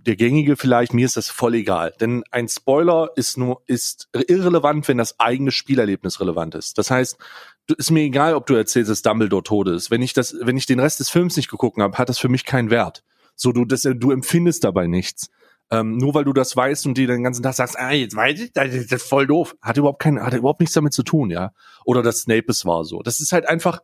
der 0.05 0.15
gängige 0.15 0.55
vielleicht. 0.55 0.93
Mir 0.93 1.05
ist 1.05 1.17
das 1.17 1.29
voll 1.29 1.55
egal, 1.55 1.93
denn 1.99 2.23
ein 2.31 2.47
Spoiler 2.47 3.11
ist 3.15 3.37
nur 3.37 3.61
ist 3.67 4.09
irrelevant, 4.13 4.87
wenn 4.87 4.97
das 4.97 5.19
eigene 5.19 5.51
Spielerlebnis 5.51 6.19
relevant 6.19 6.55
ist. 6.55 6.77
Das 6.77 6.91
heißt, 6.91 7.17
ist 7.77 7.91
mir 7.91 8.01
egal, 8.01 8.35
ob 8.35 8.45
du 8.45 8.55
erzählst, 8.55 8.91
dass 8.91 9.01
Dumbledore 9.01 9.43
tot 9.43 9.67
ist. 9.69 9.91
Wenn 9.91 10.01
ich 10.01 10.13
das, 10.13 10.35
wenn 10.41 10.57
ich 10.57 10.65
den 10.65 10.79
Rest 10.79 10.99
des 10.99 11.09
Films 11.09 11.37
nicht 11.37 11.49
geguckt 11.49 11.79
habe, 11.79 11.97
hat 11.97 12.09
das 12.09 12.19
für 12.19 12.29
mich 12.29 12.45
keinen 12.45 12.69
Wert. 12.69 13.03
So 13.35 13.51
du, 13.51 13.65
das, 13.65 13.83
du 13.83 14.11
empfindest 14.11 14.63
dabei 14.63 14.87
nichts. 14.87 15.29
Ähm, 15.71 15.97
nur 15.97 16.13
weil 16.13 16.25
du 16.25 16.33
das 16.33 16.55
weißt 16.55 16.85
und 16.85 16.97
dir 16.97 17.07
den 17.07 17.23
ganzen 17.23 17.41
Tag 17.41 17.53
sagst, 17.53 17.79
ah, 17.79 17.91
jetzt 17.91 18.15
weiß 18.15 18.39
ich, 18.41 18.51
das 18.53 18.73
ist 18.73 19.07
voll 19.07 19.25
doof. 19.25 19.55
Hat 19.61 19.77
überhaupt 19.77 20.01
kein, 20.01 20.21
hat 20.21 20.33
überhaupt 20.33 20.59
nichts 20.59 20.75
damit 20.75 20.93
zu 20.93 21.03
tun, 21.03 21.31
ja. 21.31 21.51
Oder 21.85 22.03
dass 22.03 22.21
Snape 22.21 22.45
es 22.49 22.65
war 22.65 22.83
so. 22.83 23.01
Das 23.01 23.21
ist 23.21 23.31
halt 23.31 23.47
einfach, 23.47 23.81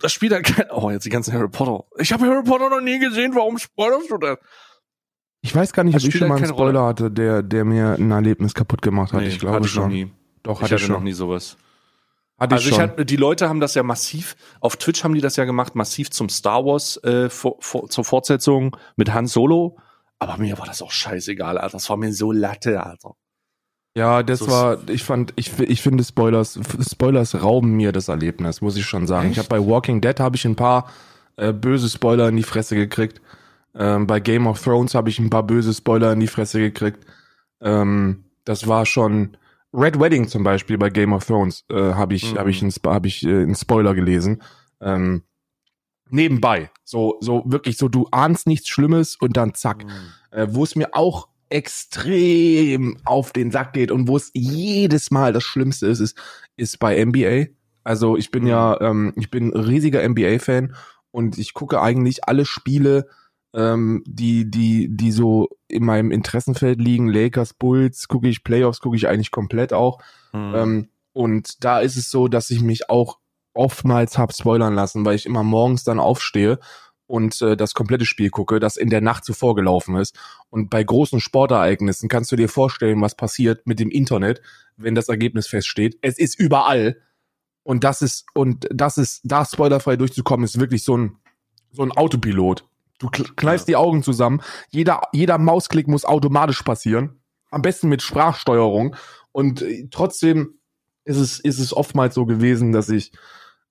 das 0.00 0.12
spielt 0.12 0.32
halt 0.32 0.44
kein, 0.44 0.66
oh, 0.70 0.90
jetzt 0.90 1.06
die 1.06 1.10
ganzen 1.10 1.32
Harry 1.32 1.48
Potter. 1.48 1.84
Ich 1.98 2.12
habe 2.12 2.26
Harry 2.26 2.42
Potter 2.42 2.68
noch 2.68 2.80
nie 2.80 2.98
gesehen, 2.98 3.34
warum 3.34 3.58
spoilerst 3.58 4.10
du 4.10 4.18
das? 4.18 4.38
Ich 5.46 5.54
weiß 5.54 5.72
gar 5.72 5.84
nicht, 5.84 5.94
ob 5.96 6.02
ich 6.02 6.16
schon 6.16 6.28
mal 6.28 6.34
einen 6.36 6.44
keine 6.44 6.52
Rolle. 6.56 6.70
Spoiler 6.72 6.86
hatte, 6.86 7.10
der, 7.10 7.42
der 7.42 7.64
mir 7.64 7.94
ein 7.98 8.10
Erlebnis 8.10 8.52
kaputt 8.54 8.82
gemacht 8.82 9.12
hat. 9.12 9.20
Nee, 9.22 9.28
ich 9.28 9.38
glaube 9.38 9.56
hatte 9.56 9.66
ich 9.66 9.72
schon. 9.72 9.84
noch 9.84 9.90
nie. 9.90 10.10
Doch, 10.42 10.52
Ich 10.58 10.62
hatte 10.64 10.74
hatte 10.74 10.74
ich 10.76 10.86
schon. 10.86 10.94
noch 10.96 11.02
nie 11.02 11.12
sowas. 11.12 11.56
Hatte 12.38 12.54
Also 12.56 12.64
ich 12.64 12.70
ich 12.70 12.74
schon. 12.76 12.82
hatte, 12.82 13.06
die 13.06 13.16
Leute 13.16 13.48
haben 13.48 13.60
das 13.60 13.74
ja 13.74 13.82
massiv, 13.82 14.36
auf 14.60 14.76
Twitch 14.76 15.04
haben 15.04 15.14
die 15.14 15.20
das 15.20 15.36
ja 15.36 15.44
gemacht, 15.44 15.74
massiv 15.74 16.10
zum 16.10 16.28
Star 16.28 16.64
Wars, 16.66 16.96
äh, 17.04 17.30
vor, 17.30 17.56
vor, 17.60 17.88
zur 17.88 18.04
Fortsetzung 18.04 18.76
mit 18.96 19.14
Han 19.14 19.26
Solo. 19.26 19.78
Aber 20.18 20.36
mir 20.36 20.58
war 20.58 20.66
das 20.66 20.82
auch 20.82 20.90
scheißegal, 20.90 21.56
Alter. 21.58 21.72
Das 21.76 21.88
war 21.88 21.96
mir 21.96 22.12
so 22.12 22.32
Latte, 22.32 22.82
Alter. 22.84 23.14
ja, 23.96 24.22
das 24.22 24.40
so- 24.40 24.48
war, 24.48 24.78
ich 24.88 25.02
fand, 25.04 25.32
ich, 25.36 25.58
ich 25.60 25.80
finde 25.80 26.04
Spoilers, 26.04 26.58
Spoilers 26.90 27.40
rauben 27.42 27.72
mir 27.72 27.92
das 27.92 28.08
Erlebnis, 28.08 28.60
muss 28.60 28.76
ich 28.76 28.84
schon 28.84 29.06
sagen. 29.06 29.30
Ich 29.30 29.38
Echt? 29.38 29.50
habe 29.50 29.60
bei 29.62 29.66
Walking 29.66 30.00
Dead 30.02 30.18
habe 30.20 30.36
ich 30.36 30.44
ein 30.44 30.56
paar 30.56 30.90
äh, 31.36 31.52
böse 31.52 31.88
Spoiler 31.88 32.28
in 32.28 32.36
die 32.36 32.42
Fresse 32.42 32.74
gekriegt. 32.76 33.20
Ähm, 33.78 34.06
bei 34.06 34.20
Game 34.20 34.46
of 34.46 34.62
Thrones 34.62 34.94
habe 34.94 35.10
ich 35.10 35.18
ein 35.18 35.30
paar 35.30 35.42
böse 35.46 35.74
Spoiler 35.74 36.12
in 36.12 36.20
die 36.20 36.26
Fresse 36.26 36.58
gekriegt. 36.60 37.04
Ähm, 37.60 38.24
das 38.44 38.66
war 38.66 38.86
schon 38.86 39.36
Red 39.72 40.00
Wedding 40.00 40.28
zum 40.28 40.42
Beispiel 40.44 40.78
bei 40.78 40.88
Game 40.88 41.12
of 41.12 41.26
Thrones 41.26 41.64
äh, 41.70 41.92
habe 41.92 42.14
ich 42.14 42.32
Mhm. 42.32 42.38
habe 42.38 42.50
ich 42.50 42.62
einen, 42.62 42.70
Spo- 42.70 42.92
hab 42.94 43.04
ich 43.06 43.24
äh, 43.24 43.42
einen 43.42 43.54
Spoiler 43.54 43.94
gelesen. 43.94 44.42
Ähm, 44.80 45.22
nebenbei, 46.10 46.70
so 46.84 47.16
so 47.20 47.42
wirklich 47.46 47.76
so 47.76 47.88
du 47.88 48.06
ahnst 48.12 48.46
nichts 48.46 48.68
Schlimmes 48.68 49.16
und 49.16 49.36
dann 49.36 49.54
zack. 49.54 49.84
Äh, 50.30 50.46
wo 50.50 50.64
es 50.64 50.76
mir 50.76 50.94
auch 50.94 51.28
extrem 51.48 52.98
auf 53.04 53.32
den 53.32 53.50
Sack 53.50 53.72
geht 53.72 53.90
und 53.90 54.08
wo 54.08 54.16
es 54.16 54.30
jedes 54.34 55.10
Mal 55.10 55.32
das 55.32 55.44
Schlimmste 55.44 55.86
ist, 55.86 56.00
ist, 56.00 56.16
ist 56.56 56.78
bei 56.78 56.96
NBA. 57.04 57.46
Also 57.84 58.16
ich 58.16 58.30
bin 58.30 58.46
ja, 58.46 58.80
ähm, 58.80 59.12
ich 59.16 59.30
bin 59.30 59.52
ein 59.52 59.60
riesiger 59.60 60.02
NBA-Fan 60.06 60.74
und 61.10 61.38
ich 61.38 61.54
gucke 61.54 61.80
eigentlich 61.80 62.28
alle 62.28 62.44
Spiele, 62.44 63.08
ähm, 63.56 64.04
die, 64.06 64.48
die, 64.48 64.88
die 64.94 65.10
so 65.10 65.48
in 65.66 65.84
meinem 65.84 66.10
Interessenfeld 66.10 66.80
liegen. 66.80 67.08
Lakers, 67.08 67.54
Bulls, 67.54 68.06
gucke 68.06 68.28
ich, 68.28 68.44
Playoffs 68.44 68.80
gucke 68.80 68.96
ich 68.96 69.08
eigentlich 69.08 69.30
komplett 69.30 69.72
auch. 69.72 70.00
Mhm. 70.32 70.54
Ähm, 70.54 70.88
und 71.12 71.64
da 71.64 71.80
ist 71.80 71.96
es 71.96 72.10
so, 72.10 72.28
dass 72.28 72.50
ich 72.50 72.60
mich 72.60 72.90
auch 72.90 73.18
oftmals 73.54 74.18
hab 74.18 74.34
spoilern 74.34 74.74
lassen, 74.74 75.04
weil 75.06 75.16
ich 75.16 75.24
immer 75.24 75.42
morgens 75.42 75.82
dann 75.82 75.98
aufstehe 75.98 76.58
und 77.06 77.40
äh, 77.40 77.56
das 77.56 77.72
komplette 77.72 78.04
Spiel 78.04 78.28
gucke, 78.28 78.60
das 78.60 78.76
in 78.76 78.90
der 78.90 79.00
Nacht 79.00 79.24
zuvor 79.24 79.54
gelaufen 79.54 79.96
ist. 79.96 80.14
Und 80.50 80.68
bei 80.68 80.84
großen 80.84 81.20
Sportereignissen 81.20 82.10
kannst 82.10 82.30
du 82.32 82.36
dir 82.36 82.50
vorstellen, 82.50 83.00
was 83.00 83.14
passiert 83.14 83.66
mit 83.66 83.80
dem 83.80 83.90
Internet, 83.90 84.42
wenn 84.76 84.94
das 84.94 85.08
Ergebnis 85.08 85.46
feststeht. 85.46 85.96
Es 86.02 86.18
ist 86.18 86.38
überall. 86.38 87.00
Und 87.62 87.84
das 87.84 88.02
ist, 88.02 88.26
und 88.34 88.68
das 88.70 88.98
ist, 88.98 89.22
da 89.24 89.44
spoilerfrei 89.46 89.96
durchzukommen, 89.96 90.44
ist 90.44 90.60
wirklich 90.60 90.84
so 90.84 90.98
ein, 90.98 91.16
so 91.72 91.82
ein 91.82 91.92
Autopilot. 91.92 92.64
Du 92.98 93.08
kneifst 93.10 93.68
die 93.68 93.76
Augen 93.76 94.02
zusammen. 94.02 94.40
Jeder, 94.70 95.02
jeder 95.12 95.38
Mausklick 95.38 95.88
muss 95.88 96.04
automatisch 96.04 96.62
passieren. 96.62 97.20
Am 97.50 97.62
besten 97.62 97.88
mit 97.88 98.02
Sprachsteuerung. 98.02 98.96
Und 99.32 99.62
äh, 99.62 99.88
trotzdem 99.90 100.58
ist 101.04 101.18
es, 101.18 101.38
ist 101.38 101.58
es 101.58 101.72
oftmals 101.72 102.14
so 102.14 102.26
gewesen, 102.26 102.72
dass 102.72 102.88
ich, 102.88 103.12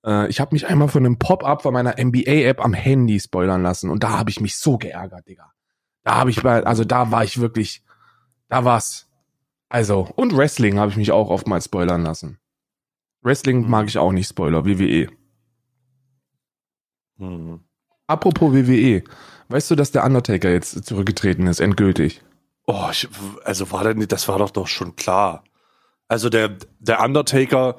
äh, 0.04 0.28
ich 0.28 0.40
habe 0.40 0.54
mich 0.54 0.66
einmal 0.66 0.88
von 0.88 1.04
einem 1.04 1.18
Pop-up 1.18 1.62
von 1.62 1.72
meiner 1.72 1.96
NBA-App 2.02 2.64
am 2.64 2.72
Handy 2.72 3.18
spoilern 3.20 3.62
lassen. 3.62 3.90
Und 3.90 4.02
da 4.04 4.10
habe 4.18 4.30
ich 4.30 4.40
mich 4.40 4.56
so 4.58 4.78
geärgert, 4.78 5.26
Digga. 5.28 5.52
Da 6.04 6.14
habe 6.14 6.30
ich, 6.30 6.42
bei, 6.42 6.62
also 6.64 6.84
da 6.84 7.10
war 7.10 7.24
ich 7.24 7.40
wirklich, 7.40 7.82
da 8.48 8.64
war's. 8.64 9.08
Also, 9.68 10.08
und 10.14 10.36
Wrestling 10.36 10.78
habe 10.78 10.92
ich 10.92 10.96
mich 10.96 11.10
auch 11.10 11.28
oftmals 11.30 11.64
spoilern 11.64 12.02
lassen. 12.02 12.38
Wrestling 13.22 13.62
Mhm. 13.62 13.70
mag 13.70 13.88
ich 13.88 13.98
auch 13.98 14.12
nicht, 14.12 14.28
Spoiler, 14.28 14.64
WWE. 14.64 15.08
Mhm. 17.18 17.60
Apropos 18.06 18.52
WWE, 18.52 19.02
weißt 19.48 19.70
du, 19.70 19.74
dass 19.74 19.90
der 19.92 20.04
Undertaker 20.04 20.50
jetzt 20.50 20.84
zurückgetreten 20.84 21.46
ist, 21.46 21.60
endgültig? 21.60 22.22
Oh, 22.66 22.86
ich, 22.90 23.08
also 23.44 23.70
war 23.72 23.84
denn, 23.84 24.06
das 24.08 24.28
war 24.28 24.38
doch 24.38 24.50
doch 24.50 24.66
schon 24.66 24.96
klar. 24.96 25.44
Also 26.08 26.28
der, 26.28 26.56
der 26.78 27.00
Undertaker, 27.02 27.76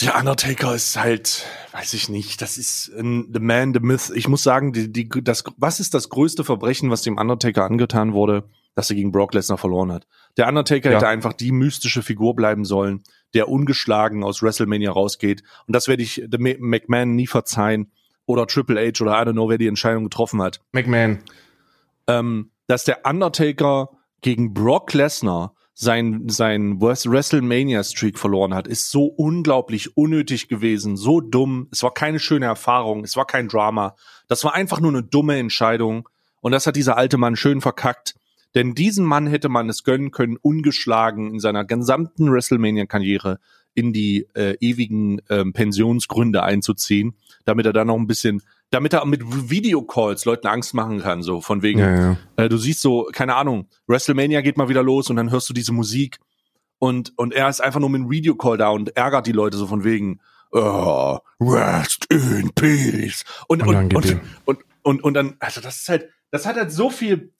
der 0.00 0.16
Undertaker 0.16 0.74
ist 0.74 0.96
halt, 0.96 1.44
weiß 1.72 1.94
ich 1.94 2.08
nicht, 2.08 2.40
das 2.42 2.56
ist 2.56 2.90
ein, 2.96 3.28
the 3.32 3.40
man, 3.40 3.72
the 3.74 3.80
myth. 3.80 4.10
Ich 4.14 4.28
muss 4.28 4.42
sagen, 4.42 4.72
die, 4.72 4.92
die, 4.92 5.08
das, 5.22 5.44
was 5.56 5.80
ist 5.80 5.94
das 5.94 6.08
größte 6.08 6.44
Verbrechen, 6.44 6.90
was 6.90 7.02
dem 7.02 7.18
Undertaker 7.18 7.64
angetan 7.64 8.12
wurde, 8.12 8.48
dass 8.74 8.90
er 8.90 8.96
gegen 8.96 9.10
Brock 9.10 9.34
Lesnar 9.34 9.58
verloren 9.58 9.90
hat? 9.92 10.06
Der 10.36 10.46
Undertaker 10.46 10.90
Ja. 10.90 10.96
hätte 10.96 11.08
einfach 11.08 11.32
die 11.32 11.50
mystische 11.52 12.02
Figur 12.02 12.36
bleiben 12.36 12.64
sollen, 12.64 13.02
der 13.34 13.48
ungeschlagen 13.48 14.22
aus 14.22 14.40
WrestleMania 14.42 14.92
rausgeht. 14.92 15.42
Und 15.66 15.74
das 15.74 15.88
werde 15.88 16.02
ich 16.04 16.22
dem 16.26 16.42
McMahon 16.60 17.16
nie 17.16 17.26
verzeihen. 17.26 17.90
Oder 18.28 18.46
Triple 18.46 18.78
H 18.78 19.02
oder 19.02 19.20
I 19.20 19.24
don't 19.24 19.32
know, 19.32 19.48
wer 19.48 19.58
die 19.58 19.66
Entscheidung 19.66 20.04
getroffen 20.04 20.42
hat 20.42 20.60
McMahon. 20.72 21.18
ähm, 22.06 22.50
dass 22.66 22.84
der 22.84 23.06
Undertaker 23.06 23.88
gegen 24.20 24.52
Brock 24.52 24.92
Lesnar 24.92 25.54
sein, 25.72 26.24
sein 26.28 26.80
WrestleMania-Streak 26.80 28.18
verloren 28.18 28.52
hat, 28.52 28.66
ist 28.66 28.90
so 28.90 29.04
unglaublich 29.04 29.96
unnötig 29.96 30.48
gewesen, 30.48 30.96
so 30.96 31.20
dumm. 31.20 31.68
Es 31.70 31.82
war 31.82 31.94
keine 31.94 32.18
schöne 32.18 32.46
Erfahrung, 32.46 33.04
es 33.04 33.16
war 33.16 33.26
kein 33.26 33.48
Drama. 33.48 33.94
Das 34.26 34.44
war 34.44 34.54
einfach 34.54 34.80
nur 34.80 34.90
eine 34.90 35.04
dumme 35.04 35.38
Entscheidung. 35.38 36.08
Und 36.40 36.52
das 36.52 36.66
hat 36.66 36.76
dieser 36.76 36.96
alte 36.96 37.16
Mann 37.16 37.36
schön 37.36 37.60
verkackt. 37.60 38.14
Denn 38.54 38.74
diesem 38.74 39.06
Mann 39.06 39.26
hätte 39.26 39.48
man 39.48 39.68
es 39.68 39.84
gönnen 39.84 40.10
können, 40.10 40.36
ungeschlagen 40.36 41.32
in 41.32 41.40
seiner 41.40 41.64
gesamten 41.64 42.30
WrestleMania-Karriere 42.30 43.38
in 43.78 43.92
die 43.92 44.26
äh, 44.34 44.56
ewigen 44.60 45.22
ähm, 45.30 45.52
Pensionsgründe 45.52 46.42
einzuziehen, 46.42 47.14
damit 47.44 47.64
er 47.64 47.72
dann 47.72 47.86
noch 47.86 47.96
ein 47.96 48.08
bisschen, 48.08 48.42
damit 48.70 48.92
er 48.92 49.04
mit 49.06 49.22
Videocalls 49.50 50.24
Leuten 50.24 50.48
Angst 50.48 50.74
machen 50.74 50.98
kann, 50.98 51.22
so 51.22 51.40
von 51.40 51.62
wegen, 51.62 51.78
Ja, 51.78 51.96
ja. 51.96 52.16
äh, 52.36 52.48
du 52.48 52.56
siehst 52.56 52.82
so, 52.82 53.08
keine 53.12 53.36
Ahnung, 53.36 53.68
WrestleMania 53.86 54.40
geht 54.40 54.56
mal 54.56 54.68
wieder 54.68 54.82
los 54.82 55.10
und 55.10 55.16
dann 55.16 55.30
hörst 55.30 55.48
du 55.48 55.54
diese 55.54 55.72
Musik 55.72 56.18
und, 56.80 57.12
und 57.16 57.32
er 57.32 57.48
ist 57.48 57.60
einfach 57.60 57.78
nur 57.78 57.88
mit 57.88 58.00
einem 58.00 58.10
Videocall 58.10 58.58
da 58.58 58.70
und 58.70 58.96
ärgert 58.96 59.28
die 59.28 59.32
Leute 59.32 59.56
so 59.56 59.68
von 59.68 59.84
wegen, 59.84 60.20
oh, 60.50 61.18
rest 61.40 62.06
in 62.10 62.50
peace. 62.56 63.24
Und, 63.46 63.62
und, 63.62 63.68
und, 63.68 63.74
Unangenehm. 63.76 64.20
und, 64.44 64.58
und, 64.82 65.04
und 65.04 65.14
dann, 65.14 65.36
also 65.38 65.60
das 65.60 65.82
ist 65.82 65.88
halt, 65.88 66.08
das 66.32 66.46
hat 66.46 66.56
halt 66.56 66.72
so 66.72 66.90
viel, 66.90 67.32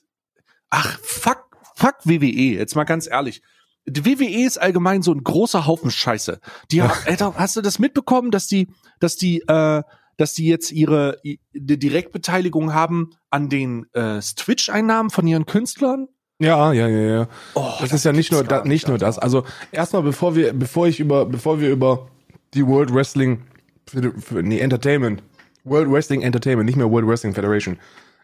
ach, 0.71 1.01
fuck, 1.03 1.49
fuck 1.75 1.97
WWE, 2.05 2.59
jetzt 2.59 2.77
mal 2.77 2.85
ganz 2.85 3.09
ehrlich. 3.11 3.43
Die 3.89 4.05
WWE 4.05 4.45
ist 4.45 4.61
allgemein 4.61 5.03
so 5.03 5.13
ein 5.13 5.23
großer 5.23 5.67
Haufen 5.67 5.91
Scheiße. 5.91 6.41
Die 6.71 6.83
haben, 6.83 6.93
Alter, 7.07 7.35
hast 7.37 7.57
du 7.57 7.61
das 7.61 7.79
mitbekommen, 7.79 8.31
dass 8.31 8.47
die, 8.47 8.69
dass 9.01 9.17
die, 9.17 9.41
äh, 9.49 9.83
dass 10.17 10.35
die 10.35 10.47
jetzt 10.47 10.73
ihre 10.73 11.19
die 11.23 11.79
Direktbeteiligung 11.79 12.75
haben 12.75 13.11
an 13.31 13.49
den 13.49 13.87
äh, 13.93 14.21
Twitch-Einnahmen 14.21 15.11
von 15.11 15.27
ihren 15.27 15.47
Künstlern? 15.47 16.09
Ja, 16.41 16.73
ja, 16.73 16.87
ja, 16.87 17.01
ja. 17.01 17.29
Oh, 17.55 17.73
Das 17.81 17.93
ist 17.93 18.05
ja 18.05 18.13
nicht 18.13 18.31
nur, 18.31 18.45
da, 18.45 18.65
nicht 18.65 18.87
nur 18.87 18.99
das. 18.99 19.19
Also 19.19 19.45
erstmal, 19.73 20.03
bevor 20.03 20.37
wir, 20.37 20.53
bevor 20.53 20.87
ich 20.87 21.01
über, 21.01 21.27
bevor 21.27 21.61
wir 21.61 21.71
über 21.71 22.09
die 22.55 22.67
World 22.67 22.95
Wrestling, 22.95 23.43
für, 23.89 24.13
für, 24.21 24.43
nee, 24.43 24.61
Entertainment, 24.61 25.23
World 25.65 25.91
Wrestling 25.91 26.23
Entertainment, 26.23 26.67
nicht 26.67 26.77
mehr 26.77 26.91
World 26.91 27.09
Wrestling 27.09 27.35
Federation, 27.35 27.79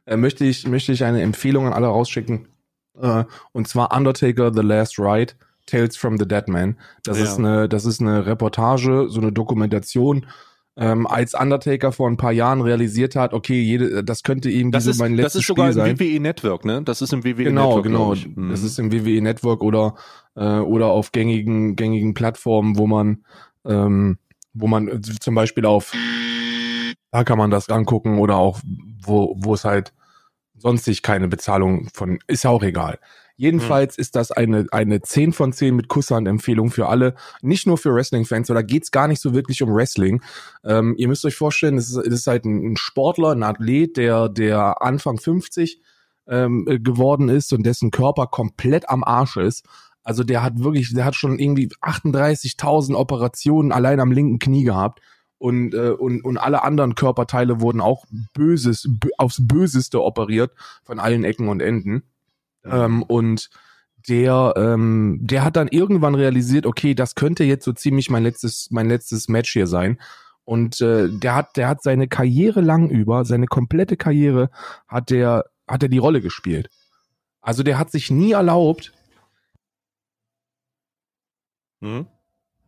äh, 0.06 0.16
möchte 0.16 0.44
ich, 0.44 0.66
möchte 0.66 0.92
ich 0.92 1.04
eine 1.04 1.22
Empfehlung 1.22 1.66
an 1.66 1.72
alle 1.72 1.88
rausschicken. 1.88 2.46
Äh, 3.00 3.24
und 3.52 3.66
zwar 3.66 3.94
Undertaker: 3.94 4.52
The 4.54 4.62
Last 4.62 4.98
Ride, 4.98 5.34
Tales 5.66 5.96
from 5.96 6.18
the 6.18 6.26
Dead 6.28 6.48
Man. 6.48 6.76
Das 7.04 7.18
Ja. 7.18 7.24
ist 7.24 7.38
eine, 7.38 7.68
das 7.68 7.84
ist 7.84 8.00
eine 8.00 8.26
Reportage, 8.26 9.06
so 9.08 9.20
eine 9.20 9.32
Dokumentation 9.32 10.26
ähm, 10.76 11.06
als 11.06 11.34
Undertaker 11.34 11.92
vor 11.92 12.08
ein 12.10 12.16
paar 12.16 12.32
Jahren 12.32 12.60
realisiert 12.60 13.14
hat, 13.14 13.32
okay, 13.32 13.60
jede, 13.62 14.02
das 14.02 14.24
könnte 14.24 14.50
irgendwie 14.50 14.72
Das 14.72 14.84
so 14.84 14.90
ist, 14.90 14.98
mein 14.98 15.12
das 15.16 15.22
letztes 15.26 15.40
ist 15.42 15.46
sogar 15.46 15.66
Spiel 15.66 15.74
sein. 15.74 15.90
im 15.92 16.00
WWE 16.00 16.20
Network, 16.20 16.64
ne? 16.64 16.82
Das 16.82 17.00
ist 17.00 17.12
im 17.12 17.22
WWE 17.24 17.44
Genau, 17.44 17.66
Network. 17.68 17.84
genau. 17.84 17.98
glaub 18.06 18.16
ich. 18.16 18.36
Mhm. 18.36 18.50
Das 18.50 18.62
ist 18.64 18.78
im 18.80 18.90
WWE 18.92 19.20
Network 19.22 19.62
oder 19.62 19.94
äh, 20.36 20.58
oder 20.58 20.86
auf 20.86 21.12
gängigen 21.12 21.76
gängigen 21.76 22.12
Plattformen, 22.14 22.76
wo 22.76 22.88
man 22.88 23.24
ähm, 23.64 24.18
wo 24.52 24.66
man 24.66 24.88
äh, 24.88 25.00
zum 25.00 25.36
Beispiel 25.36 25.64
auf 25.64 25.92
da 27.12 27.22
kann 27.22 27.38
man 27.38 27.52
das 27.52 27.68
angucken 27.68 28.18
oder 28.18 28.36
auch 28.38 28.58
wo 29.04 29.36
wo 29.38 29.54
es 29.54 29.64
halt 29.64 29.92
sonstig 30.56 31.02
keine 31.02 31.28
Bezahlung 31.28 31.88
von 31.94 32.18
ist 32.26 32.42
ja 32.42 32.50
auch 32.50 32.64
egal. 32.64 32.98
Jedenfalls 33.36 33.98
ist 33.98 34.14
das 34.14 34.30
eine 34.30 34.66
eine 34.70 35.00
10 35.00 35.32
von 35.32 35.52
10 35.52 35.74
mit 35.74 35.88
Kusshand 35.88 36.28
Empfehlung 36.28 36.70
für 36.70 36.88
alle, 36.88 37.14
nicht 37.42 37.66
nur 37.66 37.78
für 37.78 37.92
Wrestling 37.92 38.24
Fans, 38.24 38.48
oder 38.50 38.62
geht's 38.62 38.92
gar 38.92 39.08
nicht 39.08 39.20
so 39.20 39.34
wirklich 39.34 39.60
um 39.62 39.74
Wrestling. 39.74 40.22
Ähm, 40.64 40.94
ihr 40.98 41.08
müsst 41.08 41.24
euch 41.24 41.34
vorstellen, 41.34 41.76
es 41.76 41.90
ist, 41.90 41.96
es 41.96 42.14
ist 42.14 42.26
halt 42.28 42.44
ein, 42.44 42.76
Sportler, 42.76 43.32
ein 43.32 43.42
Athlet, 43.42 43.96
der 43.96 44.28
der 44.28 44.82
Anfang 44.82 45.18
50 45.18 45.80
ähm, 46.28 46.66
äh, 46.68 46.78
geworden 46.78 47.28
ist 47.28 47.52
und 47.52 47.64
dessen 47.64 47.90
Körper 47.90 48.28
komplett 48.28 48.88
am 48.88 49.02
Arsch 49.02 49.36
ist. 49.36 49.66
Also 50.04 50.22
der 50.22 50.42
hat 50.42 50.62
wirklich, 50.62 50.94
der 50.94 51.04
hat 51.04 51.16
schon 51.16 51.38
irgendwie 51.38 51.68
38.000 51.82 52.94
Operationen 52.94 53.72
allein 53.72 53.98
am 53.98 54.12
linken 54.12 54.38
Knie 54.38 54.64
gehabt 54.64 55.00
und 55.38 55.74
äh, 55.74 55.90
und 55.90 56.24
und 56.24 56.38
alle 56.38 56.62
anderen 56.62 56.94
Körperteile 56.94 57.60
wurden 57.60 57.80
auch 57.80 58.04
böses 58.32 58.86
bö 58.88 59.08
aufs 59.18 59.46
Böseste 59.46 60.02
operiert 60.02 60.52
von 60.84 61.00
allen 61.00 61.24
Ecken 61.24 61.48
und 61.48 61.60
Enden. 61.60 62.04
Ähm, 62.64 63.02
und 63.02 63.50
der 64.08 64.54
ähm, 64.56 65.18
der 65.22 65.44
hat 65.44 65.56
dann 65.56 65.68
irgendwann 65.68 66.14
realisiert, 66.14 66.66
okay, 66.66 66.94
das 66.94 67.14
könnte 67.14 67.44
jetzt 67.44 67.64
so 67.64 67.72
ziemlich 67.72 68.10
mein 68.10 68.22
letztes 68.22 68.68
mein 68.70 68.88
letztes 68.88 69.28
Match 69.28 69.52
hier 69.52 69.66
sein. 69.66 69.98
Und 70.44 70.80
äh, 70.82 71.08
der 71.10 71.34
hat 71.34 71.56
der 71.56 71.68
hat 71.68 71.82
seine 71.82 72.08
Karriere 72.08 72.60
lang 72.60 72.90
über, 72.90 73.24
seine 73.24 73.46
komplette 73.46 73.96
Karriere 73.96 74.50
hat 74.88 75.10
der 75.10 75.44
hat 75.68 75.82
er 75.82 75.88
die 75.88 75.98
Rolle 75.98 76.20
gespielt. 76.20 76.68
Also 77.40 77.62
der 77.62 77.78
hat 77.78 77.90
sich 77.90 78.10
nie 78.10 78.32
erlaubt, 78.32 78.92
Mhm. 81.80 82.06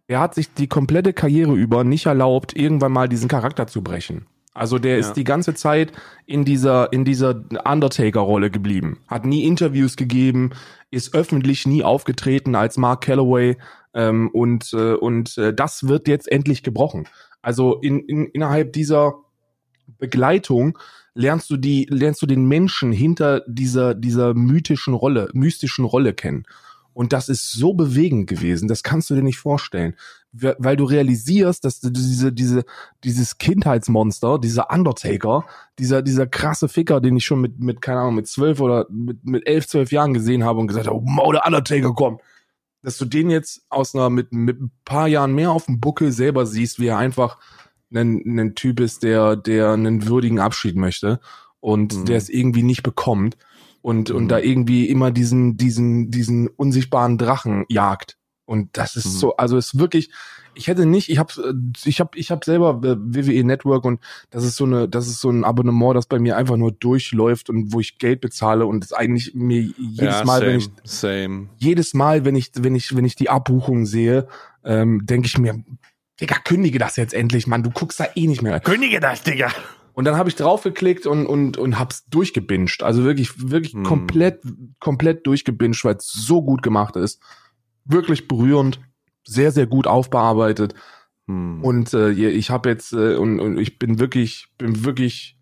er 0.08 0.20
hat 0.20 0.34
sich 0.34 0.52
die 0.52 0.68
komplette 0.68 1.12
Karriere 1.14 1.54
über 1.54 1.84
nicht 1.84 2.06
erlaubt, 2.06 2.54
irgendwann 2.54 2.92
mal 2.92 3.08
diesen 3.08 3.28
Charakter 3.28 3.66
zu 3.66 3.82
brechen. 3.82 4.26
Also 4.56 4.78
der 4.78 4.94
Ja. 4.94 5.00
ist 5.00 5.12
die 5.14 5.24
ganze 5.24 5.54
Zeit 5.54 5.92
in 6.24 6.44
dieser, 6.44 6.92
in 6.92 7.04
dieser 7.04 7.44
Undertaker-Rolle 7.64 8.50
geblieben. 8.50 8.98
Hat 9.06 9.26
nie 9.26 9.44
Interviews 9.44 9.96
gegeben, 9.96 10.50
ist 10.90 11.14
öffentlich 11.14 11.66
nie 11.66 11.84
aufgetreten 11.84 12.54
als 12.54 12.76
Mark 12.78 13.02
Calloway 13.04 13.56
ähm, 13.94 14.30
und, 14.32 14.72
äh, 14.72 14.94
und 14.94 15.36
äh, 15.36 15.52
das 15.54 15.88
wird 15.88 16.08
jetzt 16.08 16.30
endlich 16.30 16.62
gebrochen. 16.62 17.06
Also 17.42 17.78
in, 17.80 18.00
in, 18.00 18.26
innerhalb 18.26 18.72
dieser 18.72 19.14
Begleitung 19.98 20.78
lernst 21.14 21.50
du 21.50 21.56
die, 21.56 21.86
lernst 21.90 22.22
du 22.22 22.26
den 22.26 22.46
Menschen 22.46 22.92
hinter 22.92 23.42
dieser, 23.46 23.94
dieser 23.94 24.34
mythischen 24.34 24.94
Rolle, 24.94 25.28
mystischen 25.32 25.84
Rolle 25.84 26.12
kennen. 26.14 26.44
Und 26.92 27.12
das 27.12 27.28
ist 27.28 27.52
so 27.52 27.74
bewegend 27.74 28.26
gewesen, 28.26 28.68
das 28.68 28.82
kannst 28.82 29.10
du 29.10 29.14
dir 29.14 29.22
nicht 29.22 29.38
vorstellen. 29.38 29.96
We- 30.38 30.56
Weil 30.58 30.76
du 30.76 30.84
realisierst, 30.84 31.64
dass 31.64 31.80
du 31.80 31.90
diese, 31.90 32.32
diese, 32.32 32.64
dieses 33.04 33.38
Kindheitsmonster, 33.38 34.38
dieser 34.38 34.70
Undertaker, 34.70 35.44
dieser, 35.78 36.02
dieser 36.02 36.26
krasse 36.26 36.68
Ficker, 36.68 37.00
den 37.00 37.16
ich 37.16 37.24
schon 37.24 37.40
mit, 37.40 37.58
mit, 37.60 37.80
keine 37.80 38.00
Ahnung, 38.00 38.16
mit 38.16 38.26
zwölf 38.26 38.60
oder 38.60 38.86
mit, 38.90 39.24
mit 39.24 39.46
elf, 39.46 39.66
zwölf 39.66 39.92
Jahren 39.92 40.14
gesehen 40.14 40.44
habe 40.44 40.60
und 40.60 40.66
gesagt 40.66 40.86
habe, 40.88 41.00
oh, 41.02 41.32
der 41.32 41.46
Undertaker 41.46 41.92
kommt. 41.94 42.20
Dass 42.82 42.98
du 42.98 43.04
den 43.04 43.30
jetzt 43.30 43.62
aus 43.68 43.94
einer, 43.94 44.10
mit, 44.10 44.32
mit 44.32 44.60
ein 44.60 44.70
paar 44.84 45.08
Jahren 45.08 45.34
mehr 45.34 45.50
auf 45.50 45.66
dem 45.66 45.80
Buckel 45.80 46.12
selber 46.12 46.46
siehst, 46.46 46.78
wie 46.78 46.86
er 46.86 46.98
einfach 46.98 47.38
ein, 47.94 48.22
ein 48.38 48.54
Typ 48.54 48.80
ist, 48.80 49.02
der, 49.02 49.36
der 49.36 49.70
einen 49.72 50.06
würdigen 50.06 50.38
Abschied 50.40 50.76
möchte 50.76 51.20
und 51.60 51.94
Mhm. 51.96 52.04
der 52.06 52.16
es 52.18 52.28
irgendwie 52.28 52.62
nicht 52.62 52.82
bekommt 52.82 53.36
und, 53.80 54.10
Mhm. 54.10 54.16
und 54.16 54.28
da 54.28 54.38
irgendwie 54.38 54.88
immer 54.88 55.10
diesen, 55.10 55.56
diesen, 55.56 56.10
diesen 56.10 56.48
unsichtbaren 56.48 57.16
Drachen 57.18 57.64
jagt. 57.68 58.18
Und 58.46 58.76
das 58.78 58.96
ist 58.96 59.06
Mhm. 59.06 59.10
so, 59.18 59.36
also 59.36 59.56
ist 59.58 59.78
wirklich, 59.78 60.10
ich 60.54 60.68
hätte 60.68 60.86
nicht, 60.86 61.10
ich 61.10 61.18
habe 61.18 61.32
ich 61.84 62.00
hab, 62.00 62.16
ich 62.16 62.30
hab 62.30 62.44
selber 62.44 62.80
äh, 62.82 62.96
WWE 62.98 63.44
Network 63.44 63.84
und 63.84 64.00
das 64.30 64.44
ist 64.44 64.56
so 64.56 64.64
eine, 64.64 64.88
das 64.88 65.06
ist 65.08 65.20
so 65.20 65.28
ein 65.28 65.44
Abonnement, 65.44 65.94
das 65.96 66.06
bei 66.06 66.18
mir 66.18 66.36
einfach 66.36 66.56
nur 66.56 66.72
durchläuft 66.72 67.50
und 67.50 67.72
wo 67.74 67.80
ich 67.80 67.98
Geld 67.98 68.20
bezahle 68.22 68.64
und 68.66 68.82
es 68.84 68.92
eigentlich 68.92 69.34
mir 69.34 69.60
jedes 69.60 70.20
ja, 70.20 70.24
Mal, 70.24 70.38
same, 70.40 70.46
wenn 70.52 70.58
ich 70.58 70.70
same. 70.84 71.48
jedes 71.58 71.92
Mal, 71.92 72.24
wenn 72.24 72.36
ich, 72.36 72.52
wenn 72.54 72.74
ich, 72.74 72.96
wenn 72.96 73.04
ich 73.04 73.16
die 73.16 73.28
Abbuchung 73.28 73.84
sehe, 73.84 74.28
ähm, 74.64 75.04
denke 75.04 75.26
ich 75.26 75.38
mir, 75.38 75.62
Digga, 76.20 76.36
kündige 76.36 76.78
das 76.78 76.96
jetzt 76.96 77.12
endlich, 77.12 77.46
Mann, 77.46 77.62
du 77.62 77.70
guckst 77.70 78.00
da 78.00 78.06
eh 78.14 78.26
nicht 78.26 78.40
mehr. 78.40 78.58
Kündige 78.60 79.00
das, 79.00 79.22
Digga. 79.22 79.50
Und 79.92 80.04
dann 80.04 80.16
habe 80.16 80.28
ich 80.28 80.36
draufgeklickt 80.36 81.06
und, 81.06 81.26
und, 81.26 81.56
und 81.56 81.78
hab's 81.78 82.06
durchgebinged. 82.08 82.82
Also 82.82 83.04
wirklich, 83.04 83.50
wirklich 83.50 83.72
Hm. 83.74 83.82
komplett, 83.82 84.40
komplett 84.78 85.26
durchgebinged, 85.26 85.84
weil 85.84 85.96
es 85.96 86.06
so 86.12 86.42
gut 86.42 86.62
gemacht 86.62 86.96
ist. 86.96 87.20
Wirklich 87.86 88.28
berührend, 88.28 88.80
sehr, 89.24 89.52
sehr 89.52 89.66
gut 89.66 89.86
aufbearbeitet. 89.86 90.74
Hm. 91.26 91.62
Und 91.64 91.94
äh, 91.94 92.10
ich 92.10 92.50
habe 92.50 92.68
jetzt, 92.68 92.92
äh, 92.92 93.16
und, 93.16 93.40
und 93.40 93.58
ich 93.58 93.78
bin 93.78 93.98
wirklich, 93.98 94.48
bin 94.58 94.84
wirklich 94.84 95.36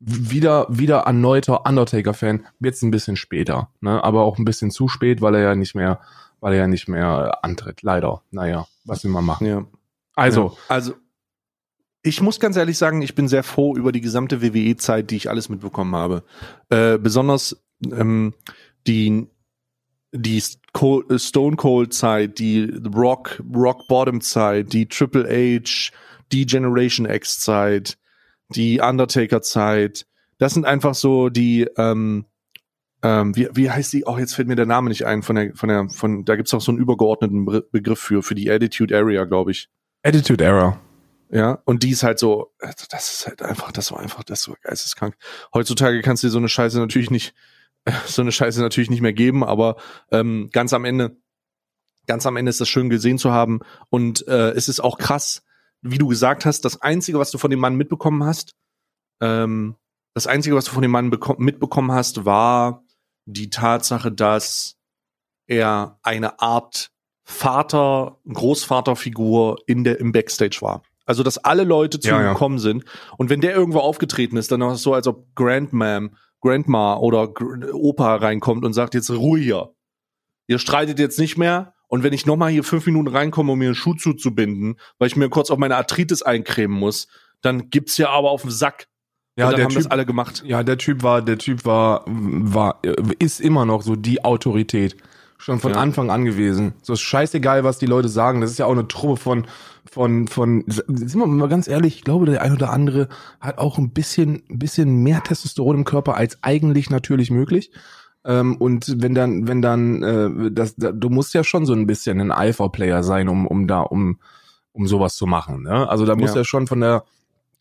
wieder, 0.00 0.66
wieder 0.68 0.98
erneuter 1.00 1.66
Undertaker-Fan. 1.66 2.46
Jetzt 2.60 2.82
ein 2.82 2.90
bisschen 2.90 3.16
später, 3.16 3.70
ne? 3.80 4.02
Aber 4.02 4.22
auch 4.22 4.38
ein 4.38 4.44
bisschen 4.44 4.70
zu 4.70 4.88
spät, 4.88 5.20
weil 5.20 5.34
er 5.34 5.42
ja 5.42 5.54
nicht 5.54 5.74
mehr, 5.74 6.00
weil 6.40 6.52
er 6.54 6.60
ja 6.60 6.66
nicht 6.68 6.88
mehr 6.88 7.38
antritt. 7.42 7.82
Leider. 7.82 8.22
Naja, 8.30 8.66
was 8.84 9.02
will 9.04 9.10
man 9.10 9.24
machen? 9.24 9.46
ja. 9.46 9.66
Also, 10.14 10.56
Ja. 10.56 10.74
also 10.74 10.94
ich 12.02 12.20
muss 12.22 12.40
ganz 12.40 12.56
ehrlich 12.56 12.78
sagen, 12.78 13.02
ich 13.02 13.14
bin 13.14 13.28
sehr 13.28 13.42
froh 13.42 13.76
über 13.76 13.92
die 13.92 14.00
gesamte 14.00 14.40
WWE-Zeit, 14.40 15.10
die 15.10 15.16
ich 15.16 15.28
alles 15.28 15.48
mitbekommen 15.48 15.94
habe. 15.94 16.22
Äh, 16.70 16.98
besonders 16.98 17.60
ähm, 17.84 18.34
die 18.86 19.26
die 20.12 20.38
äh, 20.38 21.18
Stone 21.18 21.56
Cold 21.56 21.92
Zeit, 21.92 22.38
die 22.38 22.72
Rock 22.94 23.42
Rock 23.54 23.86
Bottom 23.88 24.20
Zeit, 24.20 24.72
die 24.72 24.86
Triple 24.86 25.24
H, 25.28 25.92
die 26.32 26.46
Generation 26.46 27.08
X 27.08 27.40
Zeit, 27.40 27.98
die 28.48 28.80
Undertaker 28.80 29.42
Zeit. 29.42 30.06
Das 30.38 30.54
sind 30.54 30.64
einfach 30.64 30.94
so 30.94 31.28
die 31.28 31.68
ähm, 31.76 32.26
ähm, 33.02 33.36
wie, 33.36 33.48
wie 33.52 33.70
heißt 33.70 33.92
die? 33.92 34.04
Oh, 34.06 34.18
jetzt 34.18 34.34
fällt 34.34 34.48
mir 34.48 34.56
der 34.56 34.66
Name 34.66 34.88
nicht 34.88 35.06
ein 35.06 35.22
von 35.22 35.36
der 35.36 35.54
von 35.54 35.68
der 35.68 35.88
von 35.88 36.24
da 36.24 36.36
gibt's 36.36 36.52
auch 36.54 36.60
so 36.60 36.72
einen 36.72 36.80
übergeordneten 36.80 37.44
Be- 37.44 37.66
Begriff 37.70 38.00
für 38.00 38.22
für 38.22 38.34
die 38.34 38.50
Attitude 38.50 38.96
Area, 38.96 39.24
glaube 39.24 39.52
ich. 39.52 39.68
Attitude 40.02 40.44
Era. 40.44 40.80
Ja, 41.30 41.60
und 41.66 41.82
die 41.82 41.90
ist 41.90 42.04
halt 42.04 42.18
so, 42.18 42.54
also 42.58 42.86
das 42.88 43.12
ist 43.12 43.26
halt 43.26 43.42
einfach, 43.42 43.70
das 43.70 43.92
war 43.92 44.00
einfach, 44.00 44.24
das 44.24 44.48
war 44.48 44.56
geisteskrank. 44.62 45.14
Heutzutage 45.52 46.00
kannst 46.00 46.22
du 46.22 46.28
dir 46.28 46.30
so 46.30 46.38
eine 46.38 46.48
Scheiße 46.48 46.78
natürlich 46.78 47.10
nicht, 47.10 47.34
so 48.06 48.22
eine 48.22 48.32
Scheiße 48.32 48.60
natürlich 48.60 48.90
nicht 48.90 49.00
mehr 49.02 49.12
geben, 49.12 49.44
aber 49.44 49.76
ähm, 50.10 50.48
ganz 50.52 50.72
am 50.72 50.84
Ende, 50.84 51.16
ganz 52.06 52.26
am 52.26 52.36
Ende 52.36 52.50
ist 52.50 52.60
das 52.60 52.68
schön 52.68 52.88
gesehen 52.90 53.18
zu 53.18 53.32
haben 53.32 53.60
und 53.90 54.26
äh, 54.28 54.50
es 54.50 54.68
ist 54.68 54.80
auch 54.80 54.98
krass, 54.98 55.42
wie 55.82 55.98
du 55.98 56.08
gesagt 56.08 56.44
hast, 56.46 56.64
das 56.64 56.80
Einzige, 56.82 57.18
was 57.18 57.30
du 57.30 57.38
von 57.38 57.50
dem 57.50 57.60
Mann 57.60 57.76
mitbekommen 57.76 58.24
hast, 58.24 58.54
ähm, 59.20 59.76
das 60.14 60.26
Einzige, 60.26 60.56
was 60.56 60.64
du 60.64 60.72
von 60.72 60.82
dem 60.82 60.90
Mann 60.90 61.12
beko- 61.12 61.38
mitbekommen 61.38 61.92
hast, 61.92 62.24
war 62.24 62.82
die 63.26 63.50
Tatsache, 63.50 64.10
dass 64.10 64.76
er 65.46 65.98
eine 66.02 66.40
Art 66.40 66.90
Vater, 67.24 68.18
Großvaterfigur 68.26 69.58
in 69.66 69.84
der, 69.84 70.00
im 70.00 70.12
Backstage 70.12 70.58
war. 70.60 70.82
Also, 71.04 71.22
dass 71.22 71.38
alle 71.38 71.64
Leute 71.64 72.00
zu 72.00 72.08
Ja, 72.08 72.18
ihm 72.18 72.24
ja. 72.24 72.32
gekommen 72.32 72.58
sind. 72.58 72.84
Und 73.16 73.30
wenn 73.30 73.40
der 73.40 73.54
irgendwo 73.54 73.80
aufgetreten 73.80 74.36
ist, 74.36 74.50
dann 74.50 74.60
war 74.60 74.72
es 74.72 74.82
so, 74.82 74.94
als 74.94 75.06
ob 75.06 75.34
Grandmam, 75.34 76.16
Grandma 76.40 76.96
oder 76.96 77.32
Opa 77.72 78.16
reinkommt 78.16 78.64
und 78.64 78.72
sagt 78.72 78.94
jetzt 78.94 79.10
ruhiger. 79.10 79.70
Ihr 80.46 80.58
streitet 80.58 80.98
jetzt 80.98 81.18
nicht 81.18 81.36
mehr. 81.36 81.74
Und 81.88 82.02
wenn 82.02 82.12
ich 82.12 82.26
nochmal 82.26 82.50
hier 82.50 82.64
fünf 82.64 82.86
Minuten 82.86 83.08
reinkomme, 83.08 83.52
um 83.52 83.58
mir 83.58 83.66
einen 83.66 83.74
Schuh 83.74 83.94
zuzubinden, 83.94 84.78
weil 84.98 85.08
ich 85.08 85.16
mir 85.16 85.28
kurz 85.30 85.50
auf 85.50 85.58
meine 85.58 85.76
Arthritis 85.76 86.22
eincremen 86.22 86.78
muss, 86.78 87.08
dann 87.40 87.70
gibt's 87.70 87.96
ja 87.96 88.10
aber 88.10 88.30
auf 88.30 88.42
den 88.42 88.50
Sack. 88.50 88.88
Ja, 89.36 89.52
der 89.52 89.64
haben 89.64 89.70
Typ, 89.70 89.82
das 89.82 89.90
alle 89.90 90.04
gemacht. 90.04 90.42
ja, 90.44 90.64
der 90.64 90.78
Typ 90.78 91.02
war, 91.02 91.22
der 91.22 91.38
Typ 91.38 91.64
war, 91.64 92.02
war, 92.06 92.82
ist 93.20 93.40
immer 93.40 93.64
noch 93.64 93.82
so 93.82 93.94
die 93.94 94.24
Autorität. 94.24 94.96
Schon 95.40 95.60
von 95.60 95.72
Ja. 95.72 95.78
Anfang 95.78 96.10
an 96.10 96.24
gewesen. 96.24 96.74
So 96.82 96.92
ist 96.94 97.00
scheißegal, 97.00 97.62
was 97.64 97.78
die 97.78 97.86
Leute 97.86 98.08
sagen. 98.08 98.40
Das 98.40 98.50
ist 98.50 98.58
ja 98.58 98.66
auch 98.66 98.72
eine 98.72 98.88
Truppe 98.88 99.16
von, 99.16 99.46
von, 99.90 100.26
von, 100.26 100.64
sind 100.66 101.14
wir 101.14 101.26
mal 101.26 101.48
ganz 101.48 101.68
ehrlich, 101.68 101.96
ich 101.96 102.04
glaube, 102.04 102.26
der 102.26 102.42
ein 102.42 102.52
oder 102.52 102.70
andere 102.70 103.08
hat 103.40 103.58
auch 103.58 103.78
ein 103.78 103.90
bisschen, 103.90 104.42
ein 104.50 104.58
bisschen 104.58 105.02
mehr 105.04 105.22
Testosteron 105.22 105.76
im 105.76 105.84
Körper 105.84 106.16
als 106.16 106.38
eigentlich 106.42 106.90
natürlich 106.90 107.30
möglich. 107.30 107.70
Ähm, 108.24 108.56
und 108.56 109.00
wenn 109.00 109.14
dann, 109.14 109.46
wenn 109.46 109.62
dann, 109.62 110.02
äh, 110.02 110.50
das, 110.50 110.74
da, 110.74 110.90
du 110.90 111.08
musst 111.08 111.32
ja 111.34 111.44
schon 111.44 111.66
so 111.66 111.72
ein 111.72 111.86
bisschen 111.86 112.20
ein 112.20 112.32
Alpha-Player 112.32 113.04
sein, 113.04 113.28
um, 113.28 113.46
um 113.46 113.68
da, 113.68 113.80
um, 113.80 114.18
um 114.72 114.88
sowas 114.88 115.14
zu 115.14 115.26
machen. 115.26 115.62
Ne? 115.62 115.88
Also 115.88 116.04
da 116.04 116.16
muss 116.16 116.30
Ja. 116.30 116.38
ja 116.38 116.44
schon 116.44 116.66
von 116.66 116.80
der 116.80 117.04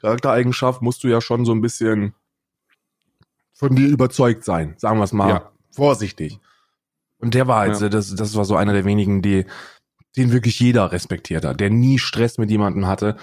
Charaktereigenschaft 0.02 0.82
musst 0.82 1.04
du 1.04 1.08
ja 1.10 1.22
schon 1.22 1.46
so 1.46 1.52
ein 1.52 1.62
bisschen 1.62 2.14
von 3.54 3.76
dir 3.76 3.88
überzeugt 3.88 4.44
sein, 4.44 4.74
sagen 4.78 4.98
wir 5.00 5.04
es 5.04 5.14
mal 5.14 5.30
Ja. 5.30 5.52
vorsichtig. 5.72 6.40
Und 7.20 7.34
der 7.34 7.48
war 7.48 7.60
halt, 7.62 7.80
Ja. 7.82 7.90
das, 7.90 8.14
das 8.16 8.36
war 8.36 8.46
so 8.46 8.56
einer 8.56 8.74
der 8.74 8.86
wenigen, 8.86 9.22
die, 9.22 9.46
den 10.16 10.32
wirklich 10.32 10.60
jeder 10.60 10.92
respektiert 10.92 11.46
hat, 11.46 11.60
der 11.60 11.70
nie 11.70 12.00
Stress 12.00 12.38
mit 12.38 12.50
jemandem 12.52 12.88
hatte. 12.88 13.16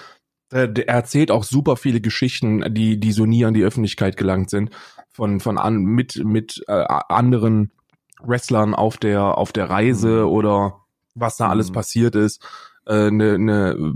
äh, 0.53 0.69
der 0.69 0.89
erzählt 0.89 1.31
auch 1.31 1.43
super 1.43 1.77
viele 1.77 2.01
Geschichten, 2.01 2.75
die, 2.75 3.01
die 3.01 3.13
so 3.13 3.25
nie 3.27 3.45
an 3.45 3.55
die 3.55 3.65
Öffentlichkeit 3.65 4.17
gelangt 4.17 4.51
sind, 4.51 4.71
von, 5.11 5.41
von 5.41 5.59
an, 5.59 5.79
mit, 5.79 6.23
mit 6.25 6.63
äh, 6.69 6.85
anderen 7.09 7.73
Wrestlern 8.23 8.75
auf 8.75 8.97
der, 8.99 9.39
auf 9.39 9.53
der 9.53 9.71
Reise 9.71 10.23
Mhm. 10.25 10.29
oder 10.29 10.81
was 11.15 11.37
da 11.39 11.49
alles 11.49 11.71
Mhm. 11.71 11.75
passiert 11.75 12.15
ist. 12.15 12.45
Äh, 12.87 13.11
ne, 13.11 13.39
ne, 13.39 13.95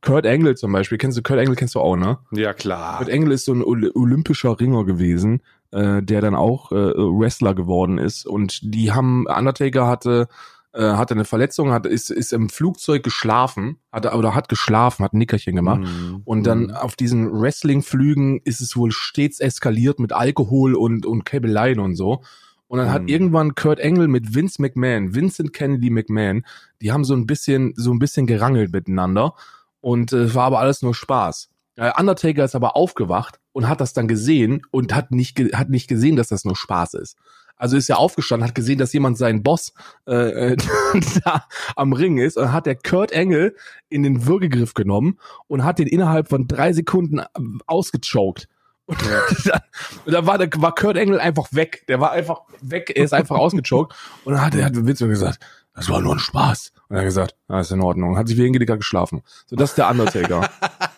Kurt 0.00 0.26
Angle 0.26 0.54
zum 0.54 0.72
Beispiel, 0.72 0.98
kennst 0.98 1.18
du 1.18 1.22
Kurt 1.22 1.40
Angle 1.40 1.56
kennst 1.56 1.74
du 1.74 1.80
auch, 1.80 1.96
ne? 1.96 2.18
Ja, 2.32 2.52
klar. 2.54 2.98
Kurt 2.98 3.10
Angle 3.10 3.34
ist 3.34 3.44
so 3.46 3.52
ein 3.52 3.62
Ol- 3.62 3.90
olympischer 3.94 4.58
Ringer 4.60 4.84
gewesen, 4.84 5.42
äh, 5.76 6.02
der 6.02 6.20
dann 6.22 6.34
auch 6.34 6.72
äh, 6.72 6.74
Wrestler 6.96 7.54
geworden 7.54 7.98
ist. 7.98 8.26
Und 8.26 8.60
die 8.62 8.92
haben, 8.92 9.26
Undertaker 9.26 9.86
hatte, 9.86 10.26
äh, 10.72 10.82
hatte 10.92 11.14
eine 11.14 11.24
Verletzung, 11.26 11.70
hat, 11.72 11.84
ist, 11.84 12.10
ist 12.10 12.32
im 12.32 12.48
Flugzeug 12.48 13.02
geschlafen, 13.02 13.76
hat, 13.92 14.12
oder 14.14 14.34
hat 14.34 14.48
geschlafen, 14.48 15.04
hat 15.04 15.12
ein 15.12 15.18
Nickerchen 15.18 15.54
gemacht. 15.54 15.82
Mhm. 15.82 16.22
Und 16.24 16.44
dann 16.46 16.68
Mhm. 16.68 16.70
auf 16.70 16.96
diesen 16.96 17.30
Wrestling-Flügen 17.40 18.40
ist 18.44 18.60
es 18.60 18.76
wohl 18.76 18.90
stets 18.90 19.38
eskaliert 19.40 19.98
mit 20.00 20.12
Alkohol 20.12 20.74
und, 20.74 21.04
und 21.04 21.24
Käbeleien 21.24 21.78
und 21.78 21.94
so. 21.94 22.22
Und 22.68 22.78
dann 22.78 22.90
hat 22.90 23.02
Mhm. 23.02 23.08
irgendwann 23.08 23.54
Kurt 23.54 23.80
Angle 23.80 24.08
mit 24.08 24.34
Vince 24.34 24.60
McMahon, 24.62 25.14
Vincent 25.14 25.52
Kennedy 25.52 25.90
McMahon, 25.90 26.44
die 26.82 26.90
haben 26.90 27.04
so 27.04 27.14
ein 27.14 27.26
bisschen, 27.26 27.74
so 27.76 27.92
ein 27.92 27.98
bisschen 27.98 28.26
gerangelt 28.26 28.72
miteinander. 28.72 29.34
Und 29.80 30.12
äh, 30.12 30.22
es 30.24 30.34
war 30.34 30.46
aber 30.46 30.58
alles 30.58 30.82
nur 30.82 30.94
Spaß. 30.94 31.48
Äh, 31.76 31.92
Undertaker 31.98 32.44
ist 32.44 32.54
aber 32.54 32.76
aufgewacht 32.76 33.38
und 33.52 33.68
hat 33.68 33.80
das 33.80 33.92
dann 33.92 34.08
gesehen 34.08 34.62
und 34.70 34.94
hat 34.94 35.10
nicht, 35.10 35.38
hat 35.54 35.68
nicht 35.68 35.88
gesehen, 35.88 36.16
dass 36.16 36.28
das 36.28 36.44
nur 36.44 36.56
Spaß 36.56 36.94
ist. 36.94 37.16
Also 37.58 37.76
ist 37.76 37.88
er 37.88 37.98
aufgestanden, 37.98 38.46
hat 38.46 38.54
gesehen, 38.54 38.78
dass 38.78 38.92
jemand 38.92 39.16
seinen 39.16 39.42
Boss 39.42 39.72
äh, 40.06 40.52
äh, 40.52 40.56
da 41.24 41.44
am 41.74 41.92
Ring 41.92 42.18
ist 42.18 42.36
und 42.36 42.52
hat 42.52 42.66
der 42.66 42.76
Kurt 42.76 43.14
Angle 43.14 43.54
in 43.88 44.02
den 44.02 44.26
Würgegriff 44.26 44.74
genommen 44.74 45.18
und 45.46 45.64
hat 45.64 45.78
den 45.78 45.86
innerhalb 45.86 46.28
von 46.28 46.46
drei 46.46 46.72
Sekunden 46.72 47.22
ähm, 47.36 47.60
ausgechoked. 47.66 48.48
Und 48.84 48.98
dann, 49.46 49.60
und 50.04 50.12
dann 50.12 50.26
war, 50.26 50.38
der, 50.38 50.50
war 50.56 50.74
Kurt 50.74 50.98
Angle 50.98 51.20
einfach 51.20 51.48
weg. 51.52 51.84
Der 51.88 52.00
war 52.00 52.12
einfach 52.12 52.42
weg, 52.60 52.92
er 52.94 53.04
ist 53.04 53.14
einfach 53.14 53.36
ausgechoked. 53.36 53.94
Und 54.24 54.34
dann 54.34 54.44
hat 54.44 54.54
er 54.54 54.66
hat 54.66 54.76
Vince 54.76 55.08
gesagt, 55.08 55.40
das 55.74 55.88
war 55.88 56.00
nur 56.00 56.14
ein 56.14 56.18
Spaß. 56.18 56.72
Und 56.88 56.96
er 56.96 57.00
hat 57.00 57.06
gesagt, 57.06 57.36
ah, 57.48 57.60
ist 57.60 57.70
in 57.70 57.82
Ordnung. 57.82 58.16
Hat 58.16 58.28
sich 58.28 58.36
wie 58.36 58.46
ein 58.46 58.52
Gedicker 58.52 58.76
geschlafen. 58.76 59.22
So, 59.46 59.56
das 59.56 59.70
ist 59.70 59.78
der 59.78 59.90
Undertaker. 59.90 60.48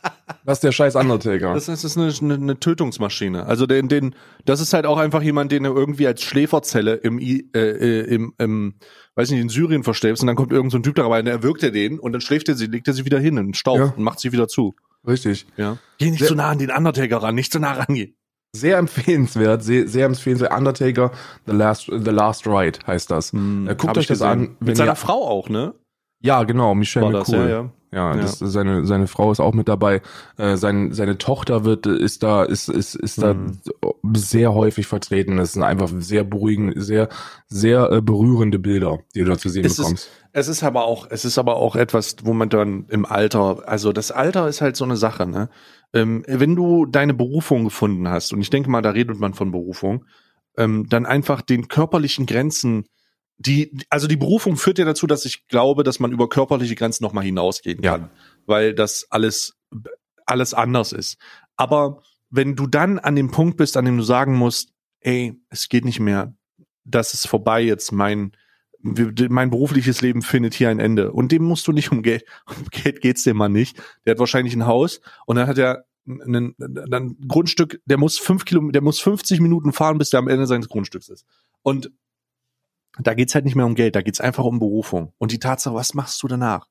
das 0.49 0.59
ist 0.59 0.65
der 0.65 0.73
scheiß 0.73 0.97
Undertaker. 0.97 1.53
Das 1.55 1.69
heißt, 1.69 1.85
das 1.85 1.97
ist 1.97 1.99
eine, 2.23 2.35
eine, 2.35 2.43
eine 2.43 2.59
Tötungsmaschine. 2.59 3.45
Also 3.47 3.67
den, 3.67 3.89
den, 3.89 4.15
das 4.47 4.61
ist 4.61 4.73
halt 4.73 4.87
auch 4.87 4.97
einfach 4.99 5.23
jemand, 5.23 5.53
den 5.53 5.65
du 5.65 5.75
irgendwie 5.75 6.07
als 6.07 6.23
Schläferzelle 6.23 6.95
im, 6.95 7.19
I- 7.19 7.51
äh, 7.55 7.59
äh, 7.59 8.01
im, 8.15 8.33
im, 8.39 8.75
weiß 9.15 9.31
nicht, 9.31 9.41
in 9.41 9.49
Syrien 9.51 9.85
verstellst 9.85 10.23
und 10.23 10.27
dann 10.27 10.37
kommt 10.37 10.51
irgend 10.51 10.73
so 10.73 10.79
ein 10.79 10.83
Typ 10.83 10.95
da 10.95 11.07
rein, 11.07 11.27
der 11.27 11.35
erwürgt 11.35 11.63
er 11.63 11.71
den 11.71 11.99
und 11.99 12.13
dann 12.13 12.21
schläft 12.21 12.49
er 12.49 12.55
sie, 12.55 12.67
legt 12.67 12.89
er 12.89 12.95
sie 12.95 13.05
wieder 13.05 13.19
hin 13.19 13.37
in 13.37 13.49
den 13.49 13.55
Staub 13.55 13.79
Ja. 13.79 13.93
und 13.97 14.03
macht 14.03 14.21
sie 14.21 14.33
wieder 14.33 14.49
zu. 14.49 14.75
Richtig. 15.07 15.47
Ja. 15.57 15.77
Geh 15.99 16.11
nicht 16.11 16.25
zu 16.25 16.35
nah 16.35 16.49
an 16.49 16.59
den 16.59 16.71
Undertaker 16.71 17.19
ran, 17.19 17.35
nicht 17.35 17.53
zu 17.53 17.61
nah 17.61 17.73
rangehen. 17.75 18.15
Sehr 18.57 18.79
empfehlenswert, 18.79 19.63
sehr, 19.63 19.87
sehr 19.87 20.07
empfehlenswert. 20.07 20.53
Undertaker, 20.57 21.13
The 21.47 21.53
Last, 21.53 21.85
The 21.93 22.11
Last 22.11 22.47
Ride 22.47 22.79
heißt 22.87 23.11
das. 23.11 23.35
Äh, 23.35 23.37
guckt 23.77 23.99
euch 23.99 24.07
das 24.07 24.19
gesehen. 24.21 24.27
an. 24.27 24.57
Mit 24.61 24.79
seiner 24.79 24.93
ihr, 24.93 24.97
Frau 24.97 25.29
auch, 25.29 25.51
ne? 25.51 25.75
Ja, 26.21 26.43
genau, 26.45 26.75
Michelle 26.75 27.07
War 27.07 27.13
das, 27.13 27.29
McCool. 27.29 27.49
ja, 27.49 27.51
ja. 27.63 27.71
Ja, 27.91 28.15
Ja. 28.15 28.21
Das, 28.21 28.39
seine, 28.39 28.85
seine 28.85 29.07
Frau 29.07 29.33
ist 29.33 29.41
auch 29.41 29.55
mit 29.55 29.67
dabei. 29.67 30.03
Äh, 30.37 30.57
sein, 30.59 30.93
seine 30.93 31.17
Tochter 31.17 31.65
wird, 31.65 31.87
ist 31.87 32.23
da, 32.23 32.43
ist, 32.45 32.69
ist, 32.69 32.95
ist 32.95 33.23
da 33.23 33.33
Mhm. 33.33 33.59
sehr 34.15 34.53
häufig 34.53 34.87
vertreten. 34.87 35.39
Das 35.39 35.53
sind 35.55 35.63
einfach 35.63 35.89
sehr 35.99 36.23
beruhigend, 36.25 36.75
sehr, 36.77 37.09
sehr 37.47 37.91
äh, 37.91 38.03
berührende 38.03 38.59
Bilder, 38.59 38.99
die 39.15 39.21
du 39.21 39.27
da 39.31 39.39
zu 39.39 39.49
sehen 39.49 39.65
Es 39.65 39.77
bekommst. 39.79 40.05
ist, 40.07 40.11
es 40.33 40.49
ist 40.49 40.63
aber 40.65 40.85
auch, 40.85 41.07
es 41.11 41.25
ist 41.25 41.39
aber 41.39 41.57
auch 41.57 41.77
etwas, 41.77 42.17
wo 42.25 42.35
man 42.35 42.51
dann 42.51 42.85
im 42.91 43.07
Alter, 43.07 43.63
also 43.67 43.93
das 43.95 44.11
Alter 44.11 44.49
ist 44.49 44.61
halt 44.61 44.77
so 44.77 44.85
eine 44.85 44.97
Sache, 44.99 45.27
ne? 45.27 45.49
Ähm, 45.95 46.25
wenn 46.27 46.55
du 46.55 46.85
deine 46.85 47.15
Berufung 47.15 47.65
gefunden 47.65 48.07
hast, 48.09 48.35
und 48.35 48.43
ich 48.43 48.51
denke 48.51 48.69
mal, 48.69 48.83
da 48.83 48.91
redet 48.91 49.19
man 49.19 49.33
von 49.33 49.51
Berufung, 49.51 50.05
ähm, 50.59 50.87
dann 50.91 51.07
einfach 51.07 51.41
den 51.41 51.69
körperlichen 51.69 52.27
Grenzen, 52.27 52.85
die, 53.39 53.73
also 53.89 54.07
die 54.09 54.17
Berufung 54.17 54.57
führt 54.57 54.79
ja 54.79 54.85
dazu, 54.85 55.07
dass 55.07 55.25
ich 55.25 55.47
glaube, 55.47 55.85
dass 55.85 56.01
man 56.01 56.13
über 56.13 56.29
körperliche 56.29 56.75
Grenzen 56.75 57.05
nochmal 57.05 57.25
hinausgehen 57.25 57.83
Ja. 57.83 57.93
kann, 57.99 58.11
weil 58.47 58.75
das 58.75 59.07
alles, 59.11 59.57
alles 60.27 60.55
anders 60.55 60.93
ist. 60.93 61.19
Aber 61.57 62.03
wenn 62.31 62.57
du 62.57 62.67
dann 62.67 62.99
an 62.99 63.17
dem 63.17 63.31
Punkt 63.31 63.57
bist, 63.57 63.77
an 63.77 63.85
dem 63.85 63.97
du 63.97 64.03
sagen 64.03 64.35
musst, 64.35 64.73
ey, 65.01 65.41
es 65.51 65.69
geht 65.69 65.85
nicht 65.85 66.01
mehr, 66.01 66.35
das 66.85 67.15
ist 67.15 67.29
vorbei 67.29 67.63
jetzt, 67.63 67.93
mein, 67.93 68.33
mein 68.81 69.51
berufliches 69.51 70.01
Leben 70.03 70.23
findet 70.23 70.55
hier 70.55 70.69
ein 70.71 70.81
Ende. 70.81 71.13
Und 71.13 71.31
dem 71.33 71.45
musst 71.45 71.67
du 71.69 71.73
nicht 71.73 71.93
um 71.93 72.03
Geld, 72.03 72.25
um 72.47 72.67
Geld 72.71 73.01
geht's 73.01 73.23
dem 73.23 73.37
Mann 73.37 73.53
nicht. 73.53 73.81
Der 74.05 74.13
hat 74.13 74.19
wahrscheinlich 74.19 74.55
ein 74.55 74.67
Haus 74.67 75.01
und 75.27 75.37
dann 75.37 75.47
hat 75.47 75.59
er 75.59 75.85
ein, 76.07 76.55
ein 76.59 77.17
Grundstück, 77.29 77.81
der 77.85 77.99
muss 77.99 78.19
fünf 78.19 78.45
Kilometer, 78.47 78.73
der 78.73 78.83
muss 78.83 78.99
50 78.99 79.41
Minuten 79.41 79.73
fahren, 79.73 79.99
bis 79.99 80.11
der 80.11 80.19
am 80.21 80.29
Ende 80.29 80.47
seines 80.47 80.69
Grundstücks 80.69 81.09
ist. 81.09 81.27
Und 81.63 81.91
da 83.01 83.15
geht's 83.15 83.35
halt 83.35 83.45
nicht 83.45 83.55
mehr 83.55 83.67
um 83.67 83.75
Geld, 83.75 83.95
da 83.97 84.03
geht's 84.03 84.21
einfach 84.21 84.45
um 84.45 84.59
Berufung. 84.59 85.13
Und 85.19 85.33
die 85.33 85.39
Tatsache, 85.39 85.75
was 85.75 85.95
machst 85.95 86.23
du 86.23 86.29
danach? 86.29 86.67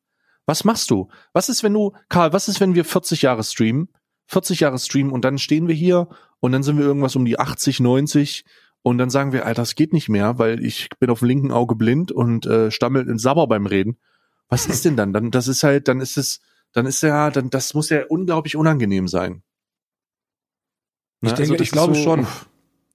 Was 0.45 0.63
machst 0.63 0.89
du? 0.91 1.09
Was 1.33 1.49
ist, 1.49 1.63
wenn 1.63 1.73
du, 1.73 1.93
Karl, 2.09 2.33
was 2.33 2.47
ist, 2.47 2.59
wenn 2.59 2.75
wir 2.75 2.85
40 2.85 3.21
Jahre 3.21 3.43
streamen? 3.43 3.89
40 4.27 4.59
Jahre 4.61 4.79
streamen 4.79 5.11
und 5.11 5.23
dann 5.25 5.37
stehen 5.37 5.67
wir 5.67 5.75
hier 5.75 6.07
und 6.39 6.51
dann 6.51 6.63
sind 6.63 6.77
wir 6.77 6.85
irgendwas 6.85 7.15
um 7.15 7.25
die 7.25 7.39
80, 7.39 7.79
90 7.79 8.45
und 8.81 8.97
dann 8.97 9.09
sagen 9.09 9.31
wir, 9.31 9.45
Alter, 9.45 9.61
das 9.61 9.75
geht 9.75 9.93
nicht 9.93 10.09
mehr, 10.09 10.37
weil 10.39 10.63
ich 10.63 10.89
bin 10.99 11.09
auf 11.09 11.19
dem 11.19 11.27
linken 11.29 11.51
Auge 11.51 11.75
blind 11.75 12.11
und 12.11 12.45
äh, 12.45 12.71
stammelt 12.71 13.07
in 13.07 13.17
Sabber 13.19 13.47
beim 13.47 13.65
Reden. 13.65 13.97
Was 14.49 14.65
ist 14.67 14.85
denn 14.85 14.95
dann? 14.95 15.11
Dann, 15.13 15.31
das 15.31 15.47
ist 15.47 15.63
halt, 15.63 15.87
dann 15.87 15.99
ist 16.01 16.17
es, 16.17 16.39
dann 16.73 16.85
ist 16.85 17.01
ja, 17.03 17.29
dann, 17.31 17.49
das 17.49 17.73
muss 17.73 17.89
ja 17.89 18.05
unglaublich 18.07 18.55
unangenehm 18.55 19.07
sein. 19.07 19.43
Ich 21.21 21.31
Ne? 21.31 21.37
denke, 21.37 21.57
das 21.57 21.61
ich 21.67 21.71
glaube 21.71 21.95
so- 21.95 22.03
schon. 22.03 22.27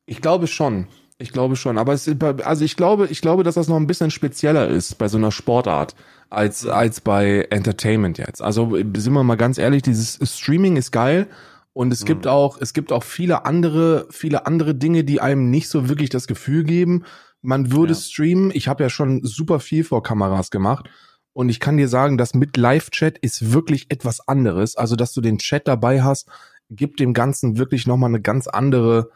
Ich 0.06 0.20
glaube 0.20 0.46
schon. 0.46 0.86
Ich 1.22 1.32
glaube 1.32 1.56
schon. 1.56 1.78
Aber 1.78 1.92
es, 1.92 2.10
also 2.44 2.64
ich 2.64 2.76
glaube, 2.76 3.06
ich 3.06 3.20
glaube, 3.20 3.42
dass 3.44 3.54
das 3.54 3.68
noch 3.68 3.76
ein 3.76 3.86
bisschen 3.86 4.10
spezieller 4.10 4.68
ist 4.68 4.98
bei 4.98 5.08
so 5.08 5.16
einer 5.18 5.32
Sportart 5.32 5.94
als, 6.30 6.66
als 6.66 7.00
bei 7.00 7.46
Entertainment 7.50 8.18
jetzt. 8.18 8.42
Also 8.42 8.76
sind 8.96 9.12
wir 9.12 9.22
mal 9.22 9.36
ganz 9.36 9.58
ehrlich, 9.58 9.82
dieses 9.82 10.18
Streaming 10.22 10.76
ist 10.76 10.90
geil. 10.90 11.28
Und 11.74 11.90
es 11.92 12.04
gibt 12.04 12.26
Mhm. 12.26 12.30
auch, 12.30 12.58
es 12.60 12.74
gibt 12.74 12.92
auch 12.92 13.02
viele 13.02 13.46
andere, 13.46 14.06
viele 14.10 14.44
andere 14.46 14.74
Dinge, 14.74 15.04
die 15.04 15.20
einem 15.22 15.48
nicht 15.48 15.68
so 15.70 15.88
wirklich 15.88 16.10
das 16.10 16.26
Gefühl 16.26 16.64
geben, 16.64 17.04
man 17.40 17.72
würde 17.72 17.94
Ja. 17.94 17.98
streamen. 17.98 18.50
Ich 18.52 18.68
habe 18.68 18.82
ja 18.82 18.90
schon 18.90 19.20
super 19.24 19.58
viel 19.58 19.82
vor 19.84 20.02
Kameras 20.02 20.50
gemacht. 20.50 20.90
Und 21.32 21.48
ich 21.48 21.60
kann 21.60 21.78
dir 21.78 21.88
sagen, 21.88 22.18
dass 22.18 22.34
mit 22.34 22.58
Live-Chat 22.58 23.16
ist 23.18 23.52
wirklich 23.54 23.86
etwas 23.90 24.28
anderes. 24.28 24.76
Also, 24.76 24.96
dass 24.96 25.14
du 25.14 25.22
den 25.22 25.38
Chat 25.38 25.66
dabei 25.66 26.02
hast, 26.02 26.28
gibt 26.68 27.00
dem 27.00 27.14
Ganzen 27.14 27.56
wirklich 27.56 27.86
nochmal 27.86 28.10
eine 28.10 28.20
ganz 28.20 28.48
andere, 28.48 29.08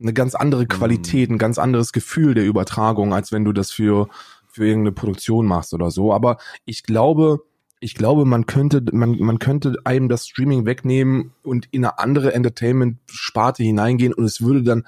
eine 0.00 0.12
ganz 0.12 0.34
andere 0.34 0.66
Qualität, 0.66 1.30
ein 1.30 1.38
ganz 1.38 1.58
anderes 1.58 1.92
Gefühl 1.92 2.34
der 2.34 2.44
Übertragung, 2.44 3.12
als 3.12 3.32
wenn 3.32 3.44
du 3.44 3.52
das 3.52 3.70
für, 3.70 4.08
für 4.48 4.66
irgendeine 4.66 4.92
Produktion 4.92 5.46
machst 5.46 5.74
oder 5.74 5.90
so. 5.90 6.12
Aber 6.12 6.38
ich 6.64 6.82
glaube, 6.84 7.40
ich 7.80 7.94
glaube, 7.94 8.24
man 8.24 8.46
könnte, 8.46 8.82
man, 8.92 9.18
man 9.18 9.38
könnte 9.38 9.76
einem 9.84 10.08
das 10.08 10.26
Streaming 10.26 10.66
wegnehmen 10.66 11.32
und 11.42 11.66
in 11.70 11.84
eine 11.84 11.98
andere 11.98 12.34
Entertainment-Sparte 12.34 13.62
hineingehen 13.62 14.12
und 14.12 14.24
es 14.24 14.40
würde 14.40 14.62
dann 14.62 14.86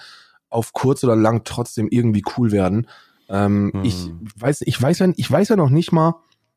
auf 0.48 0.72
kurz 0.72 1.04
oder 1.04 1.16
lang 1.16 1.42
trotzdem 1.44 1.88
irgendwie 1.88 2.24
cool 2.36 2.50
werden. 2.50 2.86
Ähm, 3.28 3.70
Mhm. 3.74 3.84
Ich 3.84 4.10
weiß, 4.36 4.62
ich 4.62 4.80
weiß 4.80 4.98
ja, 5.00 5.08
ich 5.16 5.30
weiß 5.30 5.48
ja 5.50 5.56
noch 5.56 5.70
nicht 5.70 5.92
mal, 5.92 6.16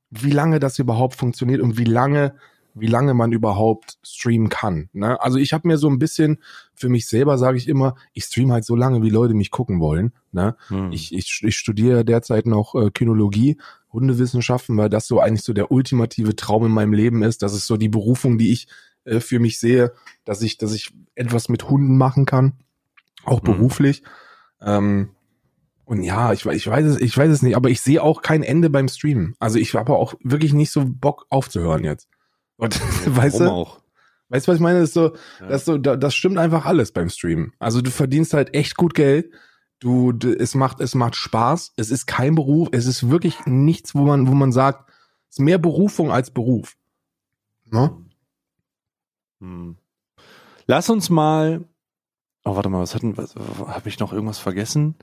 wie 0.10 0.32
lange 0.32 0.60
das 0.60 0.80
überhaupt 0.80 1.16
funktioniert 1.16 1.62
und 1.62 1.78
wie 1.78 1.86
lange, 1.86 2.36
wie 2.76 2.88
lange 2.88 3.14
man 3.14 3.32
überhaupt 3.32 3.98
streamen 4.04 4.50
kann. 4.50 4.90
Ne? 4.94 5.20
Also 5.22 5.38
ich 5.38 5.54
habe 5.54 5.68
mir 5.68 5.78
so 5.78 5.88
ein 5.90 6.00
bisschen, 6.00 6.40
für 6.74 6.90
mich 6.90 7.08
selber 7.08 7.38
sage 7.38 7.58
ich 7.58 7.68
immer, 7.68 7.96
ich 8.14 8.24
stream 8.26 8.52
halt 8.52 8.66
so 8.66 8.76
lange, 8.76 9.02
wie 9.04 9.10
Leute 9.10 9.34
mich 9.34 9.52
gucken 9.52 9.80
wollen. 9.80 10.14
Ne? 10.32 10.56
Hm. 10.70 10.92
Ich, 10.92 11.14
ich, 11.14 11.42
ich 11.44 11.56
studiere 11.58 12.04
derzeit 12.04 12.46
noch 12.48 12.76
äh, 12.76 12.90
Kynologie, 12.90 13.58
Hundewissenschaften, 13.92 14.76
weil 14.78 14.90
das 14.90 15.08
so 15.08 15.20
eigentlich 15.20 15.44
so 15.44 15.54
der 15.54 15.72
ultimative 15.72 16.36
Traum 16.36 16.66
in 16.66 16.72
meinem 16.72 16.94
Leben 16.94 17.22
ist. 17.22 17.44
Das 17.44 17.54
ist 17.54 17.68
so 17.68 17.78
die 17.78 17.90
Berufung, 17.90 18.38
die 18.38 18.52
ich 18.52 18.68
äh, 19.06 19.20
für 19.20 19.40
mich 19.40 19.60
sehe, 19.60 19.94
dass 20.26 20.42
ich, 20.42 20.58
dass 20.58 20.74
ich 20.74 20.92
etwas 21.16 21.50
mit 21.50 21.70
Hunden 21.70 21.98
machen 21.98 22.26
kann, 22.26 22.54
auch 23.24 23.42
Mhm. 23.42 23.46
beruflich. 23.46 24.02
Ähm, 24.62 25.10
und 25.86 26.02
ja, 26.02 26.32
ich, 26.34 26.46
ich 26.46 26.66
weiß 26.66 26.86
es, 26.86 27.00
ich 27.02 27.16
weiß 27.16 27.30
es 27.30 27.42
nicht, 27.42 27.56
aber 27.56 27.70
ich 27.70 27.82
sehe 27.82 28.02
auch 28.02 28.22
kein 28.22 28.42
Ende 28.42 28.70
beim 28.70 28.88
Streamen. 28.88 29.36
Also 29.40 29.60
ich 29.60 29.76
habe 29.76 29.94
auch 29.94 30.16
wirklich 30.24 30.54
nicht 30.54 30.72
so 30.72 30.86
Bock 30.86 31.26
aufzuhören 31.30 31.84
jetzt. 31.84 32.08
Und, 32.58 32.80
weißt 33.06 33.40
Warum 33.40 33.48
du, 33.48 33.52
auch? 33.52 33.82
weißt 34.30 34.48
du, 34.48 34.52
was 34.52 34.56
ich 34.58 34.62
meine? 34.62 34.80
Das 34.80 34.90
ist 34.90 34.94
so, 34.94 35.16
Ja. 35.42 35.48
das, 35.48 35.62
ist 35.62 35.66
so, 35.66 35.78
da- 35.78 35.96
das 35.96 36.16
stimmt 36.16 36.38
einfach 36.38 36.66
alles 36.66 36.92
beim 36.92 37.10
Streamen. 37.10 37.54
Also 37.60 37.82
du 37.82 37.92
verdienst 37.92 38.34
halt 38.34 38.54
echt 38.54 38.76
gut 38.78 38.94
Geld. 38.94 39.32
Du, 39.80 40.14
du, 40.14 40.32
es 40.32 40.56
macht, 40.56 40.80
es 40.80 40.96
macht 40.96 41.16
Spaß. 41.16 41.74
Es 41.76 41.92
ist 41.92 42.06
kein 42.06 42.36
Beruf. 42.36 42.70
Es 42.72 42.86
ist 42.86 43.10
wirklich 43.10 43.46
nichts, 43.46 43.94
wo 43.96 44.04
man, 44.06 44.28
wo 44.28 44.34
man 44.34 44.52
sagt, 44.54 44.90
es 45.30 45.36
ist 45.38 45.40
mehr 45.40 45.58
Berufung 45.58 46.12
als 46.12 46.32
Beruf. 46.32 46.78
Ne? 47.66 47.98
Hm. 49.42 49.78
Lass 50.68 50.90
uns 50.90 51.10
mal. 51.10 51.66
Oh, 52.46 52.56
warte 52.56 52.70
mal, 52.70 52.80
was 52.82 52.94
hatten 52.96 53.18
was, 53.18 53.36
Habe 53.36 53.90
ich 53.90 54.00
noch 54.00 54.14
irgendwas 54.14 54.40
vergessen? 54.40 54.96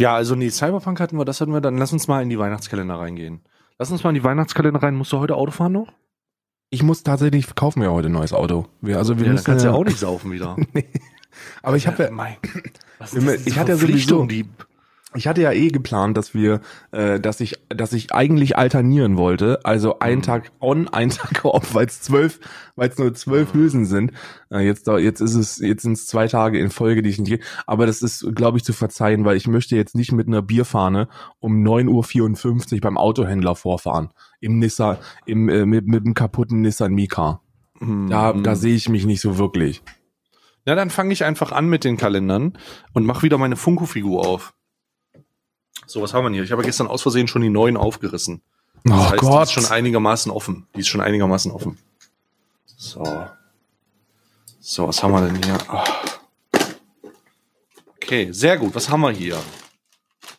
Ja, 0.00 0.14
also 0.14 0.34
nee, 0.36 0.50
Cyberpunk 0.50 1.00
hatten 1.00 1.16
wir, 1.18 1.24
das 1.24 1.40
hatten 1.40 1.52
wir. 1.52 1.60
Dann 1.60 1.76
lass 1.78 1.92
uns 1.92 2.06
mal 2.06 2.22
in 2.22 2.28
die 2.28 2.38
Weihnachtskalender 2.38 2.96
reingehen. 2.96 3.40
Lass 3.78 3.90
uns 3.90 4.02
mal 4.04 4.10
in 4.10 4.14
die 4.16 4.24
Weihnachtskalender 4.24 4.82
rein. 4.82 4.94
Musst 4.94 5.12
du 5.12 5.18
heute 5.18 5.34
Auto 5.36 5.50
fahren 5.52 5.72
noch? 5.72 5.92
Ich 6.70 6.82
muss 6.82 7.02
tatsächlich 7.02 7.54
kaufen 7.54 7.80
wir 7.80 7.90
heute 7.92 8.08
ein 8.08 8.12
neues 8.12 8.32
Auto. 8.32 8.66
Wir, 8.82 8.98
also 8.98 9.16
wir 9.16 9.22
Ja, 9.22 9.26
dann 9.28 9.32
müssen 9.34 9.44
kannst 9.46 9.64
du 9.64 9.68
ja 9.70 9.74
auch 9.74 9.84
nicht 9.84 9.98
saufen 9.98 10.30
wieder. 10.30 10.56
Aber 11.62 11.76
ich 11.76 11.86
habe 11.86 12.04
ja, 12.04 12.10
mein, 12.10 12.36
was 12.98 13.14
ist 13.14 13.26
denn 13.26 13.44
diese 13.44 13.64
Verpflichtung, 13.64 14.28
die 14.28 14.46
ich 15.18 15.26
hatte 15.26 15.42
ja 15.42 15.52
eh 15.52 15.68
geplant, 15.68 16.16
dass 16.16 16.32
wir, 16.32 16.60
äh, 16.92 17.20
dass 17.20 17.40
ich, 17.40 17.56
dass 17.68 17.92
ich 17.92 18.12
eigentlich 18.14 18.56
alternieren 18.56 19.16
wollte. 19.18 19.60
Also 19.64 19.98
ein 19.98 20.18
Mhm. 20.18 20.22
Tag 20.22 20.50
on, 20.60 20.88
ein 20.88 21.10
Tag 21.40 21.44
off, 21.44 21.74
weil 21.74 21.86
es 21.86 22.00
zwölf, 22.00 22.40
weil 22.76 22.88
es 22.88 22.96
nur 22.98 23.12
zwölf 23.14 23.52
Mhm. 23.52 23.58
Hülsen 23.58 23.84
sind. 23.84 24.12
Äh, 24.50 24.60
jetzt, 24.60 24.88
da- 24.88 24.98
jetzt 24.98 25.20
ist 25.20 25.34
es, 25.34 25.58
jetzt 25.58 25.82
sind 25.82 25.92
es 25.92 26.06
zwei 26.06 26.26
Tage 26.28 26.58
in 26.58 26.70
Folge, 26.70 27.02
die 27.02 27.10
ich 27.10 27.18
nicht. 27.18 27.42
Aber 27.66 27.84
das 27.86 28.00
ist, 28.00 28.26
glaube 28.34 28.56
ich, 28.58 28.64
zu 28.64 28.72
verzeihen, 28.72 29.24
weil 29.26 29.36
ich 29.36 29.46
möchte 29.46 29.76
jetzt 29.76 29.94
nicht 29.94 30.12
mit 30.12 30.26
einer 30.28 30.40
Bierfahne 30.42 31.08
um 31.40 31.62
9.54 31.62 32.74
Uhr 32.74 32.80
beim 32.80 32.96
Autohändler 32.96 33.54
vorfahren. 33.54 34.10
Im 34.40 34.58
Nissan, 34.58 34.96
im, 35.26 35.48
äh, 35.48 35.66
mit, 35.66 35.86
mit 35.86 36.04
dem 36.04 36.14
kaputten 36.14 36.62
Nissan 36.62 36.92
Mika. 36.94 37.40
Da, 37.80 38.32
Mhm. 38.32 38.42
da 38.42 38.56
sehe 38.56 38.74
ich 38.74 38.88
mich 38.88 39.06
nicht 39.06 39.20
so 39.20 39.38
wirklich. 39.38 39.82
Ja, 40.66 40.74
dann 40.74 40.90
fange 40.90 41.12
ich 41.12 41.24
einfach 41.24 41.52
an 41.52 41.68
mit 41.68 41.84
den 41.84 41.96
Kalendern 41.96 42.58
und 42.92 43.06
mache 43.06 43.22
wieder 43.22 43.38
meine 43.38 43.56
Funko-Figur 43.56 44.26
auf. 44.26 44.52
So, 45.88 46.02
was 46.02 46.12
haben 46.12 46.24
wir 46.26 46.30
hier? 46.32 46.42
Ich 46.44 46.52
habe 46.52 46.62
gestern 46.62 46.86
aus 46.86 47.00
Versehen 47.00 47.28
schon 47.28 47.40
die 47.40 47.48
neuen 47.48 47.78
aufgerissen. 47.78 48.42
Das 48.84 48.92
Oh 48.92 48.96
heißt, 49.10 49.22
die 49.22 49.26
Gott. 49.26 49.42
ist 49.44 49.52
schon 49.52 49.64
einigermaßen 49.66 50.30
offen. 50.30 50.66
Die 50.76 50.80
ist 50.80 50.88
schon 50.88 51.00
einigermaßen 51.00 51.50
offen. 51.50 51.78
So. 52.66 53.26
So, 54.60 54.86
was 54.86 55.02
haben 55.02 55.12
wir 55.12 55.22
denn 55.26 55.42
hier? 55.42 55.58
Ah. 55.70 55.84
Okay, 57.96 58.30
sehr 58.32 58.58
gut. 58.58 58.74
Was 58.74 58.90
haben 58.90 59.00
wir 59.00 59.10
hier? 59.12 59.42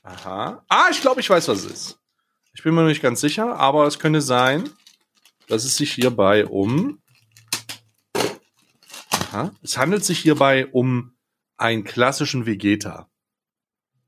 Aha. 0.03 0.63
Ah, 0.69 0.87
ich 0.91 1.01
glaube, 1.01 1.19
ich 1.19 1.29
weiß, 1.29 1.47
was 1.47 1.65
es 1.65 1.71
ist. 1.71 1.99
Ich 2.53 2.61
bin 2.61 2.75
mir 2.75 2.81
noch 2.81 2.87
nicht 2.89 3.01
ganz 3.01 3.19
sicher, 3.19 3.57
aber 3.57 3.87
es 3.87 3.97
könnte 3.97 4.21
sein, 4.21 4.69
dass 5.47 5.63
es 5.65 5.75
sich 5.77 5.91
hierbei 5.93 6.45
um 6.45 6.99
Aha. 9.31 9.51
Es 9.63 9.77
handelt 9.77 10.05
sich 10.05 10.19
hierbei 10.19 10.67
um 10.67 11.13
einen 11.57 11.83
klassischen 11.83 12.45
Vegeta. 12.45 13.07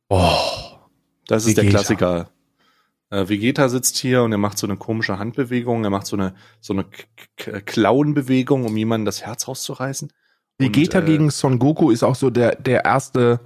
Oh. 0.10 0.71
Das 1.32 1.46
ist 1.46 1.56
der 1.56 1.64
Vegeta. 1.64 1.78
Klassiker. 1.78 2.30
Äh, 3.10 3.30
Vegeta 3.30 3.70
sitzt 3.70 3.98
hier 3.98 4.24
und 4.24 4.34
er 4.34 4.38
macht 4.38 4.58
so 4.58 4.68
eine 4.68 4.76
komische 4.76 5.18
Handbewegung, 5.18 5.84
er 5.86 5.90
macht 5.90 6.06
so 6.06 6.18
eine, 6.18 6.34
so 6.60 6.74
eine 6.74 6.86
Klauenbewegung, 7.38 8.66
um 8.66 8.76
jemandem 8.76 9.06
das 9.06 9.22
Herz 9.22 9.48
rauszureißen. 9.48 10.12
Vegeta 10.58 11.00
Und, 11.00 11.06
äh, 11.06 11.08
gegen 11.08 11.30
Son 11.30 11.58
Goku 11.58 11.90
ist 11.90 12.04
auch 12.04 12.16
so 12.16 12.30
der, 12.30 12.56
der 12.56 12.84
erste, 12.84 13.40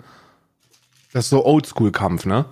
das 1.14 1.26
ist 1.26 1.30
so 1.30 1.46
Oldschool-Kampf, 1.46 2.26
ne? 2.26 2.46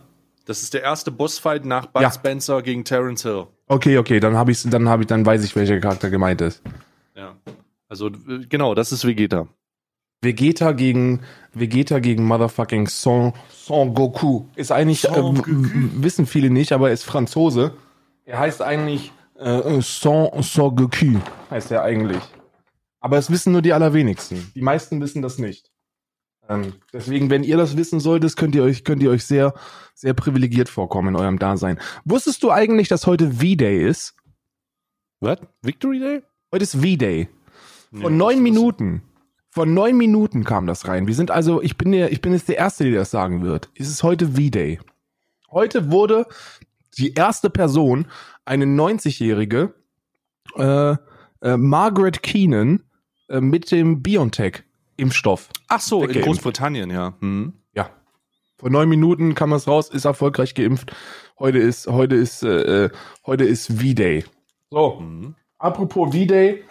Das 0.46 0.62
ist 0.62 0.74
der 0.76 0.84
erste 0.84 1.10
Bossfight 1.10 1.66
nach 1.66 1.88
Bud 1.88 2.04
Ja. 2.04 2.12
Spencer 2.12 2.62
gegen 2.62 2.84
Terence 2.84 3.24
Hill. 3.24 3.48
Okay, 3.68 3.98
okay, 3.98 4.20
dann 4.20 4.36
habe 4.36 4.52
ich, 4.52 4.62
dann 4.64 4.88
habe 4.88 5.02
ich, 5.04 5.08
dann 5.08 5.26
weiß 5.26 5.44
ich, 5.44 5.56
welcher 5.56 5.80
Charakter 5.80 6.12
gemeint 6.12 6.42
ist. 6.42 6.62
Ja. 7.16 7.36
Also, 7.88 8.08
äh, 8.08 8.46
genau, 8.48 8.76
das 8.76 8.92
ist 8.92 9.04
Vegeta. 9.06 9.48
Vegeta 10.24 10.71
gegen, 10.71 11.21
Vegeta 11.53 11.99
gegen 11.99 12.26
Motherfucking 12.26 12.88
Son, 12.88 13.34
Son 13.49 13.93
Goku 13.93 14.45
ist 14.55 14.71
eigentlich, 14.71 15.05
äh, 15.05 15.11
wissen 15.11 16.26
viele 16.26 16.49
nicht, 16.49 16.71
aber 16.71 16.88
er 16.88 16.93
ist 16.93 17.03
Franzose. 17.03 17.74
Er 18.26 18.39
heißt 18.39 18.61
eigentlich 18.61 19.11
äh, 19.38 19.82
Son, 19.82 20.41
Son 20.41 20.76
Goku, 20.76 21.19
heißt 21.49 21.71
er 21.71 21.84
eigentlich. 21.84 22.21
Aber 22.99 23.17
es 23.17 23.30
wissen 23.30 23.51
nur 23.51 23.61
die 23.61 23.74
allerwenigsten. 23.74 24.51
Die 24.55 24.61
meisten 24.61 25.01
wissen 25.01 25.21
das 25.21 25.38
nicht. 25.38 25.71
Ähm, 26.49 26.74
deswegen, 26.91 27.30
wenn 27.30 27.43
ihr 27.43 27.57
das 27.57 27.78
wissen 27.78 27.99
solltet, 27.99 28.36
könnt 28.36 28.55
ihr 28.55 28.63
euch, 28.63 28.84
könnt 28.84 29.01
ihr 29.01 29.11
euch 29.11 29.26
sehr, 29.26 29.53
sehr 29.93 30.13
privilegiert 30.13 30.69
vorkommen 30.69 31.09
in 31.09 31.15
eurem 31.15 31.39
Dasein. 31.39 31.80
Wusstest 32.05 32.43
du 32.43 32.51
eigentlich, 32.51 32.88
dass 32.88 33.07
heute 33.07 33.32
V-Day 33.32 33.86
ist? 33.88 34.15
Was? 35.19 35.39
Victory 35.61 35.99
Day? 35.99 36.21
Heute 36.51 36.63
ist 36.63 36.76
V-Day. 36.76 37.30
Nee, 37.91 38.03
das 38.03 38.11
neun 38.11 38.43
Minuten. 38.43 39.03
Vor 39.54 39.68
neun 39.68 39.95
Minuten 39.97 40.43
kam 40.45 40.66
das 40.66 40.88
rein. 40.88 41.06
Wir 41.06 41.14
sind 41.14 41.30
also, 41.30 41.62
ich 41.62 41.78
bin 41.78 41.91
der, 41.91 42.12
ich 42.12 42.22
bin 42.22 42.34
jetzt 42.34 42.47
der 42.49 42.58
Erste, 42.58 42.86
der 42.86 43.01
das 43.01 43.12
sagen 43.12 43.43
wird. 43.43 43.70
Es 43.76 43.88
ist 43.88 44.01
heute 44.01 44.30
V-Day. 44.30 44.80
Heute 45.51 45.91
wurde 45.91 46.26
die 46.97 47.14
erste 47.14 47.51
Person, 47.51 48.08
eine 48.45 48.66
90-jährige, 48.66 49.76
äh, 50.56 50.95
äh, 51.43 51.58
Margaret 51.58 52.24
Keenan, 52.24 52.82
äh, 53.30 53.41
mit 53.41 53.70
dem 53.70 54.01
BioNTech-Impfstoff. 54.01 55.49
Ach 55.68 55.82
so, 55.82 56.04
in. 56.04 56.20
Großbritannien, 56.20 56.89
ja. 56.89 57.14
Hm. 57.20 57.54
Ja. 57.76 57.91
Vor 58.58 58.72
neun 58.72 58.89
Minuten 58.89 59.36
kam 59.36 59.54
es 59.54 59.68
raus, 59.68 59.88
ist 59.88 60.06
erfolgreich 60.06 60.56
geimpft. 60.56 60.95
Heute 61.38 61.60
ist, 61.60 61.86
heute 61.86 62.16
ist, 62.16 62.41
äh, 62.41 62.86
äh, 62.86 62.89
heute 63.28 63.43
ist 63.43 63.68
V-Day. 63.68 64.26
So, 64.72 64.97
Hm. 64.97 65.36
apropos 65.60 66.12
V-Day. 66.12 66.64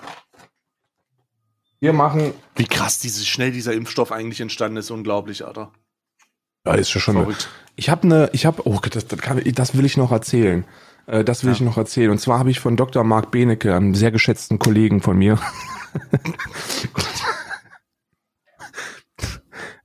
Wir 1.83 1.93
machen 1.93 2.33
Wie 2.55 2.65
krass 2.67 3.01
dieses, 3.01 3.27
schnell 3.27 3.51
dieser 3.51 3.73
Impfstoff 3.73 4.13
eigentlich 4.13 4.41
entstanden 4.41 4.77
ist, 4.77 4.93
unglaublich, 4.93 5.45
Alter. 5.45 5.73
Ja, 6.65 6.75
ist 6.75 6.95
ja 6.95 7.01
schon. 7.01 7.17
Verrückt. 7.17 7.49
Ich 7.75 7.91
habe 7.91 8.05
eine, 8.05 8.31
ich 8.33 8.47
habe, 8.47 8.63
oh, 8.69 8.79
das, 8.89 9.09
das, 9.09 9.19
kann, 9.19 9.43
das 9.53 9.77
will 9.77 9.85
ich 9.85 9.97
noch 9.97 10.13
erzählen. 10.13 10.65
Äh, 11.09 11.25
das 11.25 11.43
will 11.43 11.51
Ja. 11.51 11.55
ich 11.57 11.61
noch 11.61 11.77
erzählen. 11.77 12.13
Und 12.13 12.19
zwar 12.19 12.39
habe 12.39 12.53
ich 12.53 12.61
von 12.61 12.77
Dr. 12.77 13.03
Marc 13.03 13.33
Benecke, 13.33 13.75
einem 13.75 13.97
sehr 13.97 14.13
geschätzten 14.13 14.61
Kollegen 14.61 15.03
von 15.03 15.19
mir. 15.19 15.41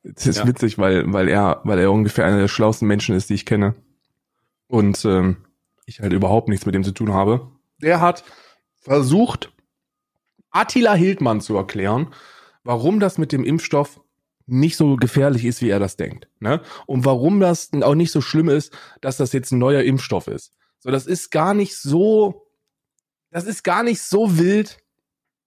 Es 0.04 0.26
ist 0.26 0.38
Ja. 0.38 0.48
witzig, 0.48 0.78
weil, 0.78 1.12
weil 1.12 1.28
er, 1.28 1.62
weil 1.64 1.80
er 1.80 1.92
ungefähr 1.92 2.26
einer 2.26 2.38
der 2.38 2.48
schlauesten 2.48 2.88
Menschen 2.88 3.16
ist, 3.16 3.30
die 3.30 3.34
ich 3.34 3.46
kenne. 3.46 3.76
Und 4.68 5.04
ähm, 5.06 5.38
ich 5.86 6.00
halt 6.00 6.14
überhaupt 6.14 6.48
nichts 6.48 6.66
mit 6.66 6.76
dem 6.76 6.84
zu 6.84 6.92
tun 6.92 7.14
habe. 7.14 7.52
Der 7.82 8.00
hat 8.02 8.24
versucht, 8.80 9.52
Attila 10.58 10.96
Hildmann 10.96 11.42
zu 11.42 11.56
erklären, 11.56 12.14
warum 12.64 13.00
das 13.00 13.18
mit 13.18 13.32
dem 13.32 13.44
Impfstoff 13.44 14.02
nicht 14.48 14.78
so 14.78 14.96
gefährlich 14.96 15.46
ist, 15.46 15.62
wie 15.62 15.70
er 15.70 15.80
das 15.80 15.98
denkt. 15.98 16.28
Ne? 16.40 16.62
Und 16.86 17.06
warum 17.06 17.40
das 17.40 17.72
auch 17.82 17.96
nicht 17.96 18.12
so 18.12 18.22
schlimm 18.22 18.50
ist, 18.50 18.74
dass 19.02 19.18
das 19.18 19.34
jetzt 19.34 19.52
ein 19.52 19.60
neuer 19.60 19.84
Impfstoff 19.84 20.28
ist. 20.28 20.54
So, 20.80 20.90
das 20.90 21.06
ist 21.06 21.32
gar 21.32 21.54
nicht 21.54 21.76
so, 21.76 22.48
das 23.30 23.44
ist 23.44 23.64
gar 23.64 23.84
nicht 23.84 24.02
so 24.02 24.38
wild, 24.38 24.80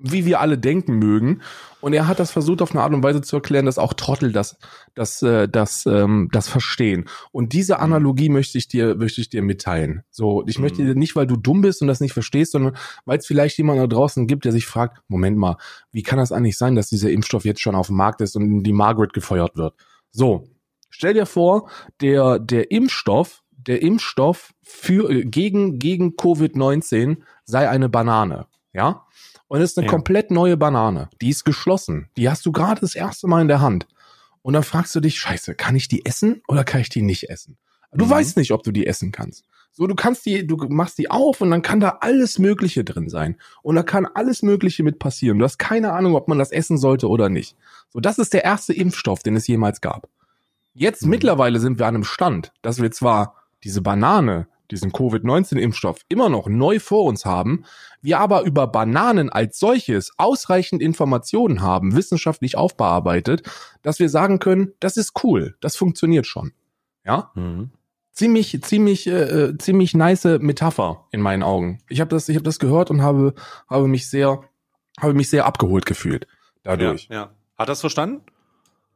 wie 0.03 0.25
wir 0.25 0.41
alle 0.41 0.59
denken 0.59 0.99
mögen. 0.99 1.43
Und 1.81 1.93
er 1.95 2.07
hat 2.09 2.19
das 2.19 2.31
versucht 2.31 2.61
auf 2.63 2.73
eine 2.73 2.83
Art 2.83 2.93
und 2.93 3.03
Weise 3.03 3.23
zu 3.23 3.37
erklären, 3.37 3.65
dass 3.67 3.79
auch 3.79 3.95
Trottel 3.95 4.33
das, 4.33 4.59
das, 4.95 5.23
äh, 5.23 5.49
das, 5.49 5.87
ähm, 5.87 6.29
das 6.33 6.49
verstehen. 6.49 7.07
Und 7.33 7.53
diese 7.53 7.79
Analogie 7.79 8.29
möchte 8.29 8.59
ich 8.59 8.69
dir, 8.69 8.97
möchte 8.97 9.21
ich 9.21 9.31
dir 9.31 9.43
mitteilen. 9.43 10.03
So, 10.11 10.45
ich 10.47 10.59
Mhm. 10.59 10.63
möchte 10.63 10.85
dir 10.85 10.95
nicht, 10.95 11.17
weil 11.17 11.27
du 11.27 11.37
dumm 11.37 11.63
bist 11.63 11.81
und 11.81 11.89
das 11.89 12.01
nicht 12.01 12.13
verstehst, 12.13 12.53
sondern 12.53 12.77
weil 13.07 13.19
es 13.19 13.27
vielleicht 13.27 13.57
jemand 13.59 13.81
da 13.81 13.87
draußen 13.87 14.27
gibt, 14.27 14.45
der 14.45 14.53
sich 14.53 14.67
fragt, 14.67 15.03
Moment 15.09 15.39
mal, 15.39 15.57
wie 15.93 16.03
kann 16.03 16.19
das 16.19 16.33
eigentlich 16.33 16.59
sein, 16.59 16.75
dass 16.77 16.89
dieser 16.89 17.11
Impfstoff 17.11 17.45
jetzt 17.45 17.61
schon 17.61 17.75
auf 17.75 17.87
dem 17.87 17.97
Markt 17.97 18.21
ist 18.21 18.37
und 18.37 18.63
die 18.63 18.73
Margaret 18.73 19.13
gefeuert 19.13 19.57
wird? 19.57 19.75
So, 20.11 20.49
stell 20.91 21.15
dir 21.15 21.27
vor, 21.27 21.71
der, 22.01 22.39
der 22.39 22.71
Impfstoff, 22.71 23.43
der 23.57 23.81
Impfstoff 23.83 24.53
für, 24.63 25.11
äh, 25.11 25.25
gegen, 25.25 25.79
gegen 25.79 26.11
Covid-19 26.17 27.19
sei 27.45 27.69
eine 27.69 27.89
Banane. 27.89 28.47
Ja? 28.73 29.07
Und 29.51 29.61
es 29.61 29.73
ist 29.73 29.79
eine 29.79 29.87
Ja. 29.89 29.91
komplett 29.91 30.31
neue 30.31 30.57
Banane. 30.57 31.11
Die 31.21 31.29
ist 31.29 31.45
geschlossen. 31.45 32.09
Die 32.17 32.31
hast 32.31 32.47
du 32.47 32.53
gerade 32.53 32.81
das 32.81 32.95
erste 32.95 33.27
Mal 33.27 33.43
in 33.43 33.49
der 33.49 33.61
Hand. 33.61 33.89
Und 34.43 34.53
dann 34.55 34.63
fragst 34.63 34.95
du 34.95 35.01
dich, 35.01 35.19
scheiße, 35.19 35.57
kann 35.57 35.75
ich 35.75 35.89
die 35.89 36.07
essen 36.07 36.41
oder 36.47 36.63
kann 36.63 36.81
ich 36.81 36.89
die 36.89 37.03
nicht 37.03 37.29
essen? 37.29 37.59
Du 37.93 38.05
Mhm. 38.07 38.11
weißt 38.11 38.37
nicht, 38.37 38.53
ob 38.53 38.63
du 38.63 38.71
die 38.71 38.87
essen 38.87 39.11
kannst. 39.11 39.45
So, 39.73 39.89
du 39.89 39.97
kannst 39.97 40.25
die, 40.25 40.47
du 40.47 40.57
machst 40.69 40.99
die 40.99 41.11
auf 41.11 41.41
und 41.41 41.51
dann 41.51 41.63
kann 41.63 41.81
da 41.81 41.99
alles 42.01 42.39
Mögliche 42.39 42.85
drin 42.85 43.09
sein. 43.09 43.37
Und 43.63 43.75
da 43.75 43.83
kann 43.83 44.07
alles 44.07 44.43
Mögliche 44.43 44.85
mit 44.85 45.01
passieren. 45.01 45.39
Du 45.41 45.45
hast 45.45 45.59
keine 45.59 45.93
Ahnung, 45.95 46.15
ob 46.15 46.29
man 46.29 46.39
das 46.39 46.53
essen 46.53 46.79
sollte 46.79 47.09
oder 47.09 47.29
nicht. 47.29 47.57
So, 47.89 47.99
das 47.99 48.19
ist 48.19 48.33
der 48.33 48.45
erste 48.45 48.73
Impfstoff, 48.73 49.25
den 49.25 49.35
es 49.35 49.49
jemals 49.49 49.81
gab. 49.81 50.09
Jetzt 50.75 51.03
Mhm. 51.05 51.11
mittlerweile 51.11 51.59
sind 51.59 51.81
wir 51.81 51.87
an 51.89 51.97
einem 51.97 52.05
Stand, 52.05 52.53
dass 52.63 52.81
wir 52.81 52.93
zwar 52.93 53.35
diese 53.65 53.83
Banane, 53.83 54.47
diesen 54.71 54.93
Covid-19-Impfstoff 54.93 56.01
immer 56.09 56.29
noch 56.29 56.49
neu 56.49 56.79
vor 56.79 57.05
uns 57.05 57.25
haben, 57.25 57.65
wir 58.03 58.19
aber 58.21 58.43
über 58.43 58.67
Bananen 58.67 59.29
als 59.31 59.59
solches 59.59 60.13
ausreichend 60.17 60.81
Informationen 60.83 61.61
haben, 61.63 61.95
wissenschaftlich 61.97 62.57
aufbearbeitet, 62.57 63.43
dass 63.83 63.99
wir 63.99 64.09
sagen 64.09 64.39
können, 64.39 64.73
das 64.81 64.97
ist 64.97 65.13
cool, 65.25 65.57
das 65.61 65.77
funktioniert 65.77 66.27
schon. 66.27 66.53
Ja? 67.05 67.31
Mhm. 67.35 67.71
ziemlich, 68.13 68.61
ziemlich, 68.63 69.07
äh, 69.07 69.11
äh, 69.23 69.59
ziemlich 69.59 69.95
nice 69.95 70.25
Metapher 70.41 71.07
in 71.13 71.21
meinen 71.23 71.43
Augen. 71.43 71.81
Ich 71.89 72.01
habe 72.01 72.11
das, 72.11 72.29
ich 72.29 72.37
habe 72.37 72.45
das 72.45 72.59
gehört 72.59 72.91
und 72.91 73.03
habe, 73.03 73.35
habe 73.69 73.89
mich 73.89 74.09
sehr, 74.11 74.43
habe 75.01 75.15
mich 75.15 75.31
sehr 75.31 75.47
abgeholt 75.47 75.87
gefühlt 75.87 76.27
dadurch. 76.63 77.09
Ja, 77.11 77.15
ja. 77.17 77.31
Hat 77.59 77.69
das 77.69 77.81
verstanden? 77.81 78.23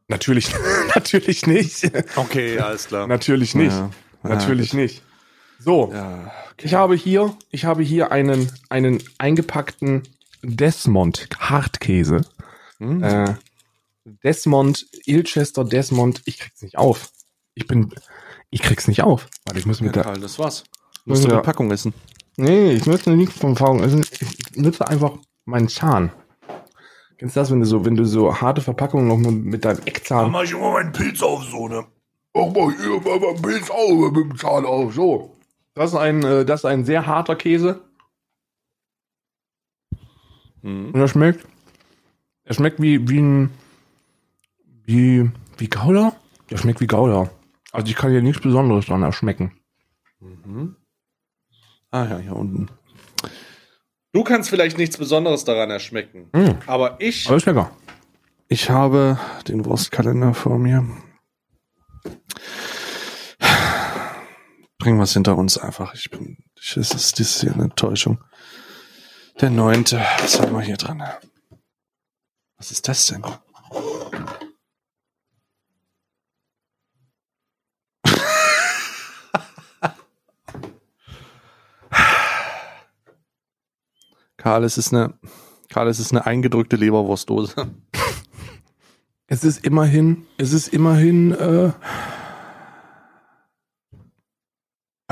Natürlich, 0.09 0.53
natürlich 0.95 1.47
nicht, 1.47 1.91
Okay, 2.17 2.59
alles 2.59 2.89
klar. 2.89 3.07
natürlich 3.07 3.55
nicht, 3.55 3.73
Ja. 3.73 3.91
natürlich 4.23 4.75
nicht. 4.75 5.03
So, 5.65 5.91
Ja, 5.93 6.31
okay. 6.53 6.67
ich 6.67 6.75
habe 6.75 6.95
hier, 6.95 7.35
ich 7.51 7.65
habe 7.65 7.83
hier 7.83 8.13
einen, 8.13 8.53
einen 8.69 9.03
eingepackten 9.17 10.03
Desmond 10.43 11.27
Hartkäse. 11.39 12.21
Hm. 12.79 13.03
Äh, 13.03 13.35
Desmond, 14.23 14.87
Ilchester 15.07 15.65
Desmond, 15.65 16.21
ich 16.27 16.39
krieg's 16.39 16.61
nicht 16.61 16.77
auf. 16.77 17.11
Ich 17.55 17.67
bin, 17.67 17.95
ich 18.51 18.61
krieg's 18.61 18.89
nicht 18.89 19.03
auf. 19.03 19.27
Warte, 19.47 19.59
ich 19.59 19.65
muss 19.65 19.81
ja, 19.81 19.87
mit 19.87 19.97
der, 19.97 20.05
das 20.19 20.39
war's. 20.39 20.65
Musst 21.07 21.25
du 21.25 21.29
die 21.29 21.43
Packung 21.43 21.71
essen. 21.71 21.95
Nee, 22.37 22.73
ich 22.73 22.85
möchte 22.85 23.11
nicht 23.11 23.33
vom 23.33 23.57
Fahren. 23.57 23.81
Also, 23.81 23.99
ich, 23.99 24.57
nutze 24.57 24.87
einfach 24.87 25.13
meinen 25.47 25.69
Zahn. 25.69 26.13
Kennst 27.17 27.37
du 27.37 27.41
das, 27.41 27.51
wenn 27.51 27.61
du 27.61 27.67
so, 27.67 27.85
wenn 27.87 27.95
du 27.95 28.05
so 28.05 28.39
harte 28.39 28.61
Verpackungen 28.61 29.09
noch 29.09 29.17
mit 29.17 29.65
deinem 29.65 29.81
Eckzahn. 29.87 30.31
mach 30.31 30.43
ich 30.43 30.53
immer 30.53 30.73
meinen 30.73 30.93
Pilz 30.93 31.23
auf, 31.23 31.43
so, 31.45 31.69
ne? 31.69 31.87
Mach 32.35 32.53
mal 32.53 32.75
hier 32.77 33.01
mal 33.01 33.21
meinen 33.21 33.41
Pilz 33.41 33.71
auf, 33.71 34.13
mit 34.13 34.31
dem 34.31 34.37
Zahn 34.37 34.67
auf, 34.67 34.93
so. 34.93 35.34
Das 35.75 35.91
ist 35.93 35.97
ein, 35.97 36.23
äh, 36.23 36.45
das 36.45 36.61
ist 36.61 36.65
ein 36.65 36.85
sehr 36.85 37.07
harter 37.07 37.37
Käse. 37.37 37.83
Mhm. 40.63 40.91
Und 40.93 41.01
er 41.01 41.09
schmeckt, 41.09 41.47
er 42.45 42.55
schmeckt 42.55 42.81
wie, 42.81 43.09
wie 43.09 43.21
ein, 43.21 43.51
wie, 44.85 45.31
wie 45.59 45.69
Gouda? 45.69 46.15
Der 46.51 46.59
schmeckt 46.59 46.81
wie 46.81 46.87
Gouda. 46.87 47.31
Also 47.73 47.89
ich 47.89 47.97
kann 47.97 48.11
hier 48.11 48.23
nichts 48.23 48.43
Besonderes 48.43 48.87
dran 48.87 49.03
erschmecken. 49.03 49.53
Mhm. 50.21 50.77
Ah 51.91 52.07
ja, 52.07 52.19
hier 52.19 52.37
unten. 52.37 52.69
Du 54.13 54.23
kannst 54.23 54.49
vielleicht 54.49 54.79
nichts 54.79 54.97
Besonderes 54.97 55.45
daran 55.45 55.71
erschmecken. 55.71 56.29
Mm. 56.33 56.51
Aber 56.67 57.01
ich, 57.01 57.27
Aber 57.27 57.37
ist 57.37 57.47
lecker. 57.47 57.71
ich 58.49 58.71
habe 58.71 59.19
den 59.49 59.65
Wurstkalender 59.65 60.35
vor 60.35 60.59
mir. 60.59 60.87
Bringen 64.85 64.99
wir 64.99 65.05
es 65.05 65.15
hinter 65.15 65.37
uns 65.39 65.57
einfach. 65.57 65.95
Ich 65.95 66.11
bin, 66.11 66.37
ich, 66.61 66.77
es 66.77 66.93
ist, 66.93 67.19
ist 67.19 67.41
hier 67.41 67.55
eine 67.55 67.63
Enttäuschung. 67.63 68.23
Der 69.41 69.49
neunte. 69.49 70.05
Was 70.21 70.39
haben 70.39 70.53
wir 70.53 70.61
hier 70.61 70.77
dran? 70.77 71.03
Was 72.59 72.71
ist 72.71 72.87
das 72.87 73.07
denn? 73.07 73.25
Karl, 84.37 84.65
es 84.65 84.77
ist 84.77 84.93
eine, 84.93 85.15
Karl, 85.71 85.89
es 85.89 85.99
ist 85.99 86.13
eine 86.13 86.27
eingedrückte 86.27 86.77
Leberwurstdose. 86.77 87.75
Es 89.29 89.45
ist 89.45 89.65
immerhin, 89.65 90.27
es 90.37 90.53
ist 90.53 90.69
immerhin, 90.69 91.33
äh, 91.33 91.73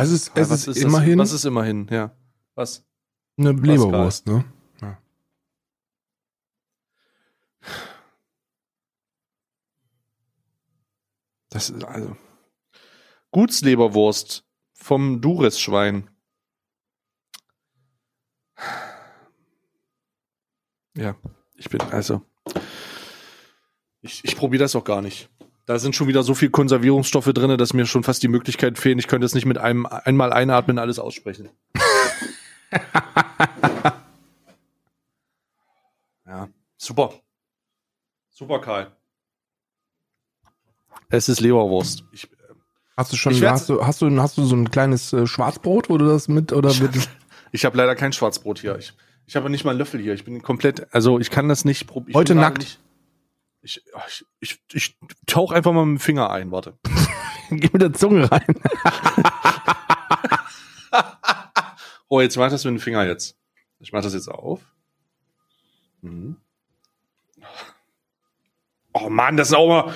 es 0.02 0.10
ist, 0.10 0.32
es 0.34 0.50
Was 0.50 0.66
ist, 0.66 0.76
das? 0.76 0.76
immerhin 0.78 1.18
Was 1.18 1.32
ist 1.32 1.44
immerhin, 1.44 1.86
ja. 1.90 2.16
Was? 2.54 2.84
eine 3.38 3.52
Leberwurst, 3.52 4.26
ne? 4.26 4.44
Das 11.52 11.68
ist 11.68 11.84
also. 11.84 12.16
Gutsleberwurst 13.30 14.44
vom 14.72 15.20
Duris-Schwein. 15.20 16.08
Ja, 20.96 21.14
ich 21.54 21.68
bin, 21.68 21.80
also. 21.82 22.22
Ich, 24.00 24.24
ich 24.24 24.34
probiere 24.34 24.64
das 24.64 24.74
auch 24.74 24.84
gar 24.84 25.02
nicht. 25.02 25.30
Da 25.72 25.78
sind 25.78 25.96
schon 25.96 26.06
wieder 26.06 26.22
so 26.22 26.34
viel 26.34 26.50
Konservierungsstoffe 26.50 27.32
drin, 27.32 27.56
dass 27.56 27.72
mir 27.72 27.86
schon 27.86 28.02
fast 28.02 28.22
die 28.22 28.28
Möglichkeit 28.28 28.76
fehlen. 28.76 28.98
Ich 28.98 29.06
könnte 29.06 29.24
es 29.24 29.34
nicht 29.34 29.46
mit 29.46 29.56
einem 29.56 29.86
einmal 29.86 30.30
einatmen 30.30 30.78
alles 30.78 30.98
aussprechen. 30.98 31.48
ja, 36.26 36.50
super. 36.76 37.14
Super, 38.28 38.60
Karl. 38.60 38.94
Es 41.08 41.30
ist 41.30 41.40
Leberwurst. 41.40 42.04
Ich, 42.12 42.28
Hast 42.94 43.10
du 43.10 43.16
schon, 43.16 43.32
Ich 43.32 43.42
hast 43.42 43.70
du, 43.70 43.82
hast 43.86 44.02
du, 44.02 44.20
hast 44.20 44.36
du 44.36 44.44
so 44.44 44.54
ein 44.54 44.70
kleines 44.70 45.14
äh, 45.14 45.26
Schwarzbrot, 45.26 45.88
wo 45.88 45.96
du 45.96 46.04
das 46.04 46.28
mit, 46.28 46.52
oder 46.52 46.74
mit, 46.74 47.08
ich 47.50 47.64
habe 47.64 47.78
leider 47.78 47.94
kein 47.94 48.12
Schwarzbrot 48.12 48.58
hier. 48.58 48.76
Ich, 48.76 48.92
ich 49.24 49.36
habe 49.36 49.48
nicht 49.48 49.64
mal 49.64 49.70
einen 49.70 49.78
Löffel 49.78 50.02
hier. 50.02 50.12
Ich 50.12 50.26
bin 50.26 50.42
komplett, 50.42 50.92
also 50.94 51.18
ich 51.18 51.30
kann 51.30 51.48
das 51.48 51.64
nicht 51.64 51.86
probieren. 51.86 52.14
Heute 52.14 52.34
nackt. 52.34 52.58
Nicht, 52.58 52.78
ich, 53.62 53.82
ich, 54.08 54.24
ich, 54.40 54.60
ich 54.72 54.96
tauch 55.26 55.52
einfach 55.52 55.72
mal 55.72 55.86
mit 55.86 56.00
dem 56.00 56.02
Finger 56.02 56.30
ein, 56.30 56.50
warte. 56.50 56.78
geh 57.50 57.70
mit 57.72 57.82
der 57.82 57.92
Zunge 57.92 58.30
rein. 58.30 58.44
Oh, 62.14 62.20
jetzt 62.20 62.36
mach 62.36 62.50
das 62.50 62.62
mit 62.66 62.74
dem 62.74 62.78
Finger 62.78 63.06
jetzt. 63.06 63.38
Ich 63.78 63.90
mach 63.90 64.02
das 64.02 64.12
jetzt 64.12 64.28
auf. 64.28 64.60
Mhm. 66.02 66.36
Oh 68.92 69.08
Mann, 69.08 69.38
das 69.38 69.48
ist 69.48 69.54
auch 69.54 69.66
mal. 69.66 69.94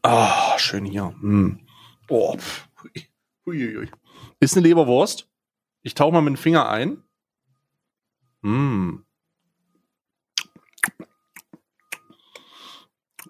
Ah, 0.00 0.58
schön 0.58 0.86
hier. 0.86 1.14
Mhm. 1.20 1.60
Oh, 2.08 2.38
hui. 3.44 3.90
Ist 4.40 4.56
eine 4.56 4.66
Leberwurst. 4.66 5.28
Ich 5.82 5.92
tauche 5.92 6.12
mal 6.12 6.22
mit 6.22 6.32
dem 6.32 6.38
Finger 6.38 6.66
ein. 6.70 7.02
Mm. 8.40 9.03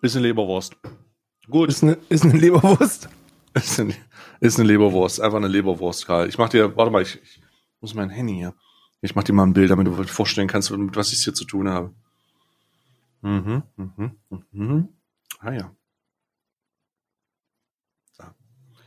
Ist 0.05 0.17
eine 0.17 0.27
Leberwurst. 0.27 0.77
Gut. 1.49 1.71
Ist 1.71 1.83
eine, 1.83 1.97
ist 2.11 2.25
eine 2.25 2.35
Leberwurst. 2.35 3.09
Ist 3.55 3.81
eine, 3.81 3.95
ist 4.41 4.59
eine 4.59 4.69
Leberwurst. 4.69 5.21
Einfach 5.21 5.39
eine 5.39 5.47
Leberwurst, 5.47 6.07
Karl. 6.07 6.29
Ich 6.29 6.37
mach 6.39 6.49
dir, 6.49 6.77
warte 6.77 6.91
mal, 6.91 7.03
ich, 7.03 7.23
ich 7.23 7.41
muss 7.81 7.95
mein 7.95 8.11
Handy 8.11 8.35
hier. 8.35 8.53
Ich 9.01 9.15
mach 9.15 9.23
dir 9.23 9.33
mal 9.33 9.45
ein 9.45 9.53
Bild, 9.53 9.71
damit 9.71 9.87
du 9.87 9.95
dir 9.95 10.09
vorstellen 10.09 10.49
kannst, 10.49 10.73
mit 10.73 10.97
was 10.97 11.13
ich 11.13 11.23
hier 11.23 11.35
zu 11.35 11.45
tun 11.45 11.69
habe. 11.69 11.95
Mhm, 13.23 13.63
mhm, 13.77 14.17
mhm. 14.51 14.89
Ah 15.39 15.53
ja. 15.53 15.73
So. 18.13 18.25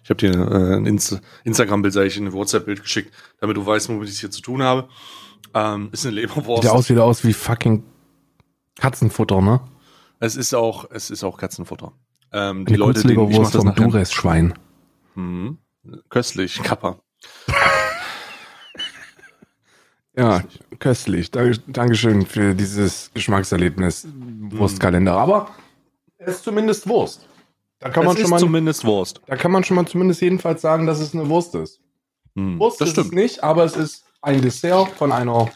Ich 0.04 0.10
habe 0.10 0.18
dir 0.18 0.34
äh, 0.34 0.76
ein 0.76 0.86
Insta 0.86 1.22
Instagram-Bild, 1.46 1.94
sag 1.94 2.04
ich, 2.04 2.18
ein 2.18 2.34
WhatsApp-Bild 2.34 2.82
geschickt, 2.82 3.14
damit 3.40 3.56
du 3.56 3.66
weißt, 3.66 3.88
womit 3.88 4.10
ich 4.10 4.16
es 4.16 4.20
hier 4.20 4.32
zu 4.32 4.42
tun 4.42 4.62
habe. 4.62 4.90
Ähm, 5.54 5.90
ist 5.94 6.06
eine 6.06 6.16
Leberwurst. 6.16 6.64
Sieht 6.64 6.72
aus, 6.72 6.90
wieder 6.90 7.06
aus 7.06 7.24
wie 7.24 7.34
fucking 7.34 7.86
Katzenfutter, 8.76 9.42
ne? 9.42 9.62
Es 10.20 10.36
ist 10.36 10.54
auch, 10.54 10.90
es 10.92 11.10
ist 11.10 11.24
auch 11.24 11.38
Katzenfutter. 11.38 11.94
Ähm, 12.34 12.66
die 12.66 12.76
Leute, 12.76 13.02
denen, 13.04 13.30
ich 13.30 13.38
mach 13.38 13.52
das 13.52 13.58
vom 13.58 13.68
nachher. 13.68 13.88
Dures-Schwein. 13.88 14.54
Mhm. 15.16 15.58
Köstlich, 16.10 16.62
Kappa. 16.64 17.00
Ja, 20.18 20.44
köstlich. 20.80 21.30
Danke, 21.30 21.60
Dankeschön 21.68 22.26
für 22.26 22.56
dieses 22.56 23.12
Geschmackserlebnis 23.14 24.08
Wurstkalender. 24.50 25.14
Aber 25.14 25.52
es 26.18 26.38
ist 26.38 26.44
zumindest 26.44 26.88
Wurst. 26.90 27.28
Da 27.78 27.90
kann 27.90 28.02
es 28.02 28.08
man 28.08 28.16
schon 28.16 28.24
ist 28.24 28.30
mal, 28.32 28.40
zumindest 28.40 28.84
Wurst. 28.86 29.22
da 29.28 29.36
kann 29.36 29.52
man 29.52 29.64
schon 29.64 29.76
mal 29.76 29.86
zumindest 29.86 30.22
jedenfalls 30.22 30.62
sagen, 30.64 30.88
dass 30.88 31.00
es 31.00 31.14
eine 31.14 31.30
Wurst 31.30 31.54
ist. 31.54 31.80
Mhm. 32.34 32.58
Wurst 32.60 32.82
das 32.82 32.90
ist 32.90 32.98
es 32.98 33.06
stimmt. 33.06 33.16
nicht, 33.16 33.44
aber 33.44 33.64
es 33.64 33.76
ist 33.76 34.06
ein 34.24 34.42
Dessert 34.42 34.90
von 34.90 35.12
einer, 35.12 35.52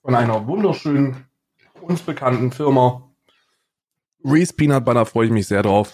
von 0.00 0.14
einer 0.14 0.46
wunderschönen, 0.46 1.26
uns 1.82 2.00
bekannten 2.00 2.52
Firma. 2.52 3.02
Reese 4.24 4.54
Peanut 4.54 4.84
Butter 4.84 5.06
freue 5.06 5.26
ich 5.26 5.32
mich 5.32 5.46
sehr 5.46 5.62
drauf. 5.62 5.92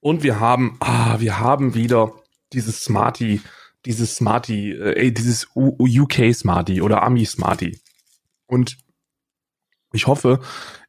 Und 0.00 0.22
wir 0.22 0.40
haben, 0.40 0.76
ah, 0.80 1.20
wir 1.20 1.40
haben 1.40 1.74
wieder 1.74 2.12
dieses 2.52 2.84
Smarty, 2.84 3.40
dieses 3.84 4.16
Smarty, 4.16 4.72
äh, 4.72 5.10
dieses 5.10 5.48
UK 5.54 6.34
Smarty 6.34 6.82
oder 6.82 7.02
Ami 7.02 7.24
Smarty. 7.24 7.80
Und 8.46 8.78
ich 9.92 10.06
hoffe, 10.06 10.40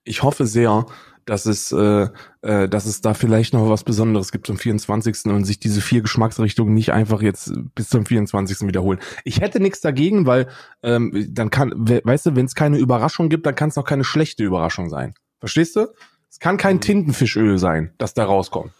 ich 0.03 0.23
hoffe 0.23 0.45
sehr, 0.45 0.85
dass 1.25 1.45
es, 1.45 1.71
äh, 1.71 2.07
äh, 2.41 2.67
dass 2.67 2.85
es 2.85 3.01
da 3.01 3.13
vielleicht 3.13 3.53
noch 3.53 3.69
was 3.69 3.83
Besonderes 3.83 4.31
gibt 4.31 4.47
zum 4.47 4.57
24. 4.57 5.25
und 5.27 5.45
sich 5.45 5.59
diese 5.59 5.81
vier 5.81 6.01
Geschmacksrichtungen 6.01 6.73
nicht 6.73 6.91
einfach 6.91 7.21
jetzt 7.21 7.53
bis 7.75 7.89
zum 7.89 8.05
24. 8.05 8.67
wiederholen. 8.67 8.99
Ich 9.23 9.39
hätte 9.39 9.59
nichts 9.59 9.81
dagegen, 9.81 10.25
weil 10.25 10.47
ähm, 10.83 11.27
dann 11.29 11.49
kann, 11.49 11.73
we 11.75 12.01
weißt 12.03 12.27
du, 12.27 12.35
wenn 12.35 12.45
es 12.45 12.55
keine 12.55 12.77
Überraschung 12.77 13.29
gibt, 13.29 13.45
dann 13.45 13.55
kann 13.55 13.69
es 13.69 13.77
auch 13.77 13.85
keine 13.85 14.03
schlechte 14.03 14.43
Überraschung 14.43 14.89
sein. 14.89 15.13
Verstehst 15.39 15.75
du? 15.75 15.87
Es 16.31 16.39
kann 16.39 16.57
kein 16.57 16.77
Mhm. 16.77 16.81
Tintenfischöl 16.81 17.57
sein, 17.57 17.93
das 17.97 18.13
da 18.13 18.23
rauskommt. 18.23 18.71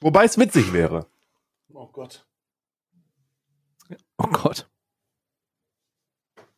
Wobei 0.00 0.24
es 0.24 0.38
witzig 0.38 0.72
wäre. 0.72 1.06
Oh 1.74 1.88
Gott. 1.88 2.24
Oh 4.18 4.28
Gott. 4.28 4.68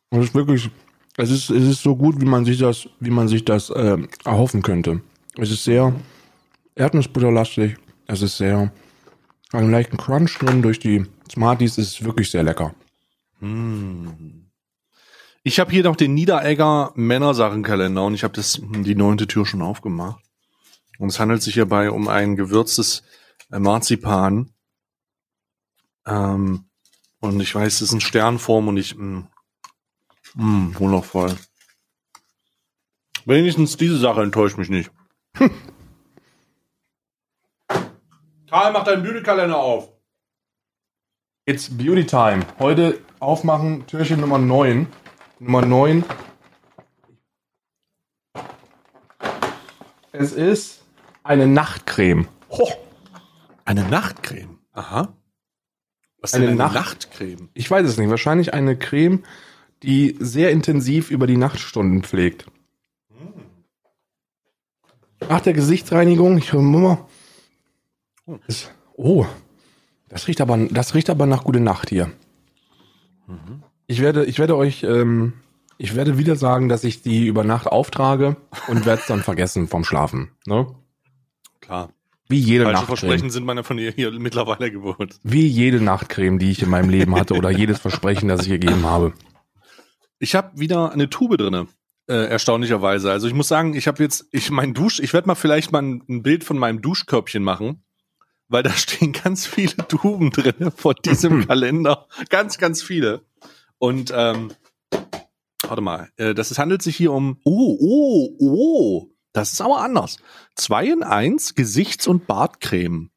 Und 0.09 0.19
es 0.21 0.27
ist 0.27 0.35
wirklich, 0.35 0.69
es 1.17 1.31
ist, 1.31 1.49
es 1.49 1.63
ist 1.67 1.81
so 1.81 1.95
gut, 1.95 2.21
wie 2.21 2.25
man 2.25 2.45
sich 2.45 2.59
das, 2.59 2.87
wie 2.99 3.09
man 3.09 3.27
sich 3.27 3.43
das 3.43 3.73
ähm, 3.75 4.07
erhoffen 4.23 4.61
könnte. 4.61 5.01
Es 5.37 5.51
ist 5.51 5.63
sehr 5.63 5.93
erdnussbutterlastig. 6.75 7.75
Es 8.07 8.21
ist 8.21 8.37
sehr, 8.37 8.71
einen 9.51 9.71
leichten 9.71 9.97
Crunch 9.97 10.37
drin 10.37 10.61
durch 10.61 10.79
die 10.79 11.05
Smarties. 11.29 11.77
Es 11.79 11.87
ist 11.87 12.03
wirklich 12.05 12.29
sehr 12.29 12.43
lecker. 12.43 12.75
Hm. 13.39 14.51
Ich 15.43 15.59
habe 15.59 15.71
hier 15.71 15.83
noch 15.83 15.95
den 15.95 16.13
Niederegger 16.13 16.91
Männersachenkalender 16.95 18.03
und 18.05 18.13
ich 18.13 18.23
habe 18.23 18.33
das 18.33 18.61
die 18.61 18.95
neunte 18.95 19.27
Tür 19.27 19.45
schon 19.45 19.61
aufgemacht. 19.61 20.24
Und 20.97 21.09
es 21.09 21.19
handelt 21.19 21.41
sich 21.41 21.55
hierbei 21.55 21.91
um 21.91 22.07
ein 22.07 22.35
gewürztes 22.35 23.03
Marzipan. 23.49 24.51
Ähm, 26.05 26.65
und 27.19 27.39
ich 27.39 27.53
weiß, 27.55 27.75
es 27.75 27.81
ist 27.81 27.93
in 27.93 28.01
Sternform 28.01 28.67
und 28.67 28.77
ich, 28.77 28.95
mh, 28.95 29.27
mh, 30.35 30.79
wundervoll. 30.79 31.35
Wenigstens 33.25 33.75
diese 33.77 33.97
Sache 33.97 34.21
enttäuscht 34.21 34.57
mich 34.57 34.69
nicht. 34.69 34.91
Karl, 38.47 38.71
mach 38.71 38.83
deinen 38.83 39.03
Beauty-Kalender 39.03 39.57
auf. 39.57 39.91
It's 41.45 41.75
Beauty 41.75 42.05
Time. 42.05 42.45
Heute 42.59 43.01
aufmachen 43.19 43.85
Türchen 43.87 44.21
Nummer 44.21 44.37
9. 44.37 44.87
Nummer 45.39 45.65
9. 45.65 46.03
Es 50.11 50.31
ist 50.31 50.84
eine 51.25 51.47
Nachtcreme. 51.47 52.27
Ho. 52.51 52.69
Eine 53.65 53.83
Nachtcreme. 53.83 54.59
Aha. 54.73 55.13
Was 56.21 56.31
ist 56.31 56.35
Eine 56.35 56.45
denn 56.47 56.61
eine 56.61 56.71
Nacht- 56.71 56.75
Nachtcreme? 56.75 57.49
Ich 57.53 57.69
weiß 57.69 57.85
es 57.87 57.97
nicht. 57.97 58.09
Wahrscheinlich 58.09 58.53
eine 58.53 58.77
Creme, 58.77 59.23
die 59.83 60.15
sehr 60.19 60.51
intensiv 60.51 61.09
über 61.11 61.27
die 61.27 61.37
Nachtstunden 61.37 62.03
pflegt. 62.03 62.45
Nach 65.27 65.41
der 65.41 65.53
Gesichtsreinigung, 65.53 66.37
ich 66.37 66.53
höre 66.53 66.61
mal. 66.61 66.99
Oh. 68.27 68.37
Das, 68.47 68.69
oh, 68.93 69.25
das 70.09 70.27
riecht 70.27 70.41
aber, 70.41 70.57
das 70.57 70.93
riecht 70.93 71.09
aber 71.09 71.25
nach 71.25 71.43
gute 71.43 71.59
Nacht 71.59 71.89
hier. 71.89 72.11
Ich 73.87 74.01
werde, 74.01 74.25
ich 74.25 74.37
werde 74.37 74.55
euch, 74.55 74.83
ähm, 74.83 75.33
ich 75.77 75.95
werde 75.95 76.17
wieder 76.19 76.35
sagen, 76.35 76.69
dass 76.69 76.83
ich 76.83 77.01
die 77.01 77.25
über 77.25 77.43
Nacht 77.43 77.65
auftrage 77.67 78.35
und 78.67 78.85
werde 78.85 79.01
es 79.01 79.07
dann 79.07 79.21
vergessen 79.23 79.67
vom 79.67 79.83
Schlafen. 79.83 80.31
Ne? 80.45 80.67
Klar. 81.65 81.89
Wie 82.27 82.39
jede 82.39 82.63
Falsche 82.63 82.79
Nachtcreme. 82.79 82.97
Versprechen 82.97 83.29
sind 83.29 83.45
meine 83.45 83.63
von 83.63 83.77
ihr 83.77 83.91
hier 83.91 84.11
mittlerweile 84.19 84.71
gewohnt. 84.71 85.19
Wie 85.23 85.47
jede 85.47 85.81
Nachtcreme, 85.81 86.39
die 86.39 86.51
ich 86.51 86.61
in 86.61 86.69
meinem 86.69 86.89
Leben 86.89 87.15
hatte 87.15 87.35
oder 87.35 87.49
jedes 87.49 87.79
Versprechen, 87.79 88.29
das 88.29 88.43
ich 88.43 88.49
gegeben 88.49 88.85
habe. 88.85 89.13
Ich 90.19 90.35
habe 90.35 90.57
wieder 90.59 90.91
eine 90.91 91.09
Tube 91.09 91.37
drinne. 91.37 91.67
Äh, 92.07 92.27
erstaunlicherweise. 92.27 93.11
Also 93.11 93.27
ich 93.27 93.33
muss 93.33 93.47
sagen, 93.47 93.73
ich 93.73 93.87
habe 93.87 94.01
jetzt, 94.03 94.27
ich 94.31 94.51
mein 94.51 94.75
Dusch, 94.75 94.99
ich 94.99 95.13
werde 95.13 95.27
mal 95.27 95.35
vielleicht 95.35 95.71
mal 95.71 95.81
ein, 95.81 96.03
ein 96.07 96.21
Bild 96.21 96.43
von 96.43 96.57
meinem 96.57 96.81
Duschkörbchen 96.81 97.43
machen, 97.43 97.83
weil 98.47 98.63
da 98.63 98.69
stehen 98.73 99.11
ganz 99.11 99.47
viele 99.47 99.75
Tuben 99.87 100.31
drinne 100.31 100.71
von 100.71 100.95
diesem 101.03 101.45
Kalender. 101.47 102.07
Ganz, 102.29 102.57
ganz 102.59 102.83
viele. 102.83 103.21
Und 103.79 104.13
ähm, 104.15 104.51
warte 105.67 105.81
mal, 105.81 106.09
äh, 106.17 106.33
das 106.35 106.51
ist, 106.51 106.59
handelt 106.59 106.83
sich 106.83 106.95
hier 106.95 107.11
um. 107.11 107.39
Oh, 107.43 107.77
oh, 107.79 108.35
oh. 108.39 109.14
Das 109.35 109.51
ist 109.51 109.59
aber 109.59 109.81
anders. 109.81 110.15
Zwei 110.55 110.87
in 110.87 111.03
eins 111.03 111.55
Gesichts- 111.55 112.07
und 112.07 112.25
Bartcreme. 112.25 113.11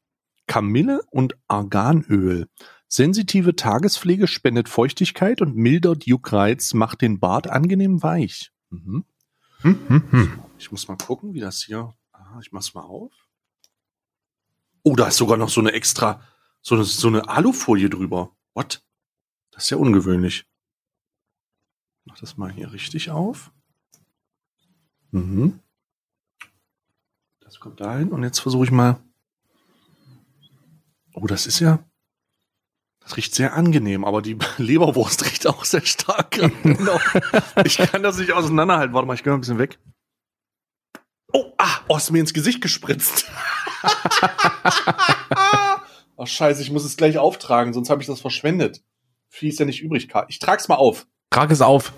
Kamille 0.47 1.01
und 1.11 1.37
Arganöl. 1.47 2.49
Sensitive 2.89 3.55
Tagespflege 3.55 4.27
spendet 4.27 4.67
Feuchtigkeit 4.67 5.41
und 5.41 5.55
mildert 5.55 6.05
Juckreiz, 6.05 6.73
macht 6.73 7.01
den 7.01 7.21
Bart 7.21 7.47
angenehm 7.47 8.03
weich. 8.03 8.51
Mhm. 8.69 9.05
Hm, 9.61 9.79
hm, 9.87 10.11
hm. 10.11 10.43
Ich 10.57 10.73
muss 10.73 10.89
mal 10.89 10.97
gucken, 10.97 11.33
wie 11.33 11.39
das 11.39 11.63
hier. 11.63 11.95
Ah, 12.11 12.37
ich 12.41 12.51
mach's 12.51 12.73
mal 12.73 12.83
auf. 12.83 13.13
Oh, 14.83 14.97
da 14.97 15.07
ist 15.07 15.15
sogar 15.15 15.37
noch 15.37 15.49
so 15.49 15.61
eine 15.61 15.71
extra, 15.71 16.21
so 16.61 16.75
eine, 16.75 16.83
so 16.83 17.07
eine 17.07 17.29
Alufolie 17.29 17.89
drüber. 17.89 18.35
What? 18.55 18.83
Das 19.51 19.63
ist 19.63 19.69
ja 19.69 19.77
ungewöhnlich. 19.77 20.45
Mach 22.03 22.19
das 22.19 22.35
mal 22.35 22.51
hier 22.51 22.73
richtig 22.73 23.09
auf. 23.09 23.53
Mhm. 25.11 25.61
Das 27.49 27.59
kommt 27.59 27.81
dahin 27.81 28.09
und 28.09 28.21
jetzt 28.21 28.37
versuche 28.37 28.65
ich 28.65 28.71
mal. 28.71 28.99
Oh, 31.15 31.25
das 31.25 31.47
ist 31.47 31.59
ja. 31.59 31.79
Das 32.99 33.17
riecht 33.17 33.33
sehr 33.33 33.55
angenehm, 33.55 34.05
aber 34.05 34.21
die 34.21 34.37
Leberwurst 34.59 35.25
riecht 35.25 35.47
auch 35.47 35.65
sehr 35.65 35.83
stark. 35.83 36.37
ich 37.65 37.77
kann 37.77 38.03
das 38.03 38.19
nicht 38.19 38.33
auseinanderhalten. 38.33 38.93
Warte 38.93 39.07
mal, 39.07 39.15
ich 39.15 39.23
gehe 39.23 39.31
mal 39.31 39.37
ein 39.37 39.41
bisschen 39.41 39.57
weg. 39.57 39.79
Oh, 41.33 41.53
ah, 41.57 41.79
oh, 41.87 41.97
ist 41.97 42.11
mir 42.11 42.19
ins 42.19 42.35
Gesicht 42.35 42.61
gespritzt. 42.61 43.25
oh, 46.17 46.27
scheiße, 46.27 46.61
ich 46.61 46.69
muss 46.69 46.85
es 46.85 46.97
gleich 46.97 47.17
auftragen, 47.17 47.73
sonst 47.73 47.89
habe 47.89 48.03
ich 48.03 48.07
das 48.07 48.21
verschwendet. 48.21 48.83
Viel 49.27 49.49
ist 49.49 49.57
ja 49.57 49.65
nicht 49.65 49.81
übrig. 49.81 50.07
Ich 50.27 50.37
trag's 50.37 50.67
mal 50.67 50.75
auf. 50.75 51.07
Trag 51.31 51.49
es 51.49 51.61
auf. 51.61 51.93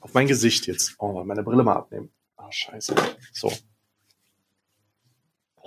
Auf 0.00 0.14
mein 0.14 0.28
Gesicht 0.28 0.66
jetzt. 0.66 0.94
Oh, 0.98 1.22
meine 1.24 1.42
Brille 1.42 1.62
mal 1.62 1.76
abnehmen. 1.76 2.10
Ah, 2.38 2.50
scheiße. 2.50 2.94
So. 3.34 3.52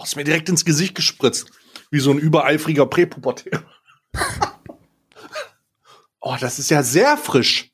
Oh, 0.02 0.04
ist 0.04 0.16
mir 0.16 0.24
direkt 0.24 0.50
ins 0.50 0.66
Gesicht 0.66 0.96
gespritzt. 0.96 1.52
Wie 1.92 2.00
so 2.00 2.10
ein 2.10 2.18
übereifriger 2.18 2.88
Präpubertär. 2.88 3.64
oh, 6.20 6.36
das 6.40 6.58
ist 6.58 6.72
ja 6.72 6.82
sehr 6.82 7.18
frisch. 7.18 7.72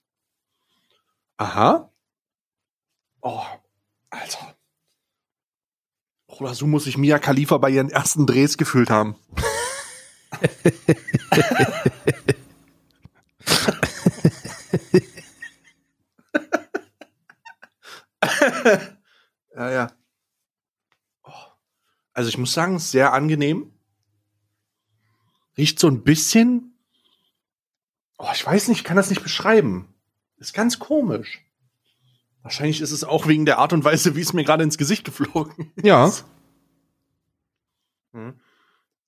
Aha. 1.37 1.89
Oh, 3.21 3.45
Alter. 4.09 4.57
Oder 6.27 6.53
so 6.53 6.67
muss 6.67 6.83
sich 6.83 6.97
Mia 6.97 7.17
Khalifa 7.17 7.59
bei 7.59 7.69
ihren 7.69 7.89
ersten 7.89 8.27
Drehs 8.27 8.57
gefühlt 8.57 8.89
haben. 8.89 9.15
ja, 19.55 19.71
ja. 19.71 19.96
Also 22.17 22.29
ich 22.29 22.39
muss 22.39 22.51
sagen, 22.51 22.73
es 22.73 22.85
ist 22.85 22.91
sehr 22.91 23.13
angenehm. 23.13 23.71
Riecht 25.55 25.77
so 25.77 25.87
ein 25.87 26.01
bisschen. 26.01 26.73
Oh, 28.17 28.31
ich 28.33 28.43
weiß 28.43 28.69
nicht, 28.69 28.79
ich 28.79 28.83
kann 28.83 28.97
das 28.97 29.11
nicht 29.11 29.21
beschreiben. 29.21 29.93
Ist 30.37 30.55
ganz 30.55 30.79
komisch. 30.79 31.45
Wahrscheinlich 32.41 32.81
ist 32.81 32.89
es 32.89 33.03
auch 33.03 33.27
wegen 33.27 33.45
der 33.45 33.59
Art 33.59 33.71
und 33.71 33.83
Weise, 33.83 34.15
wie 34.15 34.21
es 34.21 34.33
mir 34.33 34.43
gerade 34.43 34.63
ins 34.63 34.79
Gesicht 34.79 35.03
geflogen 35.03 35.71
ist. 35.75 35.85
Ja. 35.85 36.11
Mhm. 38.13 38.39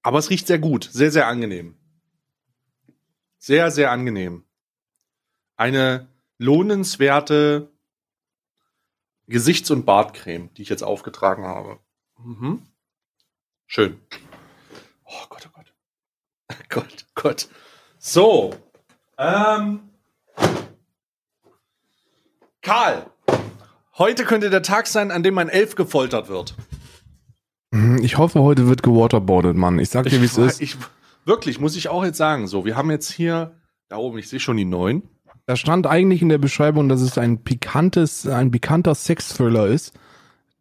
Aber 0.03 0.20
es 0.20 0.30
riecht 0.30 0.45
sehr 0.45 0.60
gut, 0.60 0.88
sehr, 0.93 1.12
sehr 1.12 1.26
angenehm. 1.26 1.80
Sehr, 3.39 3.72
sehr 3.72 3.89
angenehm. 3.89 4.43
Eine 5.55 6.10
lohnenswerte 6.38 7.72
Gesichts- 9.26 9.72
und 9.72 9.88
Bartcreme, 9.88 10.53
die 10.53 10.62
ich 10.62 10.70
jetzt 10.70 10.84
aufgetragen 10.84 11.45
habe. 11.45 11.80
Mhm. 12.24 12.69
Schön. 13.72 13.98
Oh 15.06 15.26
Gott, 15.30 15.48
oh 15.48 15.52
Gott. 15.56 16.60
Gott, 16.70 17.06
Gott. 17.14 17.48
So. 18.00 18.56
Ähm. 19.16 19.82
Karl. 22.64 23.06
Heute 24.00 24.26
könnte 24.26 24.50
der 24.50 24.64
Tag 24.64 24.88
sein, 24.88 25.12
an 25.12 25.22
dem 25.22 25.36
mein 25.36 25.50
Elf 25.50 25.76
gefoltert 25.76 26.30
wird. 26.30 26.56
Mhm, 27.70 28.00
Ich 28.02 28.18
hoffe, 28.18 28.42
heute 28.42 28.68
wird 28.68 28.82
gewaterboardet, 28.82 29.56
Mann. 29.56 29.78
Ich 29.78 29.92
sag 29.92 30.08
dir, 30.08 30.20
wie 30.20 30.26
es 30.26 30.40
ist. 30.40 30.62
Ich, 30.62 30.76
wirklich, 31.26 31.60
muss 31.60 31.76
ich 31.76 31.90
auch 31.90 32.04
jetzt 32.04 32.18
sagen. 32.18 32.48
So, 32.48 32.66
wir 32.66 32.76
haben 32.76 32.90
jetzt 32.90 33.12
hier, 33.12 33.56
da 33.88 33.98
oben, 33.98 34.18
ich 34.18 34.30
sehe 34.30 34.40
schon 34.40 34.58
die 34.58 34.66
neun. 34.66 35.04
Da 35.46 35.56
stand 35.56 35.86
eigentlich 35.86 36.24
in 36.24 36.30
der 36.30 36.40
Beschreibung, 36.40 36.90
dass 36.90 37.02
es 37.02 37.20
ein 37.20 37.44
pikantes, 37.44 38.26
ein 38.26 38.50
pikanter 38.50 38.96
Sex-Thriller 38.96 39.68
ist, 39.68 39.94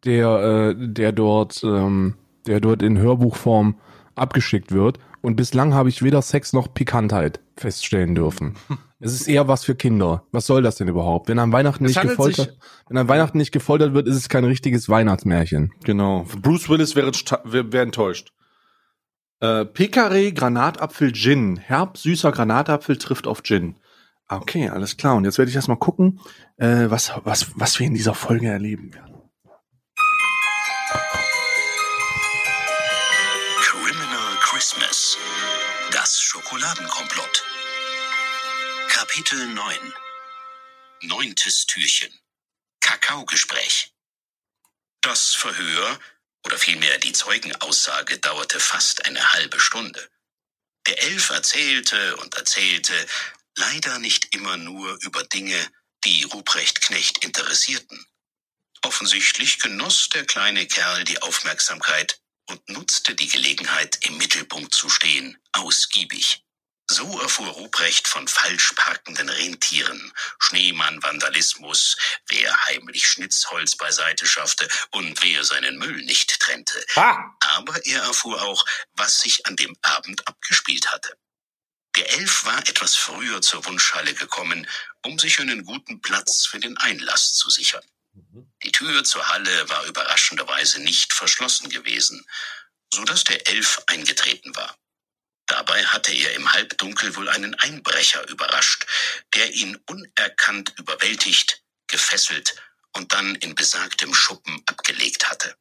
der, 0.05 0.27
äh, 0.29 0.75
der 0.77 1.11
dort, 1.11 1.63
ähm, 1.63 2.13
der 2.49 2.59
dort 2.59 2.81
in 2.83 2.97
Hörbuchform 2.97 3.75
abgeschickt 4.15 4.73
wird. 4.73 4.99
Und 5.21 5.35
bislang 5.37 5.73
habe 5.73 5.87
ich 5.89 6.01
weder 6.03 6.21
Sex 6.21 6.51
noch 6.53 6.73
Pikantheit 6.73 7.39
feststellen 7.55 8.15
dürfen. 8.15 8.55
Es 9.01 9.13
ist 9.13 9.29
eher 9.29 9.47
was 9.47 9.63
für 9.63 9.75
Kinder. 9.75 10.25
Was 10.33 10.45
soll 10.45 10.61
das 10.61 10.75
denn 10.75 10.89
überhaupt? 10.89 11.29
Wenn 11.29 11.39
an 11.39 11.53
Weihnachten 11.53 11.85
Es 11.85 11.95
nicht 11.95 12.01
gefoltert, 12.01 12.57
wenn 12.89 12.97
an 12.97 13.07
Weihnachten 13.07 13.37
nicht 13.37 13.53
gefoltert 13.53 13.93
wird, 13.93 14.09
ist 14.09 14.17
es 14.17 14.27
kein 14.27 14.43
richtiges 14.43 14.89
Weihnachtsmärchen. 14.89 15.71
Genau. 15.85 16.25
Bruce 16.41 16.67
Willis 16.67 16.97
wäre, 16.97 17.13
sta- 17.13 17.39
wär, 17.45 17.71
wär 17.71 17.83
enttäuscht. 17.83 18.33
Äh, 19.39 19.61
Pekaré, 19.63 20.33
Granatapfel, 20.33 21.13
Gin. 21.13 21.55
Herb, 21.55 21.97
süßer 21.97 22.33
Granatapfel 22.33 22.97
trifft 22.97 23.25
auf 23.25 23.41
Gin. 23.43 23.75
Ah, 24.27 24.39
Okay, 24.39 24.67
alles 24.67 24.97
klar. 24.97 25.15
Und 25.15 25.23
jetzt 25.23 25.37
werde 25.37 25.47
ich 25.49 25.55
erst 25.55 25.69
mal 25.69 25.77
gucken, 25.77 26.19
äh, 26.57 26.89
was, 26.89 27.13
was, 27.23 27.51
was 27.55 27.79
wir 27.79 27.87
in 27.87 27.93
dieser 27.93 28.13
Folge 28.15 28.47
erleben 28.47 28.93
werden. 28.93 29.15
Schokoladenkomplott. 36.59 37.43
Kapitel 38.89 39.47
9. 39.47 39.93
Neuntes 41.03 41.65
Türchen. 41.65 42.13
Kakaogespräch. 42.81 43.93
Das 44.99 45.35
Verhör, 45.35 45.99
oder 46.43 46.57
vielmehr 46.57 46.97
die 46.97 47.13
Zeugenaussage, 47.13 48.19
dauerte 48.19 48.59
fast 48.59 49.05
eine 49.05 49.31
halbe 49.31 49.57
Stunde. 49.57 50.09
Der 50.85 51.01
Elf 51.01 51.29
erzählte 51.29 52.17
und 52.17 52.35
erzählte, 52.35 53.07
leider 53.55 53.97
nicht 53.99 54.35
immer 54.35 54.57
nur 54.57 54.97
über 55.03 55.23
Dinge, 55.23 55.71
die 56.03 56.23
Ruprecht 56.23 56.81
Knecht 56.81 57.23
interessierten. 57.23 58.05
Offensichtlich 58.81 59.59
genoss 59.59 60.09
der 60.09 60.25
kleine 60.25 60.67
Kerl 60.67 61.05
die 61.05 61.21
Aufmerksamkeit 61.21 62.19
und 62.49 62.67
nutzte 62.67 63.15
die 63.15 63.29
Gelegenheit, 63.29 64.05
im 64.05 64.17
Mittelpunkt 64.17 64.73
zu 64.73 64.89
stehen, 64.89 65.37
ausgiebig. 65.53 66.43
So 66.91 67.21
erfuhr 67.21 67.49
Ruprecht 67.49 68.07
von 68.07 68.27
falsch 68.27 68.73
parkenden 68.75 69.29
Rentieren, 69.29 70.11
Schneemann-Vandalismus, 70.39 71.95
wer 72.27 72.65
heimlich 72.65 73.07
Schnitzholz 73.07 73.75
beiseite 73.77 74.25
schaffte 74.25 74.67
und 74.91 75.21
wer 75.21 75.43
seinen 75.43 75.77
Müll 75.77 76.01
nicht 76.05 76.39
trennte. 76.39 76.83
Ah! 76.95 77.19
Aber 77.41 77.85
er 77.85 78.01
erfuhr 78.01 78.41
auch, 78.41 78.65
was 78.93 79.19
sich 79.19 79.45
an 79.45 79.55
dem 79.55 79.77
Abend 79.83 80.27
abgespielt 80.27 80.91
hatte. 80.91 81.15
Der 81.95 82.09
Elf 82.11 82.45
war 82.45 82.59
etwas 82.67 82.95
früher 82.95 83.41
zur 83.43 83.65
Wunschhalle 83.65 84.15
gekommen, 84.15 84.67
um 85.05 85.19
sich 85.19 85.39
einen 85.39 85.65
guten 85.65 86.01
Platz 86.01 86.47
für 86.47 86.59
den 86.59 86.77
Einlass 86.77 87.35
zu 87.35 87.51
sichern. 87.51 87.85
Die 88.63 88.71
Tür 88.71 89.03
zur 89.03 89.29
Halle 89.29 89.69
war 89.69 89.85
überraschenderweise 89.85 90.81
nicht 90.81 91.13
verschlossen 91.13 91.69
gewesen, 91.69 92.25
so 92.93 93.05
dass 93.05 93.25
der 93.25 93.47
Elf 93.47 93.81
eingetreten 93.87 94.55
war. 94.55 94.78
Dabei 95.49 95.83
hatte 95.83 96.13
er 96.13 96.35
im 96.35 96.53
Halbdunkel 96.53 97.15
wohl 97.15 97.27
einen 97.27 97.55
Einbrecher 97.55 98.27
überrascht, 98.29 98.85
der 99.33 99.51
ihn 99.51 99.77
unerkannt 99.87 100.73
überwältigt, 100.77 101.63
gefesselt 101.87 102.55
und 102.93 103.13
dann 103.13 103.35
in 103.35 103.55
besagtem 103.55 104.13
Schuppen 104.13 104.61
abgelegt 104.67 105.29
hatte. 105.29 105.57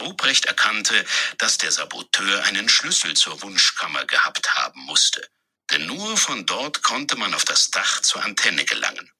Ruprecht 0.00 0.46
erkannte, 0.46 1.04
dass 1.36 1.58
der 1.58 1.72
Saboteur 1.72 2.44
einen 2.44 2.70
Schlüssel 2.70 3.14
zur 3.14 3.42
Wunschkammer 3.42 4.06
gehabt 4.06 4.54
haben 4.54 4.80
musste, 4.82 5.28
denn 5.70 5.84
nur 5.86 6.16
von 6.16 6.46
dort 6.46 6.82
konnte 6.82 7.16
man 7.16 7.34
auf 7.34 7.44
das 7.44 7.70
Dach 7.70 8.00
zur 8.00 8.24
Antenne 8.24 8.64
gelangen. 8.64 9.12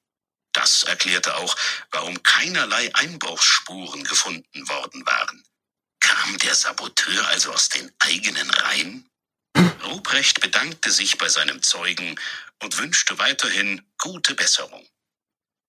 Das 0.53 0.83
erklärte 0.83 1.35
auch, 1.35 1.55
warum 1.91 2.23
keinerlei 2.23 2.89
Einbruchsspuren 2.95 4.03
gefunden 4.05 4.67
worden 4.69 5.05
waren. 5.05 5.43
Kam 5.99 6.37
der 6.39 6.55
Saboteur 6.55 7.27
also 7.27 7.53
aus 7.53 7.69
den 7.69 7.93
eigenen 7.99 8.49
Reihen? 8.49 9.07
Ruprecht 9.85 10.41
bedankte 10.41 10.91
sich 10.91 11.17
bei 11.17 11.29
seinem 11.29 11.63
Zeugen 11.63 12.19
und 12.61 12.77
wünschte 12.77 13.19
weiterhin 13.19 13.85
gute 13.97 14.35
Besserung. 14.35 14.87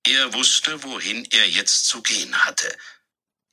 Er 0.06 0.32
wusste, 0.34 0.82
wohin 0.82 1.24
er 1.32 1.48
jetzt 1.48 1.86
zu 1.86 2.02
gehen 2.02 2.44
hatte. 2.44 2.76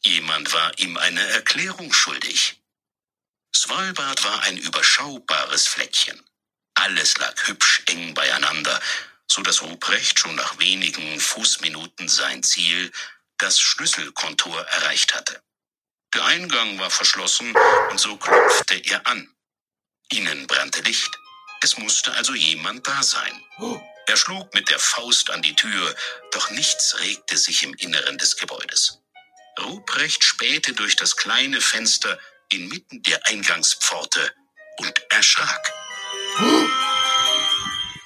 Jemand 0.03 0.53
war 0.53 0.77
ihm 0.79 0.97
eine 0.97 1.25
Erklärung 1.29 1.93
schuldig. 1.93 2.61
Svalbard 3.55 4.23
war 4.23 4.43
ein 4.43 4.57
überschaubares 4.57 5.67
Fleckchen. 5.67 6.21
Alles 6.75 7.17
lag 7.17 7.35
hübsch 7.47 7.83
eng 7.87 8.13
beieinander, 8.13 8.79
so 9.27 9.41
dass 9.41 9.61
Ruprecht 9.61 10.19
schon 10.19 10.35
nach 10.35 10.59
wenigen 10.59 11.19
Fußminuten 11.19 12.07
sein 12.07 12.43
Ziel, 12.43 12.91
das 13.37 13.59
Schlüsselkontor, 13.59 14.61
erreicht 14.61 15.15
hatte. 15.15 15.41
Der 16.13 16.25
Eingang 16.25 16.79
war 16.79 16.89
verschlossen 16.91 17.55
und 17.91 17.99
so 17.99 18.17
klopfte 18.17 18.75
er 18.75 19.05
an. 19.07 19.29
Innen 20.13 20.47
brannte 20.47 20.81
Licht. 20.83 21.19
Es 21.61 21.77
musste 21.77 22.13
also 22.13 22.33
jemand 22.33 22.87
da 22.87 23.03
sein. 23.03 23.33
Er 24.07 24.15
schlug 24.15 24.53
mit 24.53 24.69
der 24.69 24.79
Faust 24.79 25.31
an 25.31 25.41
die 25.41 25.53
Tür, 25.55 25.93
doch 26.31 26.49
nichts 26.51 26.97
regte 27.01 27.37
sich 27.37 27.63
im 27.63 27.73
Inneren 27.73 28.17
des 28.17 28.37
Gebäudes. 28.37 29.01
Ruprecht 29.59 30.23
spähte 30.23 30.73
durch 30.73 30.95
das 30.95 31.17
kleine 31.17 31.59
Fenster 31.59 32.17
inmitten 32.53 33.03
der 33.03 33.19
Eingangspforte 33.27 34.31
und 34.77 34.93
erschrak. 35.09 35.73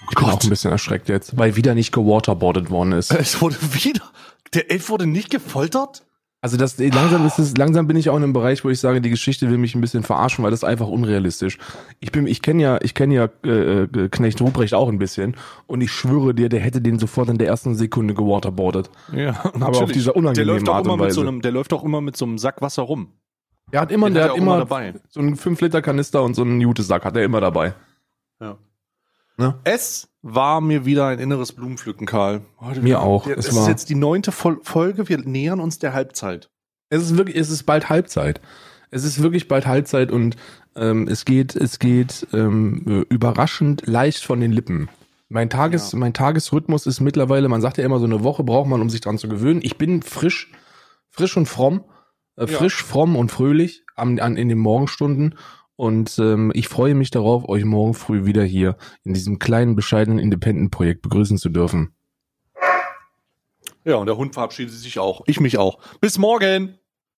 Ich 0.10 0.16
bin 0.16 0.26
auch 0.26 0.41
ein 0.41 0.49
bisschen 0.49 0.72
erschreckt 0.72 1.08
jetzt, 1.08 1.38
weil 1.38 1.56
wieder 1.56 1.76
nicht 1.76 1.91
gewaterboardet 1.91 2.72
worden 2.72 2.93
ist. 2.93 3.12
Es 3.12 3.41
wurde 3.41 3.58
wieder. 3.74 4.12
Der 4.54 4.72
Elf 4.72 4.89
wurde 4.89 5.06
nicht 5.06 5.30
gefoltert? 5.30 6.04
Also 6.44 6.58
das 6.58 6.80
langsam 6.80 7.24
ist 7.28 7.38
es, 7.38 7.56
langsam 7.56 7.86
bin 7.88 7.96
ich 7.98 8.10
auch 8.10 8.18
in 8.18 8.24
einem 8.24 8.34
Bereich, 8.34 8.66
wo 8.66 8.70
ich 8.70 8.80
sage, 8.80 9.00
die 9.00 9.12
Geschichte 9.12 9.48
will 9.52 9.60
mich 9.60 9.76
ein 9.76 9.82
bisschen 9.82 10.02
verarschen, 10.02 10.44
weil 10.44 10.50
das 10.50 10.62
ist 10.62 10.64
einfach 10.64 10.88
unrealistisch. 10.88 11.60
Ich 12.00 12.12
bin, 12.12 12.26
ich 12.26 12.42
kenne 12.42 12.64
ja, 12.64 12.80
ich 12.82 12.96
kenne 12.96 13.14
ja 13.14 13.30
äh, 13.46 13.84
äh, 13.84 14.10
Knecht 14.10 14.42
Ruprecht 14.42 14.74
auch 14.74 14.89
ein 14.89 14.98
bisschen 14.98 15.36
und 15.68 15.82
ich 15.82 15.92
schwöre 15.92 16.34
dir, 16.34 16.50
der 16.50 16.60
hätte 16.60 16.82
den 16.82 16.98
sofort 16.98 17.30
in 17.30 17.38
der 17.38 17.48
ersten 17.48 17.76
Sekunde 17.76 18.16
gewaterboardet. 18.16 18.89
Ja, 19.16 19.39
Aber 19.60 19.84
auf 19.84 19.92
dieser 19.92 20.14
der 20.14 20.18
unangenehme 20.18 20.54
läuft, 20.54 20.70
auch 20.70 20.76
Art 20.78 20.86
immer 20.86 20.94
und 20.94 21.00
mit 21.00 21.10
Weise. 21.10 21.16
so 21.16 21.22
einem, 21.22 21.42
der 21.44 21.52
läuft 21.52 21.74
auch 21.74 21.84
immer 21.84 22.02
mit 22.02 22.18
so 22.18 22.26
einem 22.26 22.39
Sack 22.39 22.60
Wasser 22.64 22.82
rum. 22.82 23.10
Der 23.72 23.82
hat 23.82 23.92
immer, 23.92 24.08
Den 24.08 24.16
der 24.16 24.24
hat 24.24 24.30
hat 24.32 24.38
er 24.38 24.42
immer 24.42 24.56
immer 24.56 24.66
dabei. 24.66 24.94
so 25.10 25.20
einen 25.20 25.36
5 25.36 25.62
Liter 25.62 25.82
Kanister 25.84 26.24
und 26.24 26.34
so 26.34 26.42
einen 26.42 26.60
Jutesack 26.60 27.06
hat 27.06 27.16
er 27.16 27.24
immer 27.24 27.39
dabei. 27.39 27.76
Ja. 28.42 28.58
Ne? 29.42 29.56
Es 29.64 30.08
war 30.22 30.62
mir 30.62 30.86
wieder 30.86 31.08
ein 31.08 31.18
inneres 31.18 31.52
Blumenpflücken, 31.52 32.06
Karl. 32.06 32.42
Heute 32.60 32.82
Mir 32.82 33.02
auch. 33.02 33.26
Es 33.26 33.38
Es 33.38 33.48
ist 33.48 33.56
war- 33.56 33.70
jetzt 33.70 33.89
die 33.89 33.96
neunte 33.96 34.32
Fol 34.32 34.60
Folge. 34.62 35.10
Wir 35.10 35.18
nähern 35.18 35.60
uns 35.60 35.80
der 35.80 35.94
Halbzeit. 35.94 36.52
Es 36.89 37.02
ist 37.02 37.18
wirklich, 37.18 37.36
es 37.38 37.50
ist 37.50 37.64
bald 37.64 37.89
Halbzeit. 37.89 38.39
Es 38.92 39.04
ist 39.04 39.24
wirklich 39.24 39.48
bald 39.48 39.66
Halbzeit 39.66 40.12
und 40.12 40.36
ähm, 40.76 41.08
es 41.08 41.26
geht, 41.26 41.56
es 41.56 41.80
geht 41.80 42.28
ähm, 42.34 42.84
äh, 42.88 43.14
überraschend 43.14 43.88
leicht 43.88 44.24
von 44.24 44.39
den 44.42 44.52
Lippen. 44.52 44.89
Mein 45.28 45.50
Tages, 45.50 45.94
Ja. 45.94 45.98
mein 45.98 46.14
Tagesrhythmus 46.14 46.86
ist 46.86 47.00
mittlerweile, 47.00 47.48
man 47.50 47.62
sagt 47.62 47.80
ja 47.80 47.84
immer, 47.86 47.98
so 48.00 48.06
eine 48.06 48.24
Woche 48.24 48.44
braucht 48.44 48.70
man, 48.70 48.80
um 48.82 48.92
sich 48.92 49.02
dran 49.02 49.18
zu 49.18 49.28
gewöhnen. 49.28 49.62
Ich 49.64 49.78
bin 49.78 50.04
frisch, 50.04 50.52
frisch 51.10 51.36
und 51.36 51.48
fromm, 51.48 51.84
äh, 52.38 52.42
Ja. 52.42 52.48
frisch, 52.58 52.84
fromm 52.84 53.16
und 53.16 53.32
fröhlich 53.32 53.86
am, 53.96 54.20
an, 54.20 54.38
in 54.38 54.50
den 54.50 54.60
Morgenstunden. 54.60 55.36
Und 55.82 56.19
ähm, 56.19 56.51
ich 56.53 56.67
freue 56.67 56.93
mich 56.93 57.09
darauf, 57.09 57.49
euch 57.49 57.65
morgen 57.65 57.95
früh 57.95 58.23
wieder 58.23 58.43
hier 58.43 58.77
in 59.03 59.15
diesem 59.15 59.39
kleinen, 59.39 59.75
bescheidenen 59.75 60.19
Independent-Projekt 60.19 61.01
begrüßen 61.01 61.39
zu 61.39 61.49
dürfen. 61.49 61.95
Ja, 63.84 63.95
und 63.95 64.05
der 64.05 64.15
Hund 64.15 64.36
verabschiedet 64.36 64.75
sich 64.75 64.99
auch. 64.99 65.23
Ich 65.25 65.39
mich 65.39 65.57
auch. 65.57 65.79
Bis 65.99 66.19
morgen. 66.19 66.77